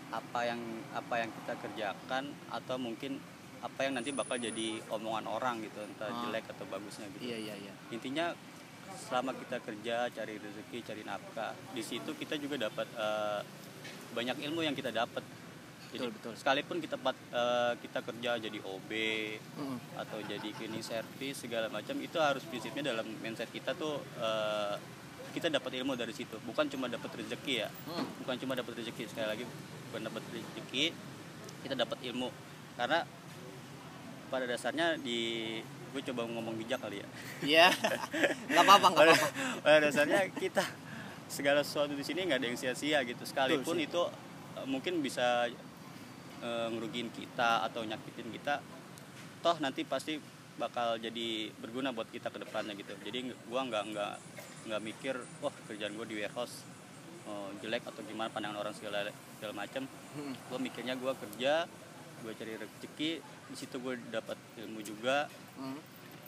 apa 0.09 0.41
yang 0.41 0.61
apa 0.97 1.15
yang 1.21 1.29
kita 1.37 1.53
kerjakan 1.61 2.33
atau 2.49 2.81
mungkin 2.81 3.21
apa 3.61 3.85
yang 3.85 3.93
nanti 3.93 4.09
bakal 4.13 4.41
jadi 4.41 4.81
omongan 4.89 5.29
orang 5.29 5.61
gitu 5.61 5.85
entah 5.85 6.09
Ah. 6.09 6.17
jelek 6.25 6.49
atau 6.49 6.65
bagusnya 6.65 7.13
gitu. 7.13 7.29
Iya 7.29 7.37
iya 7.45 7.55
iya. 7.61 7.73
Intinya 7.93 8.33
selama 8.99 9.37
kita 9.37 9.61
kerja 9.61 10.09
cari 10.09 10.35
rezeki 10.37 10.79
cari 10.83 11.03
nafkah 11.03 11.53
di 11.71 11.83
situ 11.83 12.11
kita 12.13 12.35
juga 12.37 12.67
dapat 12.67 12.89
eh, 12.91 13.41
banyak 14.13 14.37
ilmu 14.43 14.61
yang 14.61 14.73
kita 14.73 14.89
dapat 14.91 15.21
jadi 15.87 16.11
Betul, 16.11 16.19
betul. 16.19 16.33
sekalipun 16.35 16.77
kita 16.81 16.97
eh, 16.99 17.73
kita 17.79 17.99
kerja 18.03 18.31
jadi 18.41 18.59
OB 18.59 18.91
Mm-mm. 19.55 19.79
atau 19.97 20.19
jadi 20.25 20.49
cleaning 20.51 20.83
service 20.83 21.47
segala 21.47 21.69
macam 21.69 21.95
itu 22.01 22.17
harus 22.19 22.43
prinsipnya 22.43 22.91
dalam 22.91 23.07
mindset 23.21 23.49
kita 23.49 23.77
tuh 23.77 24.01
eh, 24.19 24.75
kita 25.33 25.53
dapat 25.53 25.77
ilmu 25.77 25.93
dari 25.95 26.17
situ 26.17 26.41
bukan 26.43 26.65
cuma 26.67 26.89
dapat 26.89 27.13
rezeki 27.13 27.55
ya 27.61 27.69
Mm. 27.87 28.05
bukan 28.25 28.37
cuma 28.41 28.53
dapat 28.57 28.73
rezeki 28.81 29.05
sekali 29.07 29.29
lagi 29.29 29.45
bukan 29.93 30.03
dapat 30.09 30.23
rezeki 30.33 30.85
kita 31.63 31.75
dapat 31.77 31.99
ilmu 32.03 32.29
karena 32.77 33.05
pada 34.27 34.45
dasarnya 34.45 34.99
di 34.99 35.61
gue 35.97 36.05
coba 36.05 36.29
ngomong 36.29 36.55
bijak 36.55 36.77
kali 36.79 37.01
ya 37.01 37.09
Iya. 37.43 37.67
Gak 38.47 38.61
apa-apa, 38.61 38.87
gak 38.91 39.05
apa-apa. 39.07 39.29
pada 39.59 39.79
dasarnya 39.81 40.29
kita 40.31 40.61
segala 41.27 41.61
sesuatu 41.61 41.91
di 41.91 42.05
sini 42.05 42.23
nggak 42.23 42.39
ada 42.39 42.47
yang 42.47 42.55
sia-sia 42.55 43.01
gitu 43.03 43.25
sekalipun 43.25 43.81
itu 43.81 44.03
eh, 44.55 44.67
mungkin 44.67 45.01
bisa 45.01 45.49
eh, 46.39 46.69
ngerugiin 46.69 47.09
kita 47.09 47.65
atau 47.65 47.83
nyakitin 47.83 48.29
kita 48.31 48.61
toh 49.39 49.57
nanti 49.59 49.83
pasti 49.83 50.21
bakal 50.57 50.97
jadi 50.97 51.53
berguna 51.55 51.91
buat 51.91 52.09
kita 52.09 52.29
ke 52.29 52.39
depannya 52.39 52.73
gitu 52.75 52.93
jadi 53.01 53.19
gua 53.45 53.65
nggak 53.65 53.83
nggak 53.91 54.13
nggak 54.67 54.81
mikir 54.83 55.15
wah 55.39 55.53
kerjaan 55.67 55.93
gue 55.95 56.07
di 56.07 56.17
warehouse 56.17 56.65
eh, 57.25 57.51
jelek 57.59 57.85
atau 57.85 58.01
gimana 58.03 58.29
pandangan 58.29 58.61
orang 58.61 58.73
segala 58.73 59.09
segala 59.35 59.53
macam 59.57 59.85
Hmm. 60.17 60.33
gue 60.33 60.59
mikirnya 60.59 60.95
gue 60.95 61.13
kerja 61.13 61.69
gue 62.19 62.33
cari 62.33 62.55
rezeki 62.55 63.11
di 63.23 63.57
situ 63.57 63.77
gue 63.77 63.95
dapat 64.09 64.35
ilmu 64.59 64.81
juga 64.81 65.29
Hmm. 65.57 65.81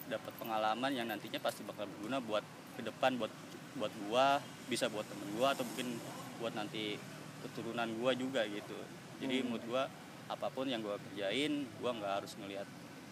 dapat 0.07 0.33
pengalaman 0.37 0.89
yang 0.89 1.05
nantinya 1.05 1.37
pasti 1.37 1.61
bakal 1.63 1.85
berguna 1.87 2.17
buat 2.19 2.41
ke 2.75 2.83
depan 2.83 3.17
buat 3.17 3.29
buat 3.77 3.93
gua 4.03 4.41
bisa 4.65 4.89
buat 4.89 5.05
temen 5.05 5.37
gua 5.37 5.53
atau 5.53 5.63
mungkin 5.63 6.01
buat 6.39 6.51
nanti 6.51 6.97
keturunan 7.39 7.85
gua 7.95 8.17
juga 8.17 8.41
gitu 8.45 8.73
jadi 9.19 9.45
Hmm. 9.45 9.53
menurut 9.53 9.65
gua 9.69 9.83
apa 10.27 10.49
pun 10.49 10.65
yang 10.65 10.81
gua 10.81 10.97
kerjain 10.99 11.69
gua 11.77 11.93
nggak 11.93 12.13
harus 12.19 12.33
ngelihat 12.37 12.65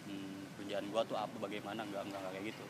hmm, 0.08 0.56
kerjaan 0.56 0.88
gua 0.88 1.04
tuh 1.04 1.14
apa 1.14 1.36
bagaimana 1.36 1.84
nggak 1.84 2.02
nggak 2.02 2.20
kayak 2.32 2.44
gitu 2.48 2.64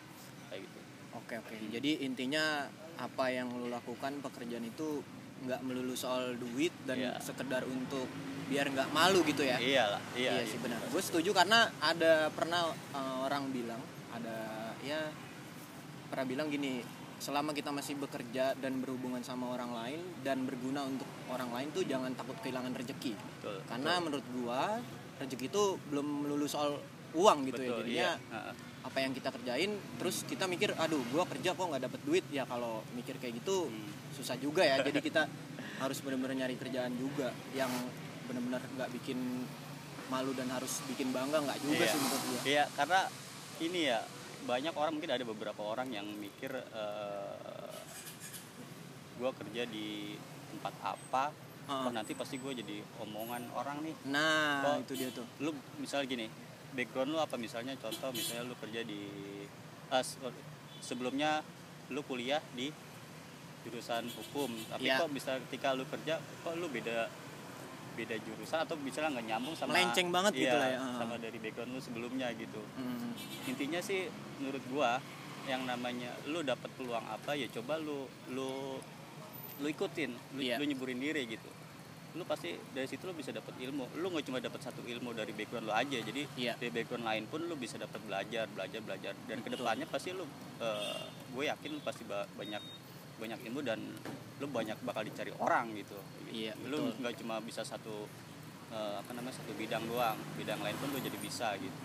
kayak 0.51 0.61
gitu 0.65 0.81
Oke 1.15 1.35
oke. 1.39 1.55
Jadi 1.71 2.05
intinya 2.05 2.67
apa 2.99 3.31
yang 3.31 3.49
lu 3.49 3.71
lakukan 3.71 4.21
pekerjaan 4.21 4.61
itu 4.63 5.01
nggak 5.43 5.63
melulu 5.63 5.95
soal 5.95 6.35
duit 6.35 6.75
dan 6.83 6.99
Iya. 6.99 7.17
sekedar 7.23 7.65
untuk 7.65 8.05
biar 8.47 8.67
nggak 8.71 8.89
malu 8.95 9.21
gitu 9.27 9.43
ya. 9.43 9.59
iyalah 9.59 9.99
iya, 10.15 10.43
sih 10.47 10.59
benar. 10.63 10.79
Gue 10.87 11.03
setuju 11.03 11.35
karena 11.35 11.67
ada 11.83 12.31
pernah 12.31 12.71
uh, 12.95 13.27
orang 13.27 13.51
bilang 13.51 13.83
ada 14.15 14.71
ya 14.87 15.11
pernah 16.07 16.27
bilang 16.27 16.47
gini 16.47 16.81
selama 17.17 17.57
kita 17.57 17.73
masih 17.73 17.97
bekerja 17.97 18.55
dan 18.61 18.79
berhubungan 18.79 19.25
sama 19.25 19.51
orang 19.51 19.73
lain 19.73 20.01
dan 20.21 20.45
berguna 20.45 20.85
untuk 20.85 21.09
orang 21.33 21.49
lain 21.51 21.69
tuh 21.73 21.83
jangan 21.83 22.13
takut 22.15 22.37
kehilangan 22.45 22.77
rezeki. 22.77 23.17
betul 23.17 23.59
Karena 23.67 23.93
menurut 23.99 24.27
gua 24.37 24.79
rezeki 25.17 25.49
itu 25.49 25.63
belum 25.91 26.29
melulu 26.29 26.47
soal 26.47 26.77
uang 27.17 27.49
gitu 27.49 27.65
ya. 27.65 27.73
betul 27.73 27.83
Jadinya 27.89 28.11
iya 28.21 28.43
apa 28.87 29.03
yang 29.03 29.11
kita 29.19 29.35
kerjain 29.35 29.75
terus 29.99 30.23
kita 30.23 30.47
mikir 30.47 30.71
aduh 30.79 31.03
gua 31.11 31.27
kerja 31.27 31.59
kok 31.59 31.67
nggak 31.67 31.83
dapet 31.91 32.01
duit 32.07 32.23
ya 32.31 32.47
kalau 32.47 32.87
mikir 32.95 33.19
kayak 33.19 33.43
gitu 33.43 33.67
Hmm. 33.67 33.91
susah 34.15 34.39
juga 34.39 34.63
ya 34.63 34.79
jadi 34.79 35.03
kita 35.03 35.27
harus 35.83 35.99
benar-benar 36.01 36.47
nyari 36.47 36.55
kerjaan 36.55 36.95
juga 36.95 37.35
yang 37.53 37.69
benar-benar 38.27 38.63
nggak 38.69 38.91
bikin 38.93 39.47
malu 40.07 40.31
dan 40.33 40.49
harus 40.49 40.83
bikin 40.87 41.11
bangga 41.11 41.39
nggak 41.41 41.59
juga 41.61 41.81
Iya. 41.81 41.89
sih 41.89 41.99
menurut 41.99 42.23
gua 42.25 42.41
Iya, 42.45 42.65
karena 42.73 43.01
ini 43.59 43.81
ya 43.85 43.99
banyak 44.45 44.71
orang 44.73 44.93
mungkin 44.93 45.11
ada 45.11 45.25
beberapa 45.25 45.63
orang 45.65 45.89
yang 45.91 46.07
mikir 46.07 46.53
eh 46.53 47.75
gue 49.17 49.31
kerja 49.35 49.63
di 49.65 50.13
tempat 50.51 50.75
apa, 50.85 51.25
kok 51.67 51.89
nanti 51.91 52.13
pasti 52.13 52.37
gue 52.37 52.53
jadi 52.55 52.77
omongan 53.01 53.49
orang 53.51 53.81
nih. 53.81 53.95
nah 54.07 54.61
Kok- 54.63 54.81
itu 54.83 54.93
dia 54.95 55.09
tuh 55.11 55.25
Lu 55.41 55.51
misalnya 55.77 56.07
gini, 56.07 56.27
background 56.71 57.11
lu 57.11 57.19
apa 57.19 57.35
misalnya 57.37 57.73
contoh 57.77 58.13
misalnya 58.13 58.45
lu 58.45 58.55
kerja 58.55 58.81
di 58.83 59.09
se- 59.97 60.21
sebelumnya 60.79 61.41
lu 61.89 62.05
kuliah 62.05 62.45
di 62.53 62.69
jurusan 63.63 64.05
hukum, 64.13 64.53
tapi 64.69 64.85
Iya. 64.85 65.01
kok 65.01 65.11
bisa 65.11 65.41
ketika 65.43 65.73
lu 65.73 65.83
kerja 65.87 66.21
kok 66.21 66.55
lu 66.55 66.69
beda 66.69 67.09
beda 67.97 68.17
jurusan 68.19 68.59
atau 68.61 68.77
misalnya 68.77 69.11
nggak 69.15 69.27
nyambung 69.27 69.55
sama 69.55 69.73
Melenceng 69.73 70.09
banget 70.11 70.33
gitu 70.37 70.47
Iya, 70.47 70.55
lah 70.55 70.69
ya. 70.69 70.79
Heeh. 70.79 70.97
sama 70.97 71.15
dari 71.17 71.39
background 71.39 71.71
lu 71.71 71.81
sebelumnya 71.81 72.29
gitu 72.33 72.61
Hmm. 72.77 73.11
intinya 73.47 73.81
sih 73.81 74.07
menurut 74.37 74.61
gua 74.69 75.01
yang 75.45 75.63
namanya 75.63 76.11
lu 76.27 76.43
dapat 76.43 76.69
peluang 76.75 77.03
apa 77.03 77.33
ya 77.33 77.49
coba 77.49 77.79
lu 77.79 78.05
lu 78.29 78.77
lu 79.57 79.67
ikutin 79.67 80.13
lu, 80.33 80.41
Iya. 80.41 80.57
lu 80.57 80.65
nyeburin 80.65 80.99
diri 80.99 81.25
gitu 81.27 81.49
lu 82.13 82.25
pasti 82.25 82.49
dari 82.71 82.85
situ 82.85 83.05
lu 83.05 83.13
bisa 83.13 83.29
dapat 83.31 83.53
ilmu 83.55 83.93
lu 83.95 84.09
nggak 84.09 84.25
cuma 84.25 84.37
dapat 84.39 84.59
satu 84.59 84.81
ilmu 84.81 85.13
dari 85.13 85.31
background 85.31 85.65
lu 85.65 85.75
aja 85.75 85.99
jadi 85.99 86.23
Iya. 86.35 86.57
dari 86.57 86.73
background 86.75 87.05
lain 87.05 87.25
pun 87.27 87.41
lu 87.41 87.55
bisa 87.55 87.77
dapat 87.77 88.01
belajar 88.03 88.45
belajar 88.49 88.81
belajar 88.81 89.13
dan 89.23 89.37
Betul. 89.39 89.45
ke 89.47 89.55
depannya 89.55 89.87
pasti 89.87 90.11
lu 90.11 90.25
eh, 90.59 91.01
gue 91.31 91.45
yakin 91.47 91.71
lu 91.71 91.81
pasti 91.81 92.03
ba- 92.03 92.29
banyak 92.31 92.61
banyak 93.17 93.41
ilmu 93.51 93.61
dan 93.65 93.81
lu 94.37 94.47
banyak 94.49 94.77
bakal 94.85 95.03
dicari 95.05 95.33
orang 95.41 95.73
gitu 95.77 95.97
Iya, 96.33 96.53
lu 96.69 96.93
nggak 97.01 97.23
cuma 97.25 97.41
bisa 97.41 97.65
satu 97.65 98.05
eh, 98.73 98.95
apa 99.01 99.11
namanya 99.17 99.41
satu 99.41 99.57
bidang 99.57 99.85
doang 99.89 100.19
bidang 100.37 100.61
lain 100.61 100.77
pun 100.77 100.93
lu 100.93 101.01
jadi 101.01 101.19
bisa 101.21 101.57
gitu 101.57 101.81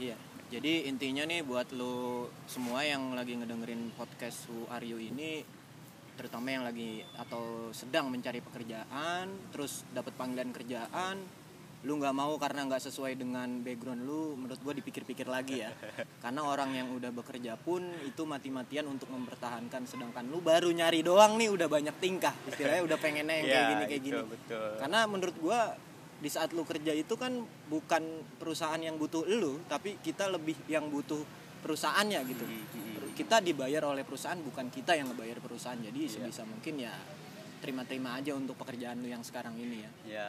Iya. 0.00 0.16
Jadi 0.50 0.90
intinya 0.90 1.22
nih 1.28 1.46
buat 1.46 1.70
lo 1.76 2.26
semua 2.50 2.82
yang 2.82 3.14
lagi 3.14 3.38
ngedengerin 3.38 3.94
podcast 3.94 4.50
Who 4.50 4.66
Are 4.66 4.82
You 4.82 4.98
ini 4.98 5.44
terutama 6.18 6.52
yang 6.52 6.64
lagi 6.66 7.00
atau 7.16 7.72
sedang 7.72 8.12
mencari 8.12 8.44
pekerjaan, 8.44 9.30
terus 9.54 9.88
dapat 9.94 10.12
panggilan 10.20 10.52
kerjaan, 10.52 11.16
lu 11.80 11.96
nggak 11.96 12.12
mau 12.12 12.36
karena 12.36 12.68
nggak 12.68 12.92
sesuai 12.92 13.16
dengan 13.16 13.64
background 13.64 14.04
lu, 14.04 14.36
menurut 14.36 14.60
gua 14.60 14.76
dipikir-pikir 14.76 15.24
lagi 15.24 15.64
ya. 15.64 15.72
karena 16.24 16.44
orang 16.44 16.76
yang 16.76 16.92
udah 16.92 17.08
bekerja 17.08 17.56
pun 17.56 17.80
itu 18.04 18.28
mati-matian 18.28 18.84
untuk 18.84 19.08
mempertahankan, 19.08 19.88
sedangkan 19.88 20.28
lu 20.28 20.44
baru 20.44 20.68
nyari 20.68 21.00
doang 21.00 21.40
nih 21.40 21.48
udah 21.48 21.68
banyak 21.72 21.96
tingkah, 21.96 22.36
istilahnya 22.44 22.84
udah 22.84 22.98
pengennya 23.00 23.36
yang 23.40 23.48
kayak 23.48 23.56
Ya, 23.64 23.70
gini 23.72 23.84
kayak 23.88 24.02
itu, 24.04 24.08
gini. 24.12 24.20
betul 24.28 24.70
Karena 24.76 25.00
menurut 25.08 25.36
gua 25.40 25.60
di 26.20 26.28
saat 26.28 26.52
lu 26.52 26.68
kerja 26.68 26.92
itu 26.92 27.16
kan 27.16 27.32
bukan 27.72 28.02
perusahaan 28.36 28.76
yang 28.76 29.00
butuh 29.00 29.24
lu, 29.24 29.64
tapi 29.64 29.96
kita 30.04 30.28
lebih 30.28 30.60
yang 30.68 30.84
butuh 30.92 31.24
perusahaannya 31.64 32.20
gitu. 32.28 32.44
Hmm, 32.44 32.60
hmm, 32.60 32.84
hmm. 33.08 33.08
Kita 33.16 33.40
dibayar 33.40 33.88
oleh 33.88 34.04
perusahaan 34.04 34.36
bukan 34.36 34.68
kita 34.68 34.96
yang 35.00 35.12
ngebayar 35.12 35.40
perusahaan. 35.40 35.80
Jadi 35.80 36.08
Iya. 36.08 36.28
sebisa 36.28 36.44
mungkin 36.44 36.76
ya 36.76 36.92
terima-terima 37.64 38.20
aja 38.20 38.32
untuk 38.36 38.56
pekerjaan 38.56 39.00
lu 39.00 39.08
yang 39.08 39.24
sekarang 39.24 39.56
ini 39.56 39.84
ya. 39.84 39.90
ya 40.04 40.28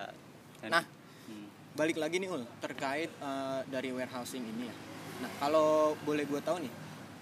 Nah. 0.72 1.01
Hmm. 1.32 1.48
Balik 1.80 1.98
lagi 2.04 2.20
nih 2.20 2.28
Ul, 2.28 2.44
terkait 2.60 3.08
eh, 3.08 3.60
dari 3.72 3.96
warehousing 3.96 4.44
ini 4.44 4.68
ya. 4.68 4.76
Nah, 5.24 5.32
kalau 5.40 5.96
boleh 6.04 6.28
gua 6.28 6.44
tahu 6.44 6.60
nih, 6.60 6.74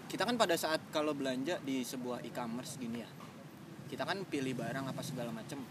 kita 0.09 0.25
kan 0.25 0.33
pada 0.33 0.57
saat 0.57 0.81
kalau 0.89 1.13
belanja 1.13 1.61
di 1.61 1.85
sebuah 1.85 2.25
e-commerce 2.25 2.81
gini 2.81 3.05
ya. 3.05 3.09
Kita 3.85 4.09
kan 4.09 4.25
pilih 4.25 4.57
barang 4.57 4.89
apa 4.89 5.01
segala 5.05 5.29
macam. 5.29 5.61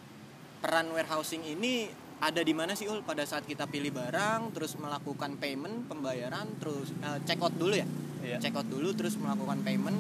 Peran 0.63 0.95
warehousing 0.95 1.43
ini 1.43 1.91
ada 2.19 2.43
di 2.43 2.55
mana 2.55 2.75
sih 2.75 2.87
Ul 2.87 3.03
pada 3.07 3.23
saat 3.23 3.47
kita 3.47 3.71
pilih 3.71 3.95
barang 3.95 4.51
terus 4.51 4.75
melakukan 4.75 5.39
payment 5.39 5.87
pembayaran 5.87 6.51
terus 6.59 6.91
eh, 7.03 7.19
check 7.27 7.39
out 7.43 7.55
dulu 7.55 7.75
ya 7.79 7.87
Iya. 8.19 8.43
check 8.43 8.59
out 8.59 8.67
dulu 8.67 8.91
terus 8.99 9.15
melakukan 9.15 9.63
payment 9.63 9.99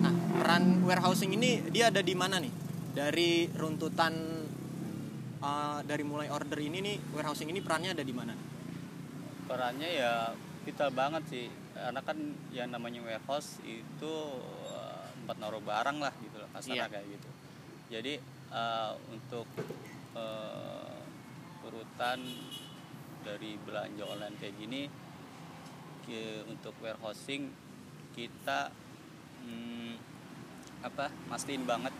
nah 0.00 0.12
peran 0.40 0.80
warehousing 0.88 1.36
ini 1.36 1.60
dia 1.68 1.92
ada 1.92 2.00
di 2.00 2.14
mana 2.16 2.40
nih 2.40 2.52
dari 2.96 3.46
runtutan 3.52 4.14
eh, 5.40 5.78
dari 5.82 6.02
mulai 6.02 6.28
order 6.28 6.58
ini 6.58 6.78
nih 6.80 6.96
warehousing 7.10 7.46
ini 7.46 7.60
perannya 7.60 7.90
ada 7.92 8.02
di 8.02 8.12
mana 8.12 8.34
perannya 9.44 9.88
ya 9.88 10.12
vital 10.62 10.90
banget 10.90 11.22
sih 11.26 11.46
karena 11.72 12.00
kan 12.00 12.18
yang 12.50 12.68
namanya 12.68 13.00
warehouse 13.00 13.62
itu 13.62 14.12
eh, 14.68 15.02
tempat 15.16 15.36
naruh 15.38 15.62
barang 15.62 15.98
lah 15.98 16.12
gitu 16.18 16.36
lah 16.36 16.48
kasarnya 16.52 16.76
Iya. 16.78 16.86
kayak 16.88 17.06
gitu 17.08 17.28
jadi 17.88 18.12
eh, 18.50 18.92
untuk 19.08 19.46
eh, 20.12 20.96
urutan 21.62 22.18
dari 23.20 23.58
belanja 23.58 24.04
online 24.04 24.36
kayak 24.36 24.56
gini 24.56 24.82
ki- 26.02 26.44
untuk 26.46 26.72
warehousing 26.78 27.52
kita 28.12 28.72
hmm, 29.42 29.94
apa 30.80 31.10
mastiin 31.26 31.62
banget 31.62 31.92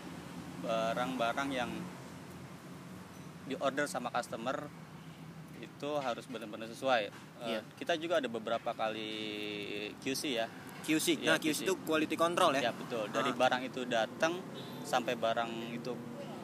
barang-barang 0.59 1.49
yang 1.51 1.71
di 3.49 3.57
order 3.57 3.85
sama 3.85 4.07
customer 4.09 4.69
itu 5.57 5.89
harus 5.97 6.23
benar-benar 6.25 6.67
sesuai. 6.67 7.01
Eh, 7.03 7.11
Iya. 7.49 7.61
Kita 7.73 7.95
juga 7.95 8.19
ada 8.19 8.27
beberapa 8.27 8.71
kali 8.71 9.11
QC 9.97 10.23
ya. 10.33 10.47
QC 10.79 11.17
Iya, 11.17 11.25
nah 11.25 11.37
QC 11.37 11.51
QC. 11.55 11.65
itu 11.65 11.73
quality 11.81 12.15
control 12.15 12.51
ya 12.53 12.61
Ya 12.61 12.71
betul. 12.71 13.09
Dari 13.09 13.31
Ah. 13.31 13.35
barang 13.35 13.61
itu 13.63 13.81
datang 13.85 14.39
sampai 14.81 15.15
barang 15.15 15.49
itu 15.73 15.91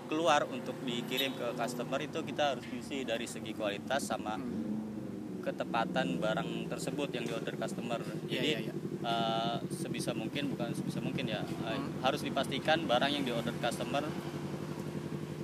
keluar 0.06 0.46
untuk 0.46 0.76
dikirim 0.82 1.34
ke 1.34 1.54
customer 1.54 1.98
itu 2.00 2.20
kita 2.22 2.54
harus 2.54 2.64
QC 2.64 3.04
dari 3.04 3.26
segi 3.26 3.52
kualitas 3.52 4.04
sama 4.04 4.36
ketepatan 5.42 6.18
barang 6.18 6.50
tersebut 6.68 7.10
yang 7.12 7.24
diorder 7.24 7.54
customer. 7.56 8.02
Iya, 8.26 8.34
Jadi 8.34 8.50
iya, 8.50 8.60
iya. 8.66 8.74
eh, 9.02 9.58
sebisa 9.72 10.12
mungkin 10.12 10.50
bukan 10.50 10.74
sebisa 10.74 10.98
mungkin 11.00 11.26
ya 11.28 11.42
eh, 11.42 11.76
Hmm. 11.76 12.02
harus 12.02 12.20
dipastikan 12.20 12.84
barang 12.84 13.12
yang 13.12 13.24
diorder 13.24 13.54
customer 13.56 14.04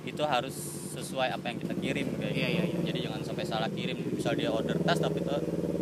itu 0.02 0.22
harus 0.24 0.81
sesuai 0.92 1.28
apa 1.30 1.44
yang 1.46 1.58
kita 1.58 1.74
kirim 1.74 2.06
kayak 2.14 2.32
Iya, 2.32 2.46
gitu. 2.46 2.52
iya, 2.52 2.64
iya. 2.68 2.78
Jadi 2.84 2.98
jangan 3.02 3.20
sampai 3.22 3.44
salah 3.44 3.68
kirim. 3.68 3.96
Misal 4.12 4.32
dia 4.34 4.48
order 4.48 4.76
tas 4.78 4.96
tapi 4.96 5.18
itu 5.18 5.36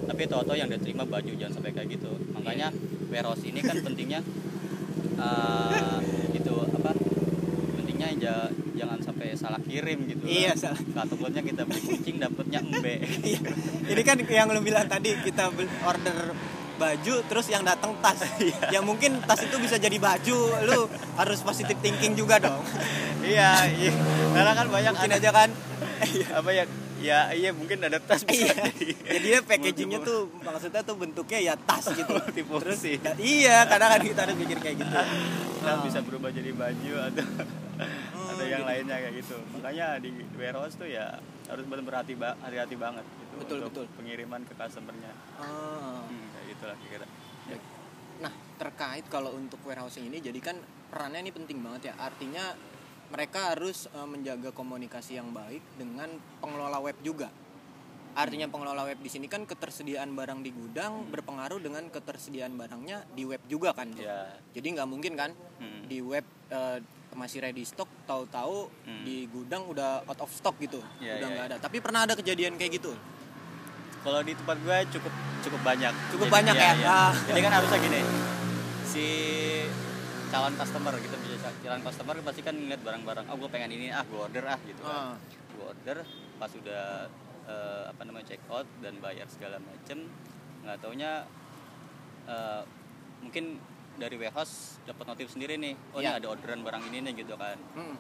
tapi 0.07 0.21
itu 0.25 0.35
yang 0.53 0.69
dia 0.69 0.79
terima 0.79 1.05
baju 1.05 1.33
jangan 1.33 1.53
sampai 1.53 1.71
kayak 1.71 1.89
gitu. 1.91 2.11
Makanya 2.33 2.69
Iya. 2.71 3.11
warehouse 3.11 3.43
ini 3.43 3.61
kan 3.61 3.77
pentingnya 3.81 4.21
eh, 5.21 5.99
itu 6.33 6.55
apa? 6.73 6.91
Pentingnya 7.75 8.09
ja- 8.19 8.51
jangan 8.75 8.99
sampai 9.03 9.35
salah 9.35 9.61
kirim 9.61 10.07
gitu. 10.07 10.23
Iya, 10.25 10.55
lah. 10.55 10.73
salah. 10.73 10.81
Takutnya 11.05 11.43
kita 11.43 11.63
beli 11.65 11.81
kucing 11.85 12.17
dapatnya 12.17 12.59
embe. 12.61 12.95
Iya. 13.29 13.41
ini 13.91 14.03
kan 14.03 14.17
yang 14.23 14.49
lu 14.49 14.63
bilang 14.63 14.87
tadi 14.87 15.19
kita 15.19 15.51
order 15.83 16.31
baju 16.77 17.15
terus 17.29 17.47
yang 17.47 17.61
datang 17.61 17.93
tas 18.01 18.25
ya 18.73 18.81
mungkin 18.81 19.21
tas 19.21 19.37
itu 19.37 19.53
bisa 19.59 19.77
jadi 19.77 20.01
baju 20.01 20.39
lu 20.65 20.89
harus 21.15 21.45
positive 21.45 21.77
thinking 21.77 22.17
juga 22.17 22.41
dong 22.41 22.65
iya 23.31 23.51
iya 23.71 23.93
karena 24.31 24.53
kan 24.53 24.67
banyak 24.69 24.93
mungkin 24.93 25.11
ada- 25.11 25.21
aja 25.21 25.31
kan 25.33 25.51
apa 26.33 26.51
ya 26.51 26.65
ya 27.01 27.19
iya 27.33 27.51
mungkin 27.51 27.81
ada 27.81 27.97
tas 27.99 28.21
bisa 28.23 28.45
Iya. 28.45 28.55
jadi 28.61 28.85
Jadinya 29.11 29.41
packagingnya 29.43 29.99
tuh 30.03 30.21
maksudnya 30.37 30.83
tuh 30.83 30.97
bentuknya 30.97 31.41
ya 31.43 31.55
tas 31.57 31.89
gitu. 31.89 32.11
Multiple 32.11 32.61
Terus 32.61 32.79
sih. 32.79 32.97
ya, 32.99 33.13
iya, 33.17 33.57
kadang 33.65 33.89
kan 33.91 34.01
kita 34.03 34.21
harus 34.21 34.37
mikir 34.37 34.59
kayak 34.59 34.77
gitu. 34.79 34.97
Nah, 35.61 35.81
bisa 35.81 35.99
berubah 36.01 36.29
jadi 36.29 36.53
baju 36.53 36.93
atau 37.03 37.25
atau 38.27 38.45
yang 38.45 38.61
gitu. 38.61 38.69
lainnya 38.69 38.97
kayak 38.99 39.15
gitu 39.17 39.37
makanya 39.51 39.87
di 39.97 40.09
warehouse 40.35 40.77
tuh 40.77 40.85
ya 40.87 41.17
harus 41.47 41.65
benar-benar 41.65 42.05
hati 42.05 42.15
ba- 42.15 42.37
hati-hati 42.39 42.77
banget 42.77 43.03
gitu 43.03 43.35
Betul, 43.39 43.57
untuk 43.63 43.73
betul. 43.81 43.97
pengiriman 43.97 44.41
ke 44.43 44.53
customernya 44.55 45.13
Ah. 45.35 46.05
hmm, 46.05 46.25
kayak 46.31 46.45
gitulah 46.51 46.77
kira-kira 46.79 47.07
ya. 47.47 47.57
Nah, 48.21 48.33
terkait 48.57 49.05
kalau 49.07 49.33
untuk 49.33 49.57
warehousing 49.63 50.05
ini 50.05 50.21
jadi 50.21 50.37
kan 50.39 50.61
perannya 50.87 51.25
ini 51.25 51.33
penting 51.33 51.59
banget 51.59 51.89
ya. 51.89 51.95
Artinya 51.99 52.53
mereka 53.11 53.53
harus 53.53 53.87
eh, 53.87 54.07
menjaga 54.07 54.51
komunikasi 54.51 55.15
yang 55.15 55.31
baik 55.31 55.63
dengan 55.75 56.09
pengelola 56.39 56.79
web 56.79 56.95
juga. 57.01 57.29
Artinya 58.11 58.47
pengelola 58.47 58.83
web 58.85 58.99
di 58.99 59.07
sini 59.07 59.27
kan 59.27 59.47
ketersediaan 59.47 60.11
barang 60.11 60.43
di 60.43 60.51
gudang 60.51 61.07
berpengaruh 61.07 61.59
dengan 61.59 61.87
ketersediaan 61.87 62.55
barangnya 62.55 63.07
di 63.09 63.23
web 63.23 63.39
juga 63.47 63.71
kan. 63.71 63.87
ya 63.95 64.35
Jadi 64.51 64.67
nggak 64.75 64.89
mungkin 64.89 65.15
kan 65.15 65.31
Hmm. 65.59 65.87
di 65.87 65.99
web 66.01 66.23
eh, 66.49 66.79
masih 67.11 67.39
ready 67.41 67.63
stock, 67.63 67.87
tahu-tahu 68.05 68.71
Hmm. 68.83 69.03
di 69.03 69.27
gudang 69.27 69.67
udah 69.67 70.07
out 70.07 70.21
of 70.21 70.31
stock 70.31 70.55
gitu, 70.57 70.79
Ya, 70.99 71.19
udah 71.19 71.27
ya, 71.27 71.35
nggak 71.35 71.47
ya. 71.47 71.51
ada. 71.51 71.57
Tapi 71.59 71.77
pernah 71.79 72.03
ada 72.03 72.15
kejadian 72.15 72.55
kayak 72.55 72.79
gitu. 72.79 72.95
kalau 74.01 74.25
di 74.25 74.33
tempat 74.33 74.57
gue 74.59 74.79
cukup 74.97 75.13
cukup 75.45 75.61
banyak 75.61 75.93
Cukup 76.09 76.33
banyak 76.33 76.57
iya, 76.57 76.65
ya? 76.65 76.73
iya. 76.73 76.89
Ah. 76.89 77.13
jadi 77.21 77.41
kan 77.45 77.53
harusnya 77.53 77.79
gini 77.85 78.01
si 78.83 79.07
calon 80.31 80.55
customer 80.55 80.95
gitu 80.97 81.17
bisa 81.21 81.51
calon 81.61 81.83
customer 81.83 82.15
pasti 82.23 82.41
kan 82.41 82.55
ngeliat 82.55 82.81
barang-barang 82.81 83.27
oh 83.27 83.37
gue 83.37 83.49
pengen 83.49 83.71
ini 83.73 83.91
ah 83.91 84.03
gue 84.03 84.15
order 84.17 84.45
ah 84.47 84.59
gitu 84.63 84.81
Ah. 84.81 85.15
kan 85.15 85.19
gue 85.51 85.65
order 85.67 85.99
pas 86.37 86.51
udah 86.51 86.85
eh, 87.45 87.85
apa 87.87 88.03
namanya 88.03 88.27
check 88.29 88.43
out 88.49 88.67
dan 88.79 88.95
bayar 88.99 89.27
segala 89.27 89.59
macem 89.59 90.07
nggak 90.63 90.79
taunya 90.79 91.27
eh, 92.25 92.63
mungkin 93.21 93.59
dari 93.93 94.17
warehouse 94.17 94.81
dapat 94.87 95.05
notif 95.05 95.29
sendiri 95.29 95.55
nih 95.57 95.75
oh 95.93 95.99
Iya. 95.99 96.17
ini 96.17 96.19
ada 96.19 96.29
orderan 96.31 96.63
barang 96.63 96.83
ini 96.89 96.99
nih 97.03 97.15
gitu 97.19 97.35
kan 97.35 97.59
Hmm. 97.75 97.97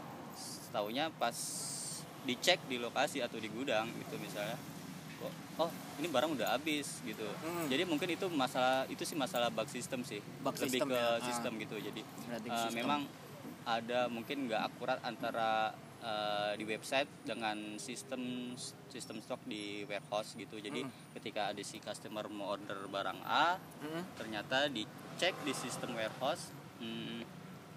taunya 0.70 1.11
pas 1.12 1.35
dicek 2.22 2.62
di 2.64 2.76
lokasi 2.76 3.18
atau 3.18 3.37
di 3.37 3.49
gudang 3.49 3.91
gitu 3.97 4.14
misalnya 4.16 4.55
oh, 5.61 5.70
ini 5.96 6.08
barang 6.08 6.32
udah 6.32 6.48
habis 6.50 7.04
gitu 7.04 7.28
Hmm. 7.38 7.68
jadi 7.68 7.84
mungkin 7.84 8.08
itu 8.08 8.26
masalah 8.28 8.88
itu 8.88 9.02
sih 9.02 9.14
masalah 9.14 9.48
bug 9.48 9.68
system 9.68 10.00
sih 10.02 10.18
Bug 10.40 10.56
lebih 10.56 10.72
system 10.74 10.88
ke 10.88 10.96
ya. 10.96 11.04
Ah. 11.11 11.20
sistem 11.20 11.52
gitu 11.58 11.76
jadi 11.78 12.00
sistem. 12.40 12.72
memang 12.74 13.00
ada 13.62 14.08
mungkin 14.08 14.48
nggak 14.48 14.62
akurat 14.64 14.98
antara 15.02 15.70
eh, 16.00 16.56
di 16.56 16.64
website 16.64 17.04
dengan 17.22 17.76
sistem 17.76 18.56
sistem 18.88 19.20
stok 19.20 19.44
di 19.44 19.84
warehouse 19.84 20.32
gitu 20.34 20.56
jadi 20.56 20.80
Hmm. 20.80 20.92
ketika 21.12 21.52
ada 21.52 21.61
si 21.61 21.76
customer 21.78 22.24
mau 22.26 22.56
order 22.56 22.88
barang 22.88 23.20
A 23.20 23.61
Hmm. 23.78 24.02
ternyata 24.16 24.64
dicek 24.66 25.36
di 25.44 25.52
sistem 25.52 25.92
warehouse 25.92 26.48
hmm, 26.78 27.20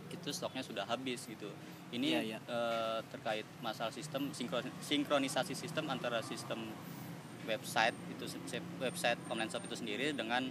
itu 0.10 0.30
stoknya 0.30 0.64
sudah 0.64 0.86
habis 0.86 1.28
gitu 1.28 1.52
ini 1.92 2.16
Iya, 2.16 2.22
iya. 2.26 2.40
eh, 2.40 3.00
terkait 3.06 3.44
masalah 3.60 3.92
sistem 3.92 4.32
sinkron- 4.32 4.72
sinkronisasi 4.80 5.52
sistem 5.54 5.86
antara 5.86 6.24
sistem 6.24 6.72
website 7.46 7.96
itu 8.10 8.26
website 8.80 9.20
online 9.28 9.48
shop 9.48 9.64
itu 9.64 9.76
sendiri 9.76 10.12
dengan 10.12 10.50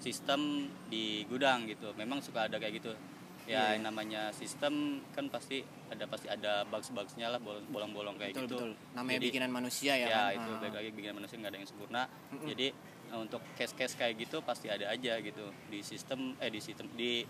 sistem 0.00 0.40
di 0.88 1.28
gudang 1.28 1.66
gitu 1.66 1.92
memang 1.92 2.18
suka 2.18 2.48
ada 2.48 2.56
kayak 2.56 2.80
gitu 2.80 2.92
ya 3.44 3.72
iya. 3.72 3.76
yang 3.76 3.84
namanya 3.84 4.30
sistem 4.30 5.00
kan 5.10 5.26
pasti 5.26 5.60
ada 5.88 6.04
pasti 6.06 6.28
ada 6.28 6.62
bugs-bugsnya 6.64 7.28
lah 7.28 7.40
bolong- 7.40 7.66
bolong-bolong 7.68 8.16
kayak 8.16 8.32
betul 8.32 8.46
gitu 8.46 8.56
betul 8.56 8.70
namanya 8.94 9.18
Jadi- 9.18 9.28
bikinan 9.28 9.50
manusia 9.50 9.92
ya, 9.94 10.06
ya 10.06 10.08
kan? 10.08 10.38
itu 10.38 10.50
Ah. 10.50 10.58
baik 10.60 10.74
lagi 10.76 10.90
bikin 10.92 11.12
manusia 11.12 11.36
nggak 11.36 11.50
ada 11.50 11.58
yang 11.58 11.68
sempurna 11.68 12.02
Mm-mm. 12.30 12.46
jadi 12.46 12.66
eh, 13.10 13.18
untuk 13.18 13.42
case-case 13.56 13.94
kayak 13.96 14.14
gitu 14.18 14.38
pasti 14.40 14.66
ada 14.68 14.86
aja 14.86 15.12
gitu 15.18 15.44
di 15.66 15.80
sistem 15.82 16.36
eh 16.38 16.48
di 16.48 16.60
sistem 16.62 16.86
di 16.94 17.26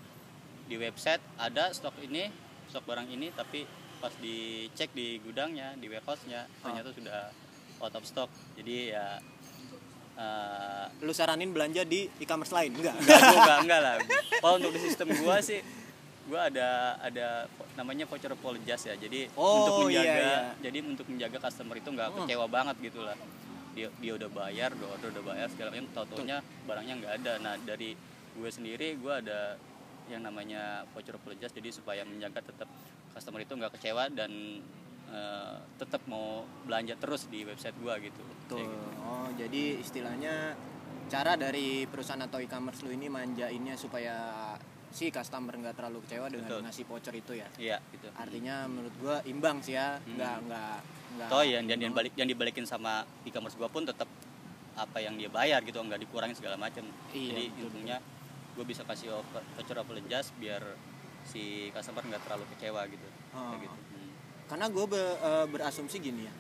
di 0.67 0.77
website 0.77 1.23
ada 1.41 1.73
stok 1.73 1.99
ini 2.01 2.29
stok 2.69 2.85
barang 2.85 3.09
ini 3.09 3.33
tapi 3.33 3.65
pas 3.99 4.13
dicek 4.15 4.93
di 4.93 5.19
gudangnya 5.21 5.75
di 5.75 5.87
warehouse-nya 5.87 6.47
ternyata 6.61 6.91
sudah 6.91 7.33
out 7.81 7.93
of 7.93 8.05
stock. 8.05 8.29
Jadi 8.55 8.93
ya 8.93 9.19
eh, 10.17 10.85
lu 11.01 11.13
saranin 11.13 11.51
belanja 11.51 11.83
di 11.83 12.07
e-commerce 12.19 12.53
lain? 12.53 12.73
Enggak. 12.73 12.95
Enggak 12.97 13.19
gua 13.21 13.37
enggak 13.37 13.59
enggak 13.65 13.81
lah. 13.81 13.95
Kalau 14.39 14.55
untuk 14.57 14.73
di 14.73 14.81
sistem 14.81 15.09
gua 15.17 15.41
sih 15.41 15.61
gua 16.29 16.47
ada 16.47 16.69
ada 17.01 17.27
namanya 17.75 18.05
voucher 18.05 18.31
apologize 18.31 18.85
ya. 18.85 18.95
Jadi 18.95 19.33
Oh, 19.35 19.65
untuk 19.65 19.75
iya, 19.89 20.01
menjaga 20.05 20.21
iya. 20.21 20.39
jadi 20.61 20.79
untuk 20.85 21.07
menjaga 21.09 21.39
customer 21.41 21.77
itu 21.77 21.89
nggak 21.89 22.09
Hmm. 22.09 22.19
kecewa 22.23 22.47
banget 22.47 22.77
gitu 22.83 23.01
lah. 23.01 23.17
Dia 23.71 23.89
dia 23.97 24.13
udah 24.15 24.29
bayar 24.29 24.71
udah 24.73 24.89
order 24.93 25.09
udah 25.11 25.25
bayar 25.25 25.49
segala 25.49 25.69
macam. 25.73 25.87
Tau 25.91 26.05
taunya 26.07 26.39
barangnya 26.67 26.95
nggak 27.01 27.13
ada. 27.23 27.33
Nah 27.39 27.55
dari 27.59 27.97
gue 28.31 28.51
sendiri 28.51 28.95
gue 28.95 29.11
ada 29.13 29.57
yang 30.07 30.23
namanya 30.23 30.87
voucher 30.91 31.15
apologize 31.15 31.51
jadi 31.51 31.71
supaya 31.71 32.03
menjaga 32.03 32.43
tetap 32.43 32.67
customer 33.11 33.41
itu 33.41 33.55
nggak 33.55 33.79
kecewa 33.79 34.11
dan 34.11 34.59
eh, 35.11 35.57
tetap 35.77 36.03
mau 36.07 36.43
belanja 36.63 36.95
terus 36.97 37.27
di 37.27 37.43
website 37.43 37.75
gua 37.79 37.99
gitu 37.99 38.23
Tuh. 38.47 38.59
Gitu. 38.59 38.77
Oh, 39.01 39.29
jadi 39.35 39.63
istilahnya 39.79 40.55
cara 41.07 41.35
dari 41.35 41.85
perusahaan 41.85 42.23
atau 42.23 42.39
e-commerce 42.39 42.83
lu 42.83 42.91
ini 42.91 43.07
manjainnya 43.07 43.75
supaya 43.75 44.55
si 44.89 45.11
customer 45.11 45.55
nggak 45.55 45.75
terlalu 45.75 46.03
kecewa 46.03 46.27
dengan 46.27 46.47
Betul. 46.47 46.61
ngasih 46.67 46.85
voucher 46.85 47.15
itu 47.15 47.33
ya. 47.35 47.47
iya 47.57 47.79
gitu 47.91 48.07
Artinya 48.13 48.67
menurut 48.67 48.95
gua 48.99 49.17
imbang 49.25 49.59
sih 49.61 49.75
ya, 49.75 49.99
Hmm. 49.99 50.15
nggak 50.15 50.37
nggak 50.47 50.77
nggak. 51.11 51.29
toh 51.29 51.43
yang 51.43 51.67
yang 51.67 51.91
balik 51.91 52.15
yang 52.15 52.27
dibalikin 52.27 52.63
sama 52.63 53.03
e-commerce 53.23 53.55
gua 53.55 53.67
pun 53.67 53.83
tetap 53.83 54.07
apa 54.75 54.99
yang 54.99 55.15
dia 55.15 55.27
bayar 55.29 55.61
gitu 55.63 55.79
nggak 55.79 55.99
dikurangin 56.01 56.33
segala 56.33 56.55
macam 56.57 56.87
Iya, 57.11 57.27
jadi 57.29 57.45
betul, 57.51 57.67
intinya 57.69 57.97
gue 58.51 58.65
bisa 58.65 58.83
kasih 58.83 59.13
voucher 59.55 59.77
apologize 59.77 60.31
biar 60.37 60.63
si 61.23 61.69
customer 61.71 62.03
nggak 62.03 62.23
terlalu 62.25 62.45
kecewa 62.55 62.83
gitu 62.87 63.07
Oh. 63.31 63.51
kayak 63.53 63.67
gitu. 63.67 63.79
Karena 64.51 64.67
gue 64.67 64.83
berasumsi 65.47 66.03
gini 66.03 66.27
ya. 66.27 66.35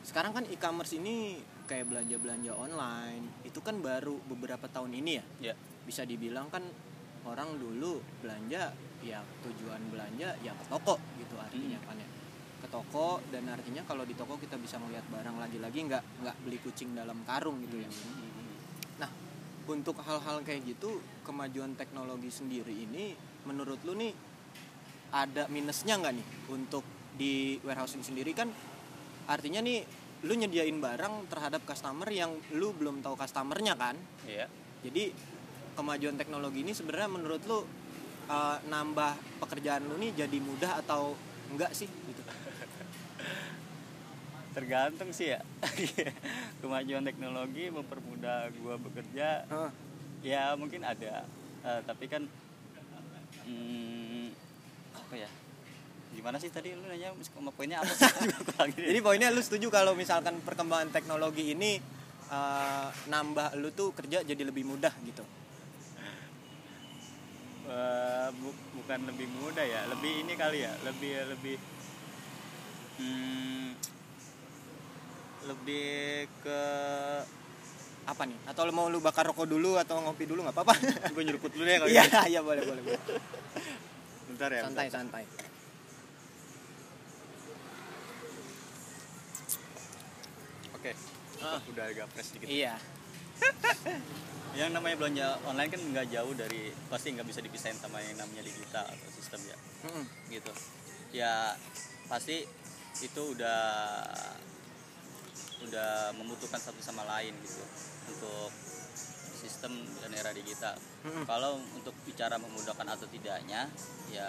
Sekarang 0.00 0.32
kan 0.32 0.48
e-commerce 0.48 0.96
ini 0.96 1.36
kayak 1.68 1.92
belanja-belanja 1.92 2.56
online 2.56 3.44
itu 3.44 3.60
kan 3.60 3.84
baru 3.84 4.16
beberapa 4.24 4.64
tahun 4.64 4.96
ini 4.96 5.12
ya. 5.20 5.52
ya 5.52 5.54
Bisa 5.84 6.08
dibilang 6.08 6.48
kan 6.48 6.64
orang 7.28 7.60
dulu 7.60 8.00
belanja 8.24 8.72
ya 9.04 9.20
tujuan 9.44 9.80
belanja 9.92 10.40
ya 10.40 10.56
ke 10.56 10.64
toko 10.72 10.96
gitu 11.20 11.36
artinya 11.36 11.76
Hmm. 11.84 11.88
kan 11.92 11.96
ya. 12.00 12.08
Ke 12.64 12.68
toko 12.72 13.20
dan 13.28 13.44
artinya 13.52 13.84
kalau 13.84 14.08
di 14.08 14.16
toko 14.16 14.40
kita 14.40 14.56
bisa 14.56 14.80
melihat 14.80 15.04
barang 15.12 15.36
lagi-lagi 15.36 15.84
nggak 15.84 16.24
nggak 16.24 16.36
beli 16.48 16.58
kucing 16.64 16.96
dalam 16.96 17.20
karung 17.28 17.60
gitu 17.60 17.76
ya. 17.76 17.88
Nah, 19.04 19.12
untuk 19.68 20.00
hal-hal 20.00 20.40
kayak 20.40 20.64
gitu, 20.64 21.00
kemajuan 21.28 21.76
teknologi 21.76 22.32
sendiri 22.32 22.72
ini, 22.72 23.12
menurut 23.44 23.84
lu 23.84 23.92
nih 23.92 24.12
ada 25.12 25.44
minusnya 25.52 26.00
nggak 26.00 26.12
nih 26.16 26.26
untuk 26.48 26.84
di 27.14 27.58
warehousing 27.62 28.02
sendiri 28.02 28.34
kan? 28.34 28.50
Artinya 29.30 29.64
nih, 29.64 29.82
lu 30.24 30.34
nyediain 30.36 30.76
barang 30.78 31.30
terhadap 31.32 31.64
customer 31.64 32.08
yang 32.10 32.34
lu 32.52 32.74
belum 32.76 33.00
tahu 33.00 33.16
customernya 33.16 33.76
kan? 33.76 33.96
iya 34.24 34.48
Jadi 34.84 35.12
kemajuan 35.74 36.16
teknologi 36.16 36.60
ini 36.64 36.72
sebenarnya 36.76 37.08
menurut 37.08 37.42
lu 37.48 37.64
eh, 38.28 38.58
nambah 38.68 39.40
pekerjaan 39.40 39.84
lu 39.88 39.96
nih 40.00 40.24
jadi 40.24 40.38
mudah 40.40 40.80
atau 40.84 41.16
enggak 41.52 41.72
sih? 41.76 41.88
Gitu. 41.88 42.22
tergantung 44.54 45.10
sih 45.10 45.34
ya 45.34 45.42
kemajuan 46.62 47.02
teknologi 47.02 47.74
mempermudah 47.74 48.54
gua 48.62 48.78
bekerja 48.78 49.42
Hah. 49.50 49.74
ya 50.22 50.54
mungkin 50.54 50.86
ada 50.86 51.26
Eh, 51.64 51.80
tapi 51.88 52.04
kan 52.12 52.28
hmm, 53.48 54.28
apa 54.92 55.14
ya 55.16 55.30
gimana 56.14 56.38
sih 56.38 56.48
tadi 56.48 56.70
lu 56.70 56.82
nanya 56.82 57.10
sama 57.24 57.50
poinnya 57.50 57.82
apa 57.82 57.90
sih. 57.90 58.06
Jadi 58.88 59.00
poinnya 59.00 59.28
lu 59.28 59.38
setuju 59.38 59.66
kalau 59.68 59.92
misalkan 59.92 60.38
perkembangan 60.40 60.88
teknologi 60.88 61.50
ini 61.50 61.82
eh, 62.30 62.88
nambah 63.06 63.58
lu 63.58 63.68
tuh 63.70 63.90
kerja 63.90 64.22
jadi 64.22 64.42
lebih 64.42 64.64
mudah 64.64 64.94
gitu. 65.02 65.26
Eh, 67.64 68.28
bu- 68.36 68.60
bukan 68.74 69.08
lebih 69.08 69.26
mudah 69.34 69.64
ya 69.64 69.88
lebih 69.88 70.22
ini 70.22 70.32
kali 70.34 70.62
ya 70.62 70.72
lebih 70.84 71.12
lebih 71.28 71.56
hmm, 73.00 73.68
lebih 75.44 75.88
ke 76.40 76.60
Apa 78.04 78.28
nih? 78.28 78.36
Atau 78.44 78.68
lu 78.68 78.72
mau 78.76 78.92
lu 78.92 79.00
bakar 79.00 79.24
rokok 79.24 79.48
dulu 79.48 79.80
atau 79.80 79.96
ngopi 79.96 80.28
dulu 80.28 80.44
nggak 80.44 80.52
apa-apa? 80.52 80.76
gue 81.08 81.22
nyeruput 81.24 81.56
dulu 81.56 81.64
deh 81.64 81.80
kalau 81.80 81.88
Iya, 81.88 82.04
gitu. 82.04 82.20
iya 82.28 82.40
boleh 82.44 82.60
boleh. 82.60 82.82
boleh. 82.84 83.00
bentar 84.28 84.48
ya 84.52 84.60
Santai 84.60 84.86
bentar. 84.92 84.96
santai. 85.00 85.24
Oke 90.84 90.92
Ah. 91.40 91.56
udah 91.64 91.84
agak 91.88 92.06
fresh 92.12 92.36
dikit 92.36 92.46
Iya. 92.46 92.76
yang 94.60 94.70
namanya 94.70 95.00
belanja 95.00 95.26
online 95.48 95.66
kan 95.66 95.80
nggak 95.82 96.06
jauh 96.12 96.30
dari 96.36 96.70
pasti 96.86 97.10
nggak 97.10 97.26
bisa 97.26 97.40
dipisahin 97.40 97.74
sama 97.80 97.98
yang 97.98 98.14
namanya 98.14 98.44
digital 98.44 98.84
atau 98.86 99.08
sistem 99.10 99.40
ya 99.48 99.56
Mm-mm. 99.88 100.04
gitu 100.30 100.52
ya 101.10 101.56
pasti 102.06 102.46
itu 103.02 103.22
udah 103.34 103.60
udah 105.64 106.14
membutuhkan 106.14 106.60
satu 106.60 106.78
sama 106.78 107.02
lain 107.08 107.34
gitu 107.42 107.64
untuk 108.12 108.52
sistem 109.34 109.74
dan 109.98 110.14
era 110.14 110.30
digital 110.30 110.78
Mm-mm. 111.02 111.24
kalau 111.26 111.58
untuk 111.74 111.96
bicara 112.06 112.38
memudahkan 112.38 112.86
atau 112.86 113.10
tidaknya 113.10 113.66
ya 114.14 114.28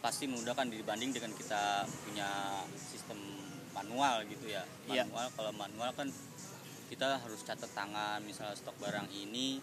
pasti 0.00 0.24
memudahkan 0.24 0.72
dibanding 0.72 1.12
dengan 1.12 1.36
kita 1.36 1.84
punya 2.08 2.64
sistem 2.72 3.20
manual 3.72 4.22
gitu 4.26 4.46
ya 4.46 4.62
Iya. 4.86 5.04
manual 5.04 5.28
kalau 5.32 5.52
manual 5.52 5.90
kan 5.92 6.08
kita 6.88 7.16
harus 7.18 7.40
catat 7.42 7.72
tangan 7.72 8.20
misalnya 8.20 8.52
stok 8.52 8.76
barang 8.78 9.08
ini 9.10 9.58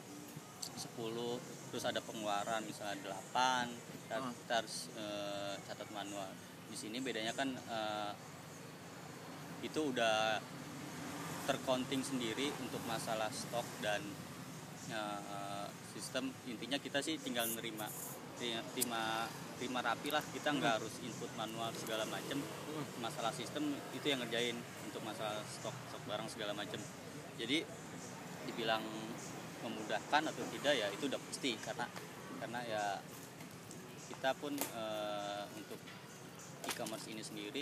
10 0.75 1.37
terus 1.69 1.85
ada 1.85 2.01
pengeluaran 2.01 2.65
misalnya 2.65 2.97
8 3.05 3.69
kita, 3.69 4.15
Ah. 4.17 4.33
kita 4.33 4.53
harus 4.65 4.75
eh, 4.97 5.53
catat 5.63 5.89
manual 5.93 6.29
di 6.69 6.75
sini 6.75 6.97
bedanya 6.99 7.33
kan 7.33 7.53
eh, 7.53 8.11
itu 9.61 9.93
udah 9.93 10.41
tercounting 11.45 12.01
sendiri 12.01 12.49
untuk 12.57 12.81
masalah 12.85 13.29
stok 13.29 13.65
dan 13.81 14.01
eh, 14.89 15.67
sistem 15.93 16.33
intinya 16.45 16.81
kita 16.81 16.97
sih 16.99 17.21
tinggal 17.21 17.45
nerima 17.45 17.85
terima 18.73 19.27
terima, 19.59 19.83
rapi 19.83 20.09
lah 20.09 20.23
kita 20.31 20.55
nggak 20.55 20.73
harus 20.79 20.95
input 21.03 21.27
manual 21.35 21.69
segala 21.75 22.07
macem 22.07 22.39
masalah 23.03 23.35
sistem 23.35 23.75
itu 23.91 24.07
yang 24.07 24.23
ngerjain 24.23 24.55
untuk 24.87 25.03
masalah 25.03 25.43
stok 25.51 25.75
stok 25.91 26.03
barang 26.07 26.31
segala 26.31 26.55
macem 26.55 26.79
jadi 27.35 27.67
dibilang 28.47 28.81
memudahkan 29.59 30.23
atau 30.31 30.43
tidak 30.55 30.73
ya 30.79 30.87
itu 30.89 31.11
udah 31.11 31.19
pasti 31.19 31.59
karena 31.59 31.85
karena 32.39 32.59
ya 32.63 32.83
kita 34.07 34.31
pun 34.39 34.55
eh, 34.55 35.43
untuk 35.59 35.79
e-commerce 36.71 37.11
ini 37.11 37.19
sendiri 37.19 37.61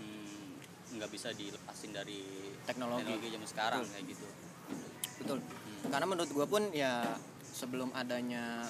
hmm, 0.00 0.96
nggak 0.96 1.10
bisa 1.12 1.36
dilepasin 1.36 1.92
dari 1.92 2.24
Teknologi. 2.64 3.12
zaman 3.28 3.48
sekarang 3.48 3.80
Betul. 3.84 3.92
kayak 3.92 4.06
gitu 4.08 4.26
betul 5.20 5.38
Hmm. 5.84 5.92
karena 5.92 6.06
menurut 6.08 6.30
gua 6.32 6.46
pun 6.48 6.64
ya 6.72 7.04
sebelum 7.44 7.92
adanya 7.92 8.64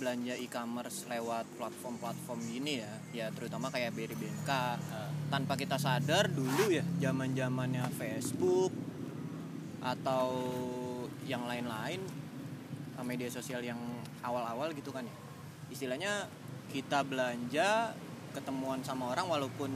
belanja 0.00 0.32
e-commerce 0.40 1.04
lewat 1.12 1.44
platform-platform 1.60 2.40
gini 2.48 2.80
ya. 2.80 2.92
Ya 3.12 3.26
terutama 3.28 3.68
kayak 3.68 3.92
BRBNK 3.92 4.50
Eh, 4.80 5.10
tanpa 5.28 5.54
kita 5.54 5.76
sadar 5.76 6.26
dulu 6.32 6.72
ya 6.72 6.82
zaman 6.98 7.36
zamannya 7.36 7.86
Facebook 7.94 8.72
atau 9.84 10.26
yang 11.28 11.44
lain-lain 11.44 12.00
eh, 12.96 13.04
media 13.04 13.28
sosial 13.28 13.60
yang 13.60 13.78
awal-awal 14.24 14.72
gitu 14.72 14.90
kan 14.90 15.04
ya. 15.04 15.16
Istilahnya 15.68 16.26
kita 16.72 17.04
belanja 17.04 17.92
ketemuan 18.30 18.80
sama 18.86 19.10
orang 19.10 19.26
walaupun 19.26 19.70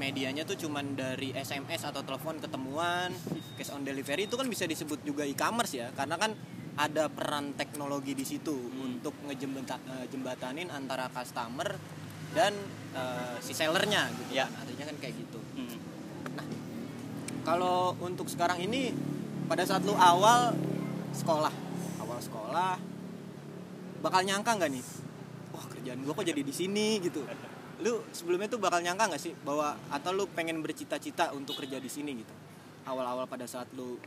medianya 0.00 0.48
tuh 0.48 0.56
cuman 0.56 0.96
dari 0.96 1.36
SMS 1.36 1.84
atau 1.84 2.00
telepon 2.00 2.40
ketemuan 2.40 3.12
cash 3.60 3.68
on 3.68 3.84
delivery 3.84 4.24
itu 4.24 4.32
kan 4.32 4.48
bisa 4.48 4.64
disebut 4.64 5.04
juga 5.04 5.28
e-commerce 5.28 5.76
ya. 5.76 5.88
Karena 5.92 6.16
kan 6.16 6.32
ada 6.78 7.10
peran 7.10 7.58
teknologi 7.58 8.14
di 8.14 8.22
situ 8.22 8.54
untuk 8.78 9.10
ngejembatanin 9.26 10.70
antara 10.70 11.10
customer 11.10 11.74
dan 12.30 12.54
eh, 12.94 13.34
si 13.42 13.50
sellernya 13.52 14.06
gitu 14.14 14.38
Ya. 14.38 14.46
kan. 14.46 14.62
Artinya 14.62 14.84
kan 14.88 14.96
kayak 15.02 15.14
gitu. 15.18 15.40
Hmm. 15.58 15.78
kalau 17.42 17.96
untuk 17.98 18.28
sekarang 18.28 18.60
ini 18.60 18.92
pada 19.48 19.64
saat 19.64 19.80
lu 19.82 19.96
awal 19.96 20.52
sekolah 21.16 21.50
awal 21.98 22.20
sekolah 22.20 22.76
bakal 23.98 24.20
nyangka 24.22 24.54
nggak 24.54 24.70
nih? 24.70 24.84
Wah 25.50 25.64
kerjaan 25.66 25.98
gua 26.04 26.14
kok 26.14 26.26
jadi 26.28 26.42
di 26.44 26.54
sini 26.54 27.00
gitu. 27.02 27.24
Lu 27.82 28.04
sebelumnya 28.14 28.46
tuh 28.46 28.60
bakal 28.62 28.84
nyangka 28.84 29.10
nggak 29.10 29.22
sih 29.22 29.34
bahwa 29.42 29.74
atau 29.90 30.12
lu 30.14 30.28
pengen 30.30 30.62
bercita-cita 30.62 31.34
untuk 31.34 31.58
kerja 31.58 31.80
di 31.82 31.90
sini 31.90 32.14
gitu? 32.22 32.34
Awal-awal 32.86 33.26
pada 33.26 33.48
saat 33.48 33.66
lu 33.74 33.98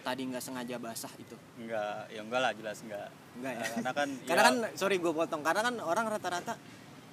tadi 0.00 0.22
nggak 0.28 0.42
sengaja 0.42 0.76
basah 0.80 1.12
itu? 1.16 1.36
Enggak 1.60 2.08
ya 2.10 2.20
enggak 2.24 2.40
lah 2.40 2.52
jelas 2.56 2.78
enggak 2.84 3.08
enggak 3.38 3.52
ya? 3.52 3.60
Nah, 3.60 3.68
karena 3.70 3.92
kan 3.92 4.08
karena 4.28 4.42
ya, 4.42 4.48
kan 4.48 4.56
sorry 4.76 4.96
gue 4.98 5.12
potong 5.12 5.42
karena 5.44 5.60
kan 5.66 5.74
orang 5.80 6.06
rata-rata 6.08 6.54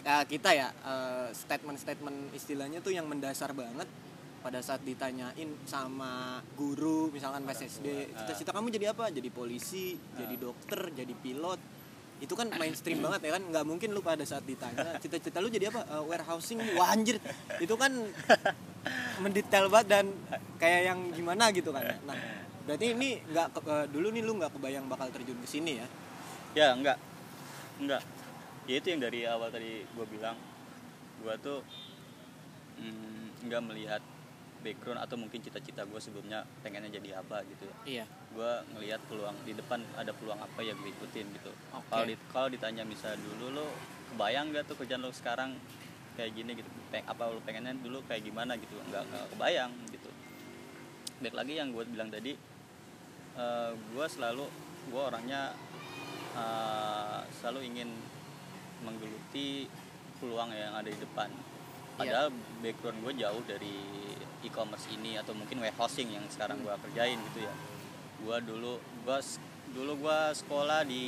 ya 0.01 0.23
kita 0.23 0.49
ya 0.55 0.67
eh, 0.71 1.27
statement-statement 1.35 2.31
istilahnya 2.31 2.79
tuh 2.79 2.95
yang 2.95 3.05
mendasar 3.05 3.51
banget 3.51 3.87
pada 4.39 4.63
saat 4.63 4.79
ditanyain 4.87 5.49
sama 5.67 6.39
guru 6.55 7.11
misalkan 7.11 7.43
pas 7.43 7.57
SD 7.57 7.87
Ah. 8.13 8.23
cita-cita 8.23 8.55
kamu 8.55 8.71
jadi 8.71 8.95
apa? 8.95 9.11
Jadi 9.11 9.27
polisi 9.27 9.97
jadi 10.15 10.35
dokter 10.39 10.93
jadi 10.95 11.11
pilot. 11.11 11.59
Itu 12.17 12.33
kan 12.33 12.49
mainstream 12.55 13.03
banget 13.03 13.29
ya 13.29 13.31
kan? 13.37 13.43
Nggak 13.45 13.65
mungkin 13.67 13.89
lu 13.93 14.01
pada 14.01 14.23
saat 14.23 14.47
ditanya 14.47 14.95
cita-cita 15.03 15.43
lu 15.43 15.51
jadi 15.51 15.69
apa? 15.69 15.83
Eh, 15.85 16.03
warehousing? 16.05 16.57
Wah 16.79 16.95
anjir. 16.95 17.19
Itu 17.59 17.75
kan 17.75 17.91
mendetail 19.23 19.67
banget 19.67 19.87
dan 19.89 20.05
kayak 20.57 20.81
yang 20.93 20.99
gimana 21.11 21.49
gitu 21.51 21.69
kan 21.75 21.83
nah 22.07 22.15
berarti 22.67 22.85
ini 22.91 23.23
nggak 23.23 23.47
ke- 23.53 23.63
eh, 23.65 23.85
dulu 23.87 24.07
nih 24.11 24.21
lu 24.21 24.35
nggak 24.35 24.51
kebayang 24.51 24.85
bakal 24.85 25.07
terjun 25.07 25.39
ke 25.39 25.47
sini 25.47 25.79
ya? 25.79 25.87
Ya 26.53 26.67
enggak 26.71 26.99
enggak 27.77 28.03
ya 28.67 28.75
itu 28.75 28.87
yang 28.89 28.99
dari 28.99 29.23
awal 29.23 29.47
tadi 29.47 29.87
gue 29.87 30.05
bilang. 30.05 30.35
Gue 31.17 31.33
tuh 31.39 31.63
mm, 32.77 33.47
enggak 33.47 33.61
melihat 33.63 34.01
background 34.57 34.99
atau 34.99 35.15
mungkin 35.15 35.39
cita-cita 35.39 35.85
gue 35.85 35.95
sebelumnya 35.97 36.43
pengennya 36.59 36.91
jadi 36.91 37.21
apa 37.21 37.45
gitu 37.47 37.63
ya. 37.63 37.75
Iya. 37.85 38.05
Gue 38.33 38.51
ngelihat 38.75 38.99
peluang 39.07 39.37
di 39.43 39.53
depan 39.53 39.79
ada 39.95 40.11
peluang 40.11 40.37
apa 40.37 40.59
yang 40.59 40.75
gue 40.75 40.91
ikutin 40.91 41.25
gitu. 41.31 41.51
Kalau 41.87 42.03
di- 42.05 42.19
kalau 42.27 42.47
ditanya 42.51 42.83
misalnya 42.83 43.21
dulu 43.23 43.45
lo 43.53 43.65
kebayang 44.11 44.51
gak 44.51 44.67
tuh 44.67 44.75
kerjaan 44.75 45.01
lo 45.01 45.13
sekarang 45.13 45.55
kayak 46.13 46.35
gini 46.35 46.51
gitu? 46.53 46.67
Peng- 46.89 47.05
apa 47.05 47.29
lo 47.29 47.39
pengennya 47.39 47.77
dulu 47.77 48.03
kayak 48.03 48.25
gimana 48.25 48.57
gitu? 48.57 48.75
Nggak 48.83 49.03
nggak 49.07 49.25
kebayang 49.31 49.71
gitu. 49.87 50.09
Baik 51.17 51.33
lagi 51.33 51.53
yang 51.55 51.69
gue 51.71 51.83
bilang 51.87 52.09
tadi 52.09 52.33
gue 53.37 54.05
selalu 54.09 54.45
gue 54.87 55.01
orangnya 55.01 55.53
eh, 56.33 57.19
selalu 57.37 57.69
ingin 57.69 57.89
menggeluti 58.81 59.67
peluang 60.17 60.53
yang 60.53 60.73
ada 60.73 60.89
di 60.89 60.97
depan. 60.97 61.29
Padahal 61.97 62.29
background 62.61 63.01
gue 63.01 63.13
jauh 63.17 63.41
dari 63.45 63.75
e-commerce 64.45 64.85
ini 64.93 65.17
atau 65.17 65.33
mungkin 65.33 65.57
warehousing 65.61 66.13
yang 66.13 66.25
sekarang 66.29 66.61
gue 66.61 66.73
kerjain 66.89 67.17
gitu 67.33 67.45
ya. 67.45 67.53
Gue 68.21 68.37
dulu 68.45 68.77
gue 69.05 69.17
dulu 69.73 69.93
gue 70.05 70.19
sekolah 70.33 70.85
di 70.85 71.03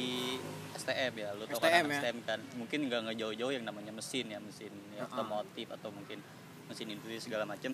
STM 0.75 1.13
ya 1.15 1.29
lo 1.37 1.45
tau 1.45 1.61
kan 1.61 1.85
ya? 1.85 2.01
STM 2.01 2.17
kan. 2.25 2.39
Mungkin 2.57 2.89
nggak 2.89 2.99
nggak 3.05 3.17
jauh-jauh 3.21 3.53
yang 3.53 3.65
namanya 3.65 3.93
mesin 3.93 4.29
ya 4.29 4.41
mesin 4.41 4.73
ya, 4.93 5.05
Uh-uh. 5.05 5.13
otomotif 5.13 5.69
atau 5.69 5.89
mungkin 5.93 6.21
mesin 6.69 6.89
industri 6.89 7.21
segala 7.21 7.45
macem. 7.45 7.73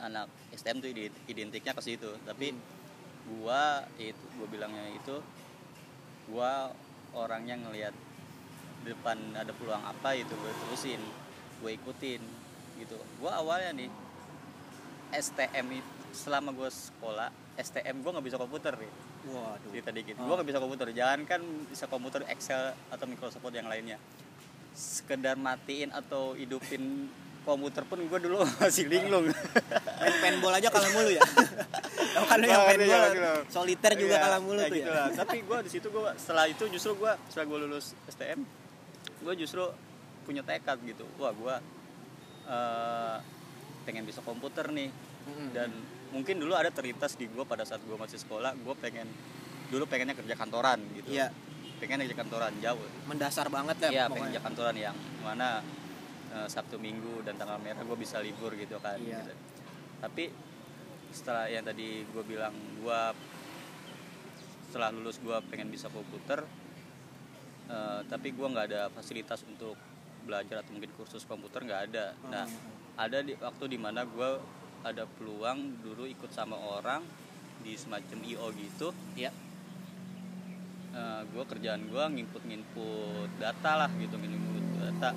Anak 0.00 0.32
STM 0.56 0.80
tuh 0.80 0.88
ide- 0.92 1.14
identiknya 1.28 1.72
ke 1.76 1.82
situ. 1.84 2.08
Tapi 2.24 2.56
gua 3.36 3.84
itu 4.00 4.24
gua 4.40 4.46
bilangnya 4.48 4.84
itu 4.96 5.16
gua 6.32 6.72
orangnya 7.12 7.56
ngelihat 7.56 7.94
depan 8.84 9.18
ada 9.34 9.50
peluang 9.52 9.82
apa 9.84 10.14
itu 10.14 10.30
gue 10.30 10.52
terusin 10.64 11.02
gue 11.58 11.70
ikutin 11.74 12.22
gitu. 12.78 12.96
Gua 13.18 13.42
awalnya 13.42 13.74
nih 13.74 13.90
STM 15.12 15.82
itu 15.82 15.92
selama 16.14 16.54
gue 16.56 16.70
sekolah 16.70 17.28
STM 17.58 18.00
gue 18.00 18.10
nggak 18.14 18.26
bisa 18.26 18.38
komputer 18.38 18.72
nih. 18.78 18.92
Waduh. 19.28 19.70
Cerita 19.74 19.90
dikit 19.90 20.14
Ah. 20.16 20.24
gue 20.24 20.34
nggak 20.38 20.48
bisa 20.48 20.60
komputer. 20.62 20.86
Jangan 20.94 21.20
kan 21.26 21.40
bisa 21.66 21.84
komputer 21.90 22.22
Excel 22.30 22.72
atau 22.88 23.04
Microsoft 23.10 23.50
yang 23.50 23.66
lainnya. 23.66 23.98
Sekedar 24.78 25.34
matiin 25.34 25.90
atau 25.90 26.38
hidupin 26.38 27.10
komputer 27.48 27.82
pun 27.88 27.96
gue 27.96 28.18
dulu 28.20 28.44
masih 28.60 28.84
linglung 28.92 29.24
main 29.98 30.14
paintball 30.20 30.52
aja 30.52 30.68
kalah 30.68 30.90
mulu 30.92 31.08
ya? 31.08 31.24
Tahu 32.18 32.24
kan 32.28 32.38
yang 32.44 32.60
iya. 32.76 33.32
soliter 33.48 33.92
juga 33.96 34.16
Iya, 34.16 34.24
kalah 34.26 34.40
mulu 34.44 34.60
tuh 34.60 34.76
gitu 34.76 34.90
ya? 34.90 35.08
lah. 35.08 35.08
tapi 35.16 35.36
gue 35.40 35.58
di 35.64 35.70
situ 35.72 35.86
gue 35.88 36.12
setelah 36.20 36.44
itu 36.44 36.64
justru 36.68 36.92
gue 37.00 37.12
setelah 37.32 37.46
gue 37.48 37.58
lulus 37.64 37.96
STM 38.12 38.44
gue 39.24 39.34
justru 39.40 39.64
punya 40.28 40.44
tekad 40.44 40.76
gitu. 40.84 41.08
Wah 41.16 41.32
gue 41.32 41.54
eh, 42.52 43.16
pengen 43.88 44.04
bisa 44.04 44.20
komputer 44.20 44.68
nih. 44.68 44.92
Mm-mm. 45.28 45.52
dan 45.52 45.68
mungkin 46.08 46.40
dulu 46.40 46.56
ada 46.56 46.72
terlintas 46.72 47.12
di 47.20 47.28
gue 47.28 47.44
pada 47.44 47.60
saat 47.68 47.84
gue 47.84 47.92
masih 47.92 48.16
sekolah 48.16 48.56
gue 48.56 48.74
pengen 48.80 49.04
dulu 49.68 49.84
pengennya 49.84 50.16
kerja 50.16 50.34
kantoran 50.36 50.80
gitu. 50.96 51.12
Iya. 51.12 51.28
pengen 51.78 52.02
kerja 52.02 52.16
kantoran 52.16 52.52
jauh. 52.58 52.80
Mendasar 53.06 53.46
banget 53.52 53.76
ya 53.86 53.90
Iya 53.92 54.04
pengen 54.10 54.32
kerja 54.32 54.42
kantoran 54.42 54.74
yang 54.74 54.96
mana 55.22 55.60
eh, 56.30 56.46
Sabtu 56.46 56.76
Minggu 56.76 57.22
dan 57.22 57.34
tanggal 57.34 57.56
merah 57.56 57.80
gue 57.80 57.96
bisa 57.96 58.18
libur 58.18 58.52
gitu 58.52 58.76
kan 58.78 58.96
Iya. 58.96 59.20
gitu. 59.20 59.32
tapi 59.98 60.24
setelah 61.08 61.46
yang 61.46 61.62
tadi 61.62 62.04
gue 62.04 62.22
bilang 62.22 62.52
gue 62.76 63.00
setelah 64.64 64.90
lulus 64.90 65.16
gue 65.18 65.32
pengen 65.48 65.68
bisa 65.68 65.88
komputer 65.88 66.44
eh, 67.66 68.00
tapi 68.04 68.30
gue 68.30 68.46
nggak 68.46 68.66
ada 68.66 68.82
fasilitas 68.88 69.40
untuk 69.42 69.74
belajar 70.20 70.60
atau 70.60 70.72
mungkin 70.72 70.92
kursus 70.92 71.24
komputer 71.24 71.62
nggak 71.62 71.82
ada 71.88 72.06
nah 72.26 72.44
Hmm. 72.44 73.00
ada 73.00 73.18
di 73.20 73.32
waktu 73.34 73.64
di 73.68 73.78
mana 73.78 74.04
gue 74.04 74.30
ada 74.80 75.06
peluang 75.08 75.58
dulu 75.80 76.04
ikut 76.04 76.28
sama 76.28 76.54
orang 76.54 77.00
di 77.58 77.74
semacam 77.74 78.18
IO 78.22 78.46
gitu 78.52 78.92
Iya. 79.14 79.32
gue 81.28 81.44
kerjaan 81.44 81.86
gue 81.86 82.04
nginput-nginput 82.10 83.38
data 83.38 83.72
lah 83.76 83.90
gitu 83.94 84.14
nginput 84.14 84.64
data 84.76 85.10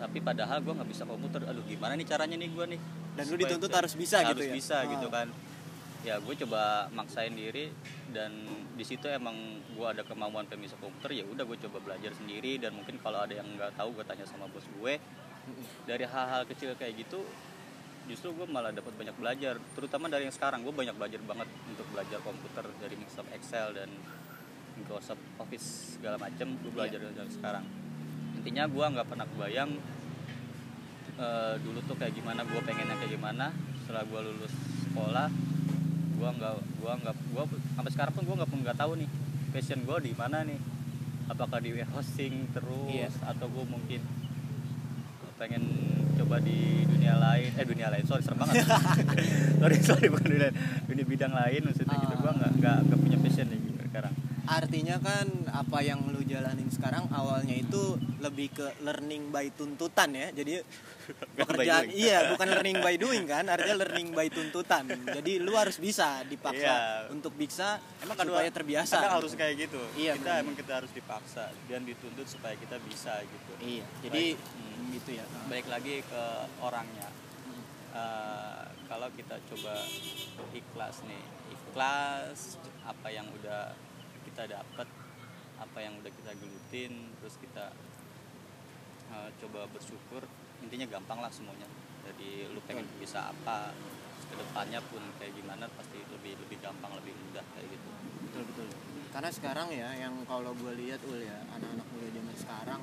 tapi 0.00 0.18
padahal 0.24 0.64
gue 0.64 0.72
nggak 0.72 0.88
bisa 0.88 1.04
komputer 1.04 1.44
aduh 1.44 1.60
gimana 1.68 1.92
nih 1.92 2.08
caranya 2.08 2.36
nih 2.40 2.48
gue 2.48 2.64
nih? 2.72 2.80
Dan 3.20 3.24
lu 3.28 3.36
dituntut 3.36 3.68
harus 3.68 3.92
bisa 3.92 4.24
harus 4.24 4.32
gitu 4.32 4.42
ya? 4.48 4.52
bisa 4.56 4.76
gitu 4.88 5.06
Ah. 5.06 5.12
kan. 5.12 5.28
Ya 6.00 6.16
gue 6.16 6.32
coba 6.32 6.88
maksain 6.96 7.36
diri 7.36 7.68
dan 8.16 8.32
di 8.72 8.84
situ 8.88 9.04
emang 9.04 9.36
gue 9.76 9.84
ada 9.84 10.00
kemampuan 10.00 10.48
bisa 10.56 10.72
komputer 10.80 11.20
ya 11.20 11.24
udah 11.28 11.44
gue 11.44 11.58
coba 11.68 11.78
belajar 11.84 12.16
sendiri. 12.16 12.56
Dan 12.56 12.80
mungkin 12.80 12.96
kalau 13.04 13.20
ada 13.20 13.36
yang 13.36 13.44
nggak 13.44 13.76
tahu 13.76 13.92
gue 13.92 14.04
tanya 14.08 14.24
sama 14.24 14.48
bos 14.48 14.64
gue. 14.64 14.96
Dari 15.84 16.04
hal-hal 16.08 16.48
kecil 16.48 16.72
kayak 16.80 16.96
gitu 17.04 17.20
justru 18.08 18.32
gue 18.32 18.48
malah 18.48 18.72
dapat 18.72 18.96
banyak 18.96 19.12
belajar. 19.20 19.60
Terutama 19.76 20.08
dari 20.08 20.24
yang 20.24 20.32
sekarang 20.32 20.64
gue 20.64 20.72
banyak 20.72 20.96
belajar 20.96 21.20
banget 21.20 21.48
untuk 21.68 21.84
belajar 21.92 22.18
komputer 22.24 22.64
dari 22.80 22.96
Microsoft 22.96 23.30
Excel 23.36 23.68
dan 23.76 23.92
Microsoft 24.80 25.20
Office 25.36 26.00
segala 26.00 26.16
macem. 26.16 26.56
Gue 26.64 26.72
belajar 26.72 26.96
dari 26.96 27.28
sekarang 27.28 27.89
intinya 28.40 28.64
gue 28.64 28.84
nggak 28.88 29.06
pernah 29.06 29.26
kebayang 29.26 29.70
eh, 31.16 31.54
dulu 31.60 31.78
tuh 31.84 31.96
kayak 31.96 32.16
gimana 32.16 32.40
gue 32.42 32.60
pengennya 32.64 32.96
kayak 32.96 33.12
gimana 33.12 33.46
setelah 33.84 34.02
gue 34.02 34.20
lulus 34.24 34.52
sekolah 34.88 35.28
gue 36.16 36.30
nggak 36.30 36.52
gue 36.56 36.92
nggak 37.04 37.14
gue 37.16 37.44
sampai 37.72 37.90
sekarang 37.92 38.12
pun 38.12 38.24
gue 38.24 38.36
nggak 38.36 38.48
nggak 38.50 38.78
tahu 38.78 38.92
nih 38.96 39.08
passion 39.52 39.80
gue 39.84 39.96
di 40.00 40.12
mana 40.16 40.44
nih 40.44 40.56
apakah 41.28 41.60
di 41.60 41.70
hosting 41.86 42.48
terus 42.50 42.88
Iya. 42.88 43.08
atau 43.24 43.46
gue 43.46 43.64
mungkin 43.64 44.00
pengen 45.36 45.64
coba 46.20 46.36
di 46.36 46.84
dunia 46.84 47.16
lain 47.16 47.48
eh 47.56 47.64
dunia 47.64 47.88
lain 47.88 48.04
sorry 48.04 48.20
serem 48.20 48.44
banget 48.44 48.60
sorry 49.60 49.76
sorry 49.80 50.06
bukan 50.12 50.36
dunia 50.36 50.50
dunia 50.84 51.04
bidang 51.08 51.32
lain 51.32 51.60
maksudnya 51.64 51.96
gitu 51.96 52.12
Ah. 52.12 52.20
gue 52.20 52.32
nggak 52.36 52.52
nggak 52.60 52.98
punya 53.00 53.18
passion 53.24 53.48
nih 53.48 53.60
Artinya 54.50 54.98
kan 54.98 55.26
apa 55.48 55.78
yang 55.78 56.02
lu 56.04 56.20
jalanin 56.22 56.66
sekarang 56.66 57.06
awalnya 57.08 57.54
itu 57.54 57.94
lebih 58.18 58.50
ke 58.50 58.66
learning 58.82 59.30
by 59.30 59.46
tuntutan 59.50 60.10
ya. 60.10 60.34
Jadi 60.34 60.58
pekerjaan 61.38 61.86
iya 61.88 62.18
bukan 62.34 62.50
learning 62.50 62.78
by 62.78 62.94
doing 62.96 63.24
kan, 63.24 63.46
artinya 63.46 63.78
learning 63.78 64.10
by 64.10 64.26
tuntutan. 64.26 64.90
Jadi 65.06 65.38
lu 65.38 65.54
harus 65.54 65.78
bisa 65.78 66.26
dipaksa 66.26 66.58
Iya. 66.60 66.78
untuk 67.08 67.30
bisa 67.34 67.78
Emang 68.02 68.18
supaya 68.18 68.42
kadang- 68.42 68.56
terbiasa. 68.58 68.94
kadang 68.98 69.14
harus 69.16 69.32
kayak 69.32 69.54
gitu 69.60 69.80
Iya, 69.94 70.18
kita 70.18 70.26
benar. 70.28 70.42
emang 70.42 70.54
kita 70.54 70.72
harus 70.76 70.90
dipaksa 70.90 71.44
dan 71.64 71.82
dituntut 71.82 72.26
supaya 72.26 72.54
kita 72.54 72.76
bisa 72.80 73.22
gitu 73.22 73.52
Iya. 73.60 73.86
Jadi 74.02 74.24
Baik. 74.34 74.38
Hmm. 74.42 74.86
gitu 74.90 75.10
ya. 75.14 75.24
baik 75.46 75.66
lagi 75.68 75.94
ke 76.02 76.22
orangnya 76.58 77.08
Eh, 77.90 78.62
kalau 78.86 79.10
kita 79.10 79.34
coba 79.44 79.74
ikhlas 80.52 81.02
nih 81.02 81.18
ikhlas 81.50 82.54
apa 82.80 83.10
yang 83.10 83.26
udah 83.34 83.74
kita 84.30 84.46
dapat 84.46 84.88
apa 85.60 85.78
yang 85.82 85.98
udah 86.00 86.08
kita 86.14 86.32
gelutin 86.38 87.12
terus 87.20 87.36
kita 87.36 87.74
eh, 89.10 89.30
coba 89.44 89.66
bersyukur 89.68 90.22
intinya 90.62 90.86
gampang 90.86 91.18
lah 91.20 91.32
semuanya. 91.32 91.66
Jadi 92.06 92.48
lu 92.52 92.60
pengen 92.64 92.86
bisa 92.96 93.28
apa 93.28 93.74
ke 94.30 94.34
depannya 94.38 94.80
pun 94.88 95.02
kayak 95.18 95.34
gimana 95.34 95.66
pasti 95.74 95.98
lebih 96.14 96.38
lebih 96.46 96.58
gampang 96.62 96.94
lebih 96.96 97.12
mudah 97.12 97.44
kayak 97.56 97.68
gitu. 97.68 97.90
Betul 98.30 98.42
betul. 98.54 98.66
Karena 99.10 99.30
sekarang 99.34 99.68
ya 99.74 99.90
yang 99.98 100.14
kalau 100.24 100.54
gue 100.54 100.72
lihat 100.78 101.02
ul 101.02 101.18
ya 101.18 101.42
anak-anak 101.58 101.86
muda 101.90 102.08
zaman 102.14 102.36
sekarang 102.38 102.80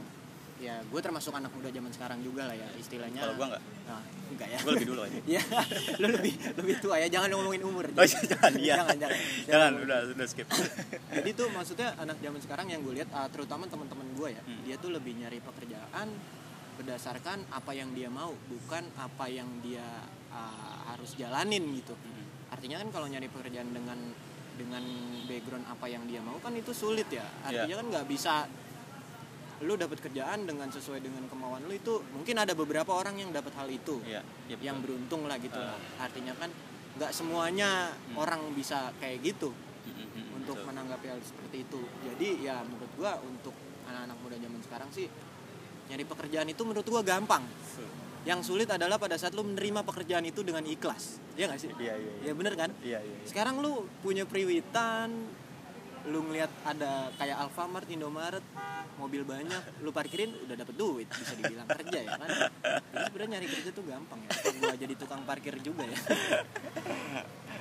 ya 0.57 0.81
gue 0.81 0.97
termasuk 0.97 1.29
anak 1.31 1.53
muda 1.53 1.69
zaman 1.69 1.91
sekarang 1.91 2.19
juga 2.21 2.49
lah 2.49 2.55
ya 2.55 2.65
istilahnya. 2.75 3.21
Kalau 3.21 3.35
gua 3.35 3.47
nggak? 3.53 3.63
Nah, 3.85 4.01
enggak 4.27 4.47
ya. 4.49 4.59
Gua 4.59 4.71
lebih 4.73 4.87
dulu 4.89 5.01
aja. 5.05 5.19
Ya 5.37 5.43
lu 5.97 6.07
lebih 6.09 6.33
lebih 6.57 6.75
tua 6.77 6.95
ya 6.97 7.07
jangan 7.07 7.29
ngomongin 7.31 7.61
umur. 7.61 7.85
Oh 7.89 8.01
iya, 8.01 8.19
jangan 8.25 8.53
iya. 8.57 8.75
Jangan 8.75 8.95
jangan 8.97 9.17
jangan 9.53 9.71
udah 9.79 9.97
udah 10.17 10.27
skip. 10.27 10.47
Jadi 11.15 11.29
tuh 11.31 11.47
maksudnya 11.49 11.93
anak 11.95 12.17
zaman 12.17 12.39
sekarang 12.41 12.67
yang 12.67 12.81
gue 12.81 12.93
lihat 12.95 13.09
ah, 13.11 13.27
terutama 13.27 13.65
teman-teman 13.65 14.07
gue 14.13 14.29
ya 14.33 14.41
Hmm. 14.41 14.63
dia 14.63 14.75
tuh 14.77 14.89
lebih 14.89 15.13
nyari 15.13 15.37
pekerjaan 15.39 16.07
berdasarkan 16.75 17.41
apa 17.49 17.71
yang 17.73 17.89
dia 17.91 18.07
mau 18.07 18.33
bukan 18.47 18.85
apa 18.95 19.25
yang 19.27 19.49
dia 19.61 19.85
ah, 20.29 20.89
harus 20.89 21.13
jalanin 21.13 21.63
gitu. 21.73 21.93
Hmm. 21.93 22.25
artinya 22.47 22.79
kan 22.79 22.89
kalau 22.89 23.07
nyari 23.07 23.27
pekerjaan 23.27 23.69
dengan 23.69 23.99
dengan 24.55 24.81
background 25.27 25.67
apa 25.67 25.85
yang 25.85 26.07
dia 26.07 26.17
mau 26.17 26.39
kan 26.39 26.49
itu 26.51 26.71
sulit 26.71 27.05
ya. 27.11 27.21
Artinya 27.43 27.67
Iya. 27.67 27.77
kan 27.77 27.85
nggak 27.91 28.05
bisa 28.07 28.33
lu 29.57 29.73
dapat 29.73 29.97
kerjaan 29.97 30.45
dengan 30.45 30.69
sesuai 30.69 31.01
dengan 31.01 31.25
kemauan 31.25 31.65
lu 31.65 31.73
itu 31.73 31.97
mungkin 32.13 32.37
ada 32.37 32.53
beberapa 32.53 32.93
orang 32.93 33.17
yang 33.17 33.33
dapat 33.33 33.57
hal 33.57 33.65
itu 33.67 33.97
iya 34.05 34.21
iya, 34.45 34.57
yang 34.61 34.77
beruntung 34.85 35.25
lah 35.25 35.41
gitu. 35.41 35.57
Lah 35.57 35.73
artinya 35.97 36.37
kan 36.37 36.53
nggak 36.97 37.09
semuanya 37.09 37.89
Hmm. 38.13 38.21
orang 38.21 38.41
bisa 38.53 38.93
kayak 38.97 39.21
gitu 39.25 39.49
Mm, 39.87 39.93
mm, 39.93 40.07
mm, 40.13 40.37
untuk 40.37 40.57
betul. 40.59 40.67
menanggapi 40.67 41.05
hal 41.07 41.19
seperti 41.23 41.63
itu. 41.63 41.79
Jadi 42.03 42.43
ya 42.43 42.59
menurut 42.61 42.91
gua 42.93 43.17
untuk 43.23 43.55
anak-anak 43.87 44.17
muda 44.19 44.35
zaman 44.35 44.61
sekarang 44.61 44.89
sih 44.91 45.07
nyari 45.87 46.03
pekerjaan 46.03 46.47
itu 46.51 46.61
menurut 46.61 46.85
gua 46.85 47.01
gampang. 47.01 47.41
Yang 48.27 48.51
sulit 48.51 48.67
adalah 48.67 48.99
pada 48.99 49.15
saat 49.15 49.31
lu 49.31 49.41
menerima 49.41 49.87
pekerjaan 49.87 50.27
itu 50.27 50.43
dengan 50.43 50.59
ikhlas. 50.67 51.23
Ya 51.39 51.47
nggak 51.47 51.61
sih? 51.63 51.71
Iya 51.79 51.95
iya 51.95 52.11
iya. 52.19 52.23
Ya 52.29 52.33
bener 52.35 52.53
kan? 52.53 52.69
Iya 52.83 52.99
iya 52.99 53.15
iya. 53.15 53.25
sekarang 53.25 53.63
lu 53.63 53.87
punya 54.03 54.27
priwitan 54.27 55.09
lu 56.07 56.23
ngeliat 56.23 56.47
ada 56.63 57.11
kayak 57.13 57.37
Alfamart, 57.37 57.87
Indomaret, 57.87 58.43
mobil 58.95 59.21
banyak, 59.21 59.59
lu 59.79 59.91
parkirin 59.91 60.31
udah 60.41 60.55
dapet 60.55 60.73
duit, 60.73 61.05
bisa 61.05 61.33
dibilang 61.33 61.67
kerja 61.67 61.99
ya 61.99 62.11
kan? 62.15 62.29
Jadi 62.87 63.03
sebenarnya 63.05 63.31
nyari 63.33 63.47
kerja 63.49 63.69
tuh 63.69 63.83
gampang 63.83 64.19
ya. 64.21 64.29
Gua 64.57 64.73
jadi 64.73 64.93
tukang 64.95 65.21
parkir 65.21 65.59
juga 65.59 65.83
ya. 65.83 65.99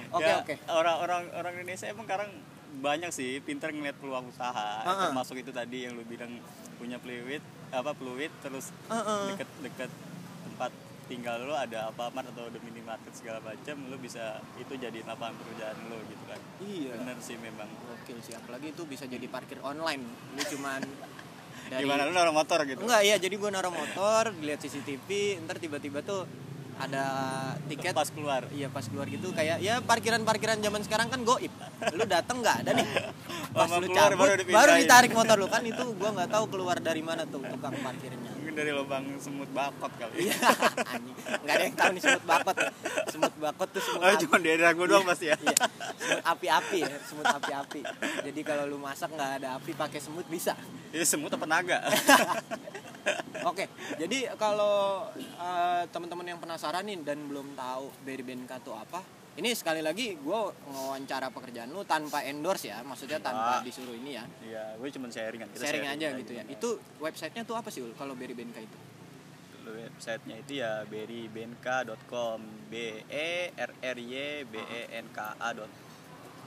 Oke 0.08 0.22
Ya, 0.22 0.38
oke. 0.38 0.54
orang-orang 0.70 1.34
orang 1.34 1.52
Indonesia 1.56 1.86
emang 1.86 2.06
sekarang 2.06 2.30
banyak 2.76 3.10
sih 3.10 3.42
pintar 3.42 3.74
ngeliat 3.74 3.98
peluang 3.98 4.30
usaha 4.30 4.80
Ah, 4.80 4.86
ah. 4.86 4.96
termasuk 5.04 5.34
itu 5.36 5.50
tadi 5.50 5.82
yang 5.82 5.98
lu 5.98 6.06
bilang 6.06 6.30
punya 6.76 6.96
fluid 6.96 7.42
apa 7.68 7.90
fluid 7.90 8.30
terus 8.38 8.70
Heeh. 8.86 9.34
deket-deket 9.34 9.90
tempat 10.46 10.70
tinggal 11.06 11.38
lu 11.46 11.54
ada 11.54 11.86
Alfamart 11.86 12.34
atau 12.34 12.50
ada 12.50 12.58
minimarket 12.58 13.14
segala 13.14 13.38
macam 13.38 13.76
lu 13.86 13.96
bisa 14.02 14.42
itu 14.58 14.74
jadi 14.74 15.06
lapangan 15.06 15.38
pekerjaan 15.38 15.76
lu 15.86 15.98
gitu 16.10 16.24
kan 16.26 16.40
Iya. 16.66 16.92
bener 16.98 17.16
sih 17.22 17.36
memang 17.38 17.68
Gokil 17.68 18.18
sih, 18.22 18.34
apalagi 18.34 18.74
itu 18.74 18.82
bisa 18.88 19.04
jadi 19.06 19.26
parkir 19.28 19.62
online. 19.62 20.02
Lu 20.34 20.42
cuman 20.42 20.82
dari 21.70 21.82
gimana 21.82 22.06
lu 22.06 22.12
naruh 22.14 22.34
motor 22.34 22.62
gitu 22.66 22.78
Enggak 22.82 23.02
iya, 23.06 23.16
jadi 23.18 23.34
gua 23.38 23.50
naruh 23.54 23.74
motor, 23.74 24.34
dilihat 24.34 24.62
CCTV, 24.62 25.38
ntar 25.46 25.58
tiba-tiba 25.62 26.02
tuh 26.02 26.26
ada 26.76 27.04
tiket 27.72 27.96
pas 27.96 28.04
keluar 28.12 28.44
Iya 28.52 28.68
pas 28.68 28.84
keluar 28.84 29.08
gitu 29.08 29.32
kayak 29.32 29.64
ya 29.64 29.80
parkiran-parkiran 29.80 30.60
zaman 30.60 30.84
sekarang 30.84 31.08
kan 31.08 31.24
goib. 31.24 31.48
Lu 31.96 32.04
dateng 32.04 32.44
nggak 32.44 32.56
ada 32.66 32.70
nih. 32.76 32.86
Pas 33.56 33.72
Mau 33.72 33.80
lu 33.80 33.88
cabut 33.88 34.20
baru 34.20 34.44
baru, 34.44 34.72
ditarik 34.76 35.16
motor 35.16 35.40
lu 35.40 35.48
kan 35.48 35.64
itu 35.64 35.80
gua 35.96 36.12
nggak 36.12 36.28
tahu 36.28 36.44
keluar 36.52 36.76
dari 36.76 37.00
mana 37.00 37.24
tuh 37.24 37.40
tukang 37.40 37.72
parkirnya. 37.80 38.35
Dari 38.56 38.72
lubang 38.72 39.04
semut 39.20 39.50
bakot 39.52 39.92
kali 40.00 40.32
Iya, 40.32 40.36
anjing. 40.88 41.16
Ada 41.44 41.62
yang 41.68 41.76
tahu 41.76 41.90
nih 41.92 42.02
semut 42.02 42.24
bakot. 42.24 42.56
Semut 43.12 43.34
bakot 43.36 43.68
tuh 43.68 43.82
semut 43.84 44.00
oh 44.00 44.08
api. 44.08 44.20
cuma 44.24 44.36
di 44.40 44.48
daerah 44.48 44.72
gua 44.72 44.86
doang 44.88 45.04
pasti 45.04 45.28
ya 45.28 45.36
Iya, 45.36 45.56
semut 46.00 46.24
api-api 46.24 46.78
ya, 46.80 46.96
semut 47.04 47.26
api-api. 47.28 47.80
Jadi 48.24 48.40
kalau 48.40 48.64
lu 48.64 48.80
masak 48.80 49.12
nggak 49.12 49.44
ada 49.44 49.48
api 49.60 49.76
pakai 49.76 50.00
semut 50.00 50.24
bisa. 50.26 50.56
ini 50.96 51.04
semut 51.04 51.28
apa 51.28 51.44
naga 51.44 51.78
Oke, 53.50 53.70
jadi 53.94 54.34
kalau 54.34 55.06
eh, 55.14 55.82
teman-teman 55.94 56.26
yang 56.26 56.40
penasaran 56.42 56.82
nih 56.82 56.98
dan 57.06 57.30
belum 57.30 57.54
tahu 57.54 57.92
Berry 58.02 58.24
BNK 58.26 58.58
itu 58.58 58.72
apa, 58.74 58.98
ini 59.36 59.52
sekali 59.52 59.80
lagi 59.80 60.16
gue 60.16 60.40
ngewawancara 60.66 61.28
pekerjaan 61.28 61.68
lu 61.68 61.84
tanpa 61.84 62.24
endorse 62.24 62.68
ya, 62.68 62.80
maksudnya 62.80 63.20
tanpa 63.20 63.60
Ah. 63.60 63.62
disuruh 63.62 63.92
ini 63.92 64.16
ya, 64.16 64.24
iya 64.40 64.64
gue 64.74 64.88
cuma 64.88 65.06
sharing 65.06 65.40
kan 65.40 65.48
Kita 65.52 65.62
sharing 65.62 65.86
aja 65.86 66.06
gitu 66.16 66.32
ya. 66.32 66.42
Itu 66.46 66.68
websitenya 66.98 67.44
tuh 67.44 67.52
apa 67.54 67.68
sih 67.68 67.80
Ul, 67.80 67.92
kalau 67.92 68.16
Berry 68.16 68.32
BNK 68.32 68.58
itu? 68.60 68.78
websitenya 69.66 70.36
itu 70.38 70.62
ya 70.62 70.86
berrybenka.com 70.86 72.38
b 72.70 72.74
e 73.02 73.30
r 73.50 73.70
r 73.74 73.98
y 73.98 74.46
b 74.46 74.54
e 74.56 74.82
n 74.94 75.06
k 75.10 75.18
a 75.34 75.50
dot 75.50 75.66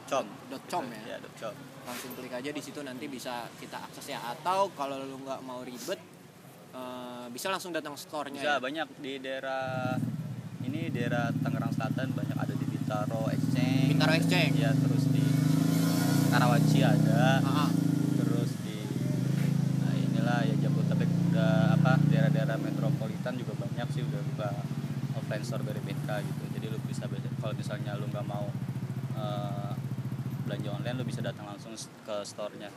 com 0.07 0.23
Dot 0.47 0.63
com 0.65 0.87
ya. 0.87 1.03
ya 1.03 1.17
dot 1.19 1.35
com 1.35 1.51
Langsung 1.83 2.15
klik 2.15 2.31
aja 2.31 2.47
di 2.47 2.61
situ 2.61 2.79
nanti 2.79 3.11
bisa 3.11 3.43
kita 3.59 3.83
akses 3.83 4.07
ya. 4.07 4.23
Atau 4.23 4.71
kalau 4.71 5.03
lu 5.03 5.19
nggak 5.19 5.41
mau 5.41 5.59
ribet, 5.61 5.99
eh, 6.71 7.25
bisa 7.27 7.51
langsung 7.51 7.75
datang 7.75 7.97
store-nya 7.97 8.39
bisa 8.39 8.55
ya. 8.55 8.61
banyak 8.61 8.87
di 9.03 9.19
daerah 9.19 9.99
ini 10.61 10.87
daerah 10.87 11.27
Tangerang 11.35 11.75
Selatan 11.75 12.13
banyak 12.13 12.37
Bintaro 12.89 13.29
Exchange 13.29 13.87
Bintaro 13.93 14.13
Exchange. 14.17 14.55
ya 14.57 14.73
terus 14.73 15.03
di 15.13 15.21
Karawaci 16.33 16.79
ada 16.81 17.37
Ah, 17.45 17.69
ah. 17.69 17.69
terus 18.17 18.49
di 18.65 18.81
nah 19.85 19.93
inilah 19.93 20.41
ya 20.49 20.55
Jabodetabek 20.57 21.05
udah 21.29 21.77
apa 21.77 22.01
daerah-daerah 22.09 22.57
metropolitan 22.57 23.37
juga 23.37 23.53
banyak 23.61 23.87
sih 23.93 24.01
udah 24.01 24.21
buka 24.33 24.49
offline 25.13 25.45
store 25.45 25.61
dari 25.69 25.85
BNK 25.85 26.09
gitu 26.25 26.43
jadi 26.57 26.65
lu 26.73 26.81
bisa 26.89 27.05
kalau 27.37 27.53
misalnya 27.53 27.93
lu 27.93 28.09
nggak 28.09 28.25
mau 28.25 28.49
eh, 29.13 29.71
belanja 30.49 30.69
online 30.73 30.97
lu 30.97 31.05
bisa 31.05 31.21
datang 31.21 31.45
langsung 31.45 31.77
ke 31.77 32.15
store-nya 32.25 32.73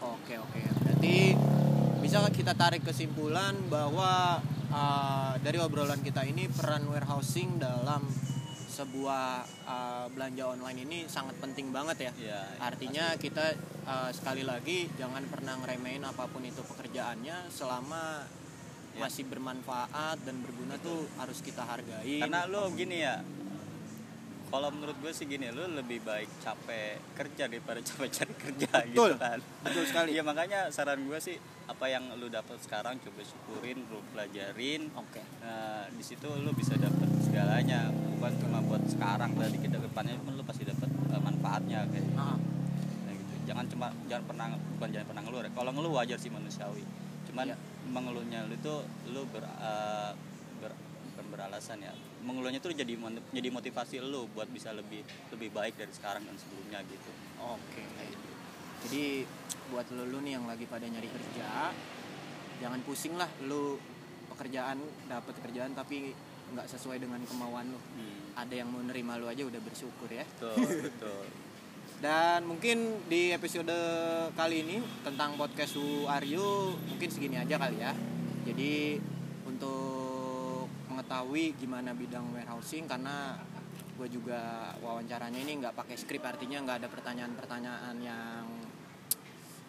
Oke 0.00 0.40
oke. 0.40 0.64
Berarti 0.80 1.36
bisa 2.00 2.24
kita 2.32 2.56
tarik 2.56 2.80
kesimpulan 2.80 3.52
bahwa 3.68 4.40
uh, 4.72 5.36
dari 5.44 5.60
obrolan 5.60 6.00
kita 6.00 6.24
ini 6.24 6.48
peran 6.48 6.88
warehousing 6.88 7.60
dalam 7.60 8.08
sebuah 8.70 9.26
uh, 9.66 10.06
belanja 10.14 10.46
online 10.54 10.86
ini 10.86 10.98
sangat 11.10 11.34
penting 11.42 11.74
banget 11.74 12.06
ya. 12.06 12.12
Iya, 12.14 12.40
Artinya 12.62 13.18
kita 13.18 13.52
uh, 13.84 14.10
sekali 14.14 14.46
lagi 14.46 14.86
jangan 14.94 15.26
pernah 15.26 15.58
ngeremehin 15.58 16.06
apa 16.06 16.30
pun 16.30 16.46
itu 16.46 16.62
pekerjaannya 16.62 17.50
selama 17.50 18.24
Ya. 18.90 19.06
masih 19.06 19.22
bermanfaat 19.30 20.18
dan 20.26 20.42
berguna 20.42 20.74
tuh 20.82 21.06
harus 21.14 21.38
kita 21.46 21.62
hargai. 21.62 22.26
karena 22.26 22.50
lo 22.50 22.74
gini 22.74 22.98
ya 22.98 23.22
kalau 24.50 24.68
menurut 24.68 24.98
gue 24.98 25.10
sih 25.10 25.24
gini 25.24 25.46
lo 25.48 25.62
lebih 25.64 26.02
baik 26.02 26.26
capek 26.38 26.98
kerja 27.14 27.46
daripada 27.46 27.78
capek 27.88 28.08
cari 28.10 28.34
kerja 28.36 28.70
Betul. 28.82 29.14
gitu 29.14 29.16
kan 29.16 29.38
betul 29.62 29.84
sekali. 29.84 30.08
Iya 30.10 30.22
makanya 30.22 30.60
saran 30.68 31.00
gue 31.00 31.18
sih 31.18 31.38
apa 31.64 31.86
yang 31.86 32.10
lu 32.18 32.26
dapat 32.26 32.58
sekarang 32.58 32.98
coba 32.98 33.22
syukurin, 33.22 33.78
lu 33.86 34.02
pelajarin. 34.10 34.90
Oke. 34.92 35.22
Nah, 35.38 35.86
di 35.86 36.02
situ 36.02 36.26
lu 36.26 36.50
bisa 36.50 36.74
dapat 36.74 37.06
segalanya, 37.22 37.86
bukan 38.10 38.32
cuma 38.36 38.58
buat 38.60 38.82
sekarang 38.84 39.30
tadi 39.32 39.56
kita 39.56 39.78
depannya 39.78 40.18
pun 40.18 40.34
lu 40.34 40.42
pasti 40.42 40.66
dapat 40.66 40.90
eh, 40.90 41.22
manfaatnya 41.22 41.86
kayak 41.86 42.10
Ah, 42.18 42.34
kayak 43.06 43.16
gitu. 43.16 43.34
Jangan 43.46 43.64
cuma 43.70 43.86
jangan 44.04 44.24
pernah 44.26 44.46
bukan 44.76 44.88
jangan 44.90 45.06
pernah 45.06 45.22
ngeluh. 45.22 45.40
ya. 45.46 45.50
Kalau 45.54 45.70
ngeluh 45.70 45.92
wajar 45.94 46.18
sih 46.18 46.26
manusiawi. 46.28 46.82
Cuman 47.30 47.46
Iya. 47.46 47.56
mengeluhnya 47.86 48.50
lu 48.50 48.54
itu 48.54 48.74
lu 49.14 49.22
ber, 49.30 49.46
bukan 49.46 50.10
beralasan 51.40 51.80
ya. 51.80 51.96
Mengeluhnya 52.20 52.60
itu 52.60 52.68
jadi 52.76 52.92
jadi 53.32 53.48
motivasi 53.48 54.04
lu 54.04 54.28
buat 54.36 54.44
bisa 54.52 54.76
lebih 54.76 55.00
lebih 55.32 55.48
baik 55.56 55.80
dari 55.80 55.88
sekarang 55.88 56.20
dan 56.28 56.36
sebelumnya 56.36 56.84
gitu. 56.84 57.10
Oke. 57.40 57.80
Jadi 58.84 59.24
buat 59.72 59.88
lu, 59.96 60.04
lu 60.04 60.20
nih 60.20 60.36
yang 60.36 60.44
lagi 60.44 60.68
pada 60.68 60.84
nyari 60.84 61.08
kerja, 61.08 61.72
jangan 62.60 62.80
pusing 62.84 63.16
lah 63.16 63.28
lu 63.48 63.80
pekerjaan 64.36 64.76
dapat 65.08 65.32
kerjaan 65.40 65.72
tapi 65.72 66.12
nggak 66.52 66.68
sesuai 66.68 67.00
dengan 67.00 67.24
kemauan 67.24 67.72
lu. 67.72 67.80
Hmm. 67.80 68.36
Ada 68.36 68.60
yang 68.60 68.68
mau 68.68 68.84
nerima 68.84 69.16
lu 69.16 69.24
aja 69.24 69.40
udah 69.40 69.60
bersyukur 69.64 70.12
ya. 70.12 70.28
Betul, 70.36 70.60
betul. 70.92 71.24
Dan 72.00 72.48
mungkin 72.48 73.04
di 73.08 73.32
episode 73.32 73.76
kali 74.36 74.64
ini 74.64 74.76
tentang 75.04 75.36
podcast 75.40 75.76
Are 76.08 76.24
You 76.24 76.76
mungkin 76.88 77.08
segini 77.08 77.40
aja 77.40 77.56
kali 77.56 77.80
ya. 77.80 77.92
Jadi 78.44 78.96
mengetahui 81.10 81.58
gimana 81.58 81.90
bidang 81.90 82.30
warehousing 82.30 82.86
karena 82.86 83.34
gue 83.98 84.06
juga 84.06 84.70
wawancaranya 84.78 85.42
ini 85.42 85.58
nggak 85.58 85.74
pakai 85.74 85.98
skrip 85.98 86.22
artinya 86.22 86.62
nggak 86.62 86.86
ada 86.86 86.86
pertanyaan-pertanyaan 86.86 87.98
yang 87.98 88.46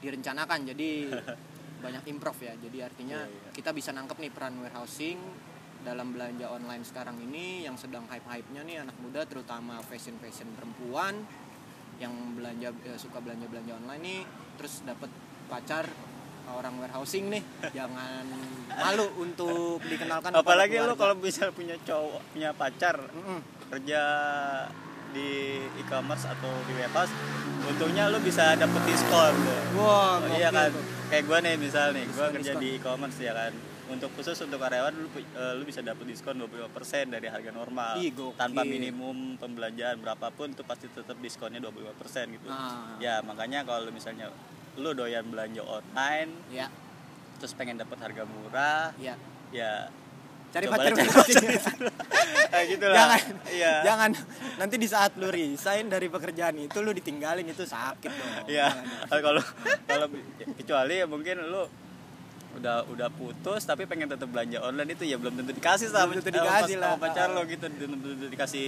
direncanakan 0.06 0.70
jadi 0.70 1.10
banyak 1.84 2.14
improv 2.14 2.38
ya 2.46 2.54
jadi 2.62 2.86
artinya 2.86 3.26
Iya, 3.26 3.34
iya. 3.34 3.50
kita 3.58 3.74
bisa 3.74 3.90
nangkep 3.90 4.22
nih 4.22 4.30
peran 4.30 4.54
warehousing 4.62 5.18
dalam 5.82 6.14
belanja 6.14 6.46
online 6.46 6.86
sekarang 6.86 7.18
ini 7.18 7.66
yang 7.66 7.74
sedang 7.74 8.06
hype-hype-nya 8.06 8.62
nih 8.62 8.86
anak 8.86 9.02
muda 9.02 9.26
terutama 9.26 9.82
fashion-fashion 9.82 10.54
perempuan 10.54 11.26
yang 11.98 12.38
belanja 12.38 12.70
eh, 12.86 13.02
suka 13.02 13.18
belanja-belanja 13.18 13.82
online 13.82 14.04
nih 14.06 14.22
terus 14.62 14.86
dapat 14.86 15.10
pacar 15.50 15.90
orang 16.54 16.74
warehousing 16.78 17.30
nih 17.30 17.44
jangan 17.72 18.24
malu 18.72 19.08
untuk 19.18 19.80
dikenalkan 19.84 20.32
Apalagi 20.32 20.80
lu 20.80 20.96
kalau 20.96 21.16
bisa 21.16 21.52
punya 21.52 21.76
cowok, 21.78 22.22
punya 22.32 22.52
pacar 22.52 22.96
Mm-mm. 23.04 23.40
kerja 23.70 24.02
di 25.12 25.60
e-commerce 25.78 26.24
atau 26.24 26.48
di 26.64 26.74
warehouse, 26.74 27.12
untungnya 27.66 28.08
lu 28.08 28.20
bisa 28.20 28.56
dapet 28.56 28.80
diskon. 28.86 29.36
wah 29.76 30.24
Oh, 30.24 30.32
iya 30.32 30.48
kan, 30.50 30.72
tuh. 30.72 30.80
kayak 31.08 31.24
gue 31.26 31.38
nih 31.42 31.56
misal 31.58 31.92
nih, 31.92 32.08
gue 32.08 32.28
kerja 32.32 32.52
diskon. 32.56 32.62
di 32.62 32.68
e-commerce 32.76 33.20
ya 33.20 33.34
kan. 33.34 33.52
Untuk 33.92 34.08
khusus 34.16 34.40
untuk 34.40 34.56
karyawan 34.56 34.96
lu, 34.96 35.12
eh, 35.12 35.52
lu 35.52 35.68
bisa 35.68 35.84
dapet 35.84 36.08
diskon 36.08 36.40
25% 36.40 37.12
dari 37.12 37.28
harga 37.28 37.52
normal. 37.52 38.00
Ih. 38.00 38.16
Tanpa 38.34 38.64
minimum 38.64 39.36
pembelanjaan 39.36 40.00
berapapun 40.00 40.56
itu 40.56 40.64
pasti 40.64 40.88
tetap 40.88 41.20
diskonnya 41.20 41.60
25% 41.60 41.92
gitu. 42.32 42.48
Ah. 42.48 42.96
Ya, 42.98 43.20
makanya 43.20 43.68
kalau 43.68 43.92
misalnya 43.92 44.32
lu 44.74 44.92
doyan 44.92 45.26
belanja 45.26 45.62
online 45.62 46.32
ya 46.50 46.68
terus 47.36 47.52
pengen 47.52 47.76
dapat 47.76 47.98
harga 48.00 48.24
murah, 48.24 48.94
ya 48.96 49.18
ya 49.50 49.90
cari 50.48 50.64
Coba 50.64 50.78
pacar 50.78 50.92
kayak 50.94 52.66
gitu 52.72 52.86
lah. 52.86 52.96
jangan 52.98 53.22
Iya. 53.48 53.74
jangan 53.82 54.12
nanti 54.58 54.76
di 54.76 54.86
saat 54.86 55.16
lu 55.16 55.28
resign 55.28 55.88
dari 55.88 56.06
pekerjaan 56.06 56.60
itu 56.60 56.78
lu 56.80 56.92
ditinggalin 56.92 57.44
itu 57.46 57.64
sakit 57.64 58.12
dong. 58.12 58.46
Jangan. 58.46 58.84
Kalau 59.26 59.42
kalau 59.86 60.08
kecuali 60.54 60.94
ya 60.98 61.06
mungkin 61.06 61.36
lu 61.42 61.64
udah 62.52 62.84
udah 62.86 63.08
putus 63.10 63.64
tapi 63.64 63.88
pengen 63.88 64.06
tetap 64.06 64.28
belanja 64.28 64.60
online 64.60 64.92
itu 64.92 65.04
ya 65.04 65.16
belum 65.16 65.34
tentu 65.34 65.52
dikasih 65.52 65.88
sama, 65.88 66.12
Belum 66.12 66.20
tentu 66.22 66.36
sama 66.36 66.48
dikasih 66.54 66.76
sama 66.76 66.84
lah. 66.86 66.96
pacar 67.00 67.28
lo 67.32 67.42
gitu 67.46 67.66
belum 67.66 67.92
tentu 67.98 68.28
dikasih 68.28 68.66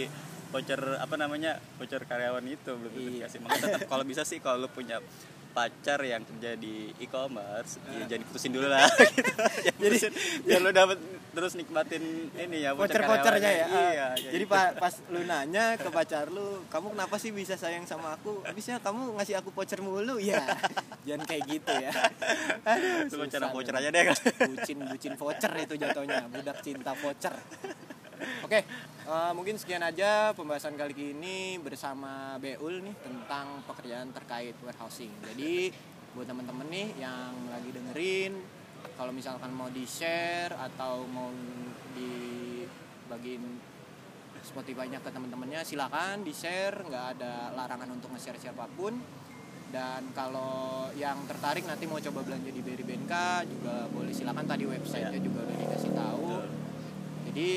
voucher 0.50 0.82
apa 0.98 1.16
namanya 1.16 1.52
voucher 1.76 2.00
karyawan 2.02 2.48
itu 2.48 2.72
belum 2.72 2.90
tentu 2.90 3.04
Iya. 3.06 3.16
dikasih 3.22 3.38
makanya 3.40 3.64
tetap 3.70 3.82
kalau 3.86 4.04
bisa 4.04 4.24
sih 4.24 4.40
kalau 4.40 4.64
lu 4.64 4.70
punya 4.70 5.04
pacar 5.54 6.02
yang 6.02 6.26
kerja 6.26 6.58
di 6.58 6.90
e-commerce 6.98 7.78
ya 7.88 8.10
jadi 8.10 8.24
putusin 8.26 8.52
dulu 8.52 8.68
lah 8.68 8.90
gitu 9.16 9.32
jadi 9.78 9.98
biar 10.44 10.60
lu 10.60 10.72
dapat 10.74 10.98
terus 11.34 11.54
nikmatin 11.54 12.02
ini 12.32 12.62
ya 12.62 12.74
voucher 12.74 13.02
voucher-vouchernya 13.02 13.42
ya. 13.42 13.66
karyawannya. 13.66 13.90
iya 13.90 14.04
Ah, 14.04 14.14
kayak 14.14 14.34
Jadi 14.38 14.46
gitu. 14.46 14.54
pa- 14.54 14.74
pas 14.78 14.94
lu 15.10 15.22
nanya 15.24 15.66
ke 15.82 15.90
pacar 15.90 16.26
lu, 16.30 16.62
kamu 16.70 16.94
kenapa 16.94 17.16
sih 17.18 17.34
bisa 17.34 17.58
sayang 17.58 17.90
sama 17.90 18.14
aku? 18.14 18.46
Habisnya 18.46 18.78
kamu 18.78 19.18
ngasih 19.18 19.42
aku 19.42 19.50
voucher 19.50 19.82
mulu 19.82 20.22
ya. 20.22 20.38
Jangan 21.10 21.26
kayak 21.26 21.44
gitu 21.50 21.74
ya. 21.74 21.90
Aduh, 22.64 23.10
voucher 23.10 23.42
voucher 23.50 23.74
aja 23.74 23.90
deh 23.90 24.04
kan 24.06 24.18
Bucin 24.46 24.78
bucin 24.86 25.14
voucher 25.18 25.52
itu 25.58 25.74
jatuhnya, 25.74 26.30
budak 26.30 26.62
cinta 26.62 26.94
voucher. 26.94 27.34
Oke, 28.46 28.60
eh, 29.04 29.32
mungkin 29.34 29.56
sekian 29.58 29.82
aja 29.82 30.32
pembahasan 30.32 30.76
kali 30.76 30.94
ini 31.14 31.58
bersama 31.60 32.38
Beul 32.38 32.82
nih 32.82 32.96
tentang 33.00 33.62
pekerjaan 33.66 34.12
terkait 34.12 34.56
warehousing. 34.62 35.12
Jadi 35.34 35.74
buat 36.14 36.30
teman-teman 36.30 36.68
nih 36.70 36.88
yang 37.02 37.34
lagi 37.50 37.70
dengerin, 37.74 38.34
kalau 38.94 39.10
misalkan 39.10 39.50
mau 39.50 39.68
di 39.68 39.84
share 39.84 40.54
atau 40.54 41.10
mau 41.10 41.34
dibagiin 41.94 43.44
Spotify-nya 44.44 45.00
ke 45.00 45.08
teman-temannya 45.08 45.64
silakan 45.64 46.20
di 46.22 46.36
share 46.36 46.84
nggak 46.84 47.06
ada 47.16 47.56
larangan 47.56 47.96
untuk 47.96 48.12
nge-share 48.12 48.36
siapa 48.38 48.68
pun. 48.76 48.92
Dan 49.74 50.14
kalau 50.14 50.86
yang 50.94 51.26
tertarik 51.26 51.66
nanti 51.66 51.90
mau 51.90 51.98
coba 51.98 52.22
belanja 52.22 52.52
di 52.54 52.62
Berry 52.62 52.86
Benka 52.86 53.42
juga 53.42 53.90
boleh. 53.90 54.14
Silakan 54.14 54.46
tadi 54.46 54.70
websitenya 54.70 55.18
Iya. 55.18 55.26
juga 55.26 55.40
udah 55.42 55.58
dikasih 55.58 55.92
tahu. 55.98 56.30
Jadi 57.32 57.50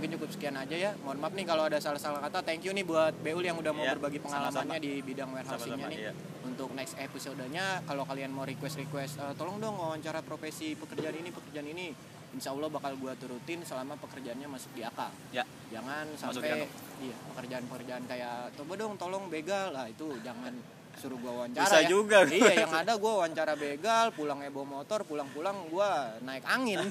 mungkin 0.00 0.16
cukup 0.16 0.32
sekian 0.32 0.56
aja 0.56 0.72
ya. 0.72 0.90
Mohon 1.04 1.18
maaf 1.20 1.34
nih 1.36 1.44
kalau 1.44 1.68
ada 1.68 1.76
salah-salah 1.76 2.24
kata. 2.24 2.40
Thank 2.40 2.64
you 2.64 2.72
nih 2.72 2.88
buat 2.88 3.12
Beul 3.20 3.44
yang 3.44 3.60
udah 3.60 3.68
mau 3.76 3.84
Iya, 3.84 4.00
berbagi 4.00 4.16
pengalamannya 4.24 4.80
sama-sama. 4.80 4.80
di 4.80 4.92
bidang 5.04 5.28
warehousingnya 5.28 5.86
nih 5.92 5.98
iya. 6.08 6.12
untuk 6.48 6.72
next 6.72 6.96
episodenya. 6.96 7.84
Kalau 7.84 8.08
kalian 8.08 8.32
mau 8.32 8.48
request 8.48 8.80
request 8.80 9.20
tolong 9.36 9.60
dong 9.60 9.76
wawancara 9.76 10.24
profesi 10.24 10.72
pekerjaan 10.72 11.20
ini 11.20 11.28
pekerjaan 11.28 11.68
ini 11.68 11.92
insya 12.32 12.56
Allah 12.56 12.72
bakal 12.72 12.96
gua 12.96 13.12
turutin 13.12 13.60
selama 13.60 14.00
pekerjaannya 14.00 14.48
masuk 14.48 14.72
di 14.72 14.80
akal. 14.80 15.12
Ya. 15.36 15.44
Jangan 15.68 16.08
sampai 16.16 16.64
iya 17.04 17.16
pekerjaan-pekerjaan 17.36 18.08
kayak 18.08 18.56
coba 18.56 18.72
dong 18.80 18.96
tolong 18.96 19.28
begal. 19.28 19.68
Lah 19.76 19.84
itu 19.84 20.16
jangan 20.24 20.56
suruh 21.00 21.16
gua 21.16 21.32
wawancara 21.42 21.64
Bisa 21.64 21.78
ya. 21.80 21.88
juga. 21.88 22.18
iya 22.36 22.52
yang 22.62 22.72
ada 22.76 22.92
gua 23.00 23.24
wawancara 23.24 23.56
begal 23.56 24.12
pulang 24.12 24.44
bawa 24.52 24.66
motor 24.78 25.00
pulang-pulang 25.08 25.56
gua 25.72 26.20
naik 26.20 26.44
angin. 26.44 26.84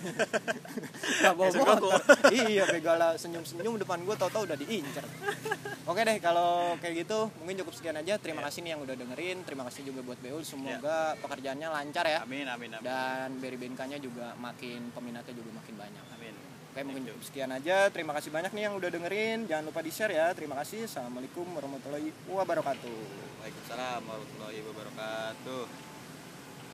Nggak 1.22 1.34
bawa 1.38 1.52
motor. 1.53 1.94
iya 2.49 2.65
begal 2.65 2.98
senyum-senyum 3.15 3.77
depan 3.77 4.02
gua 4.02 4.18
tahu-tahu 4.18 4.49
udah 4.49 4.57
diincer. 4.57 5.06
Oke 5.86 6.02
deh 6.06 6.18
kalau 6.18 6.73
kayak 6.81 7.06
gitu 7.06 7.30
mungkin 7.38 7.61
cukup 7.61 7.73
sekian 7.77 7.98
aja. 7.98 8.18
Terima 8.18 8.41
Iya. 8.41 8.48
kasih 8.49 8.60
nih 8.65 8.72
yang 8.73 8.81
udah 8.81 8.95
dengerin. 8.98 9.38
Terima 9.45 9.64
kasih 9.69 9.81
juga 9.86 10.02
buat 10.02 10.18
Beul. 10.18 10.41
Semoga 10.41 11.14
pekerjaannya 11.22 11.68
lancar 11.69 12.06
ya. 12.10 12.26
Amin 12.26 12.49
amin 12.49 12.73
amin. 12.73 12.81
Dan 12.81 13.38
Benkanya 13.40 13.99
juga 13.99 14.34
makin 14.40 14.90
peminatnya 14.95 15.36
juga 15.36 15.52
makin 15.53 15.76
banyak. 15.77 16.03
amin 16.15 16.19
Oke 16.70 16.82
mungkin 16.86 17.10
sekian 17.26 17.50
aja. 17.50 17.90
Terima 17.90 18.14
kasih 18.14 18.30
banyak 18.30 18.54
nih 18.54 18.64
yang 18.70 18.78
udah 18.78 18.90
dengerin. 18.94 19.50
Jangan 19.50 19.66
lupa 19.68 19.82
di 19.82 19.90
share 19.90 20.14
ya. 20.14 20.30
Terima 20.38 20.54
kasih. 20.62 20.86
Assalamualaikum 20.86 21.50
warahmatullahi 21.50 22.14
wabarakatuh. 22.30 23.00
Waalaikumsalam 23.41 24.02
warahmatullahi 24.06 24.60
wabarakatuh 24.70 25.89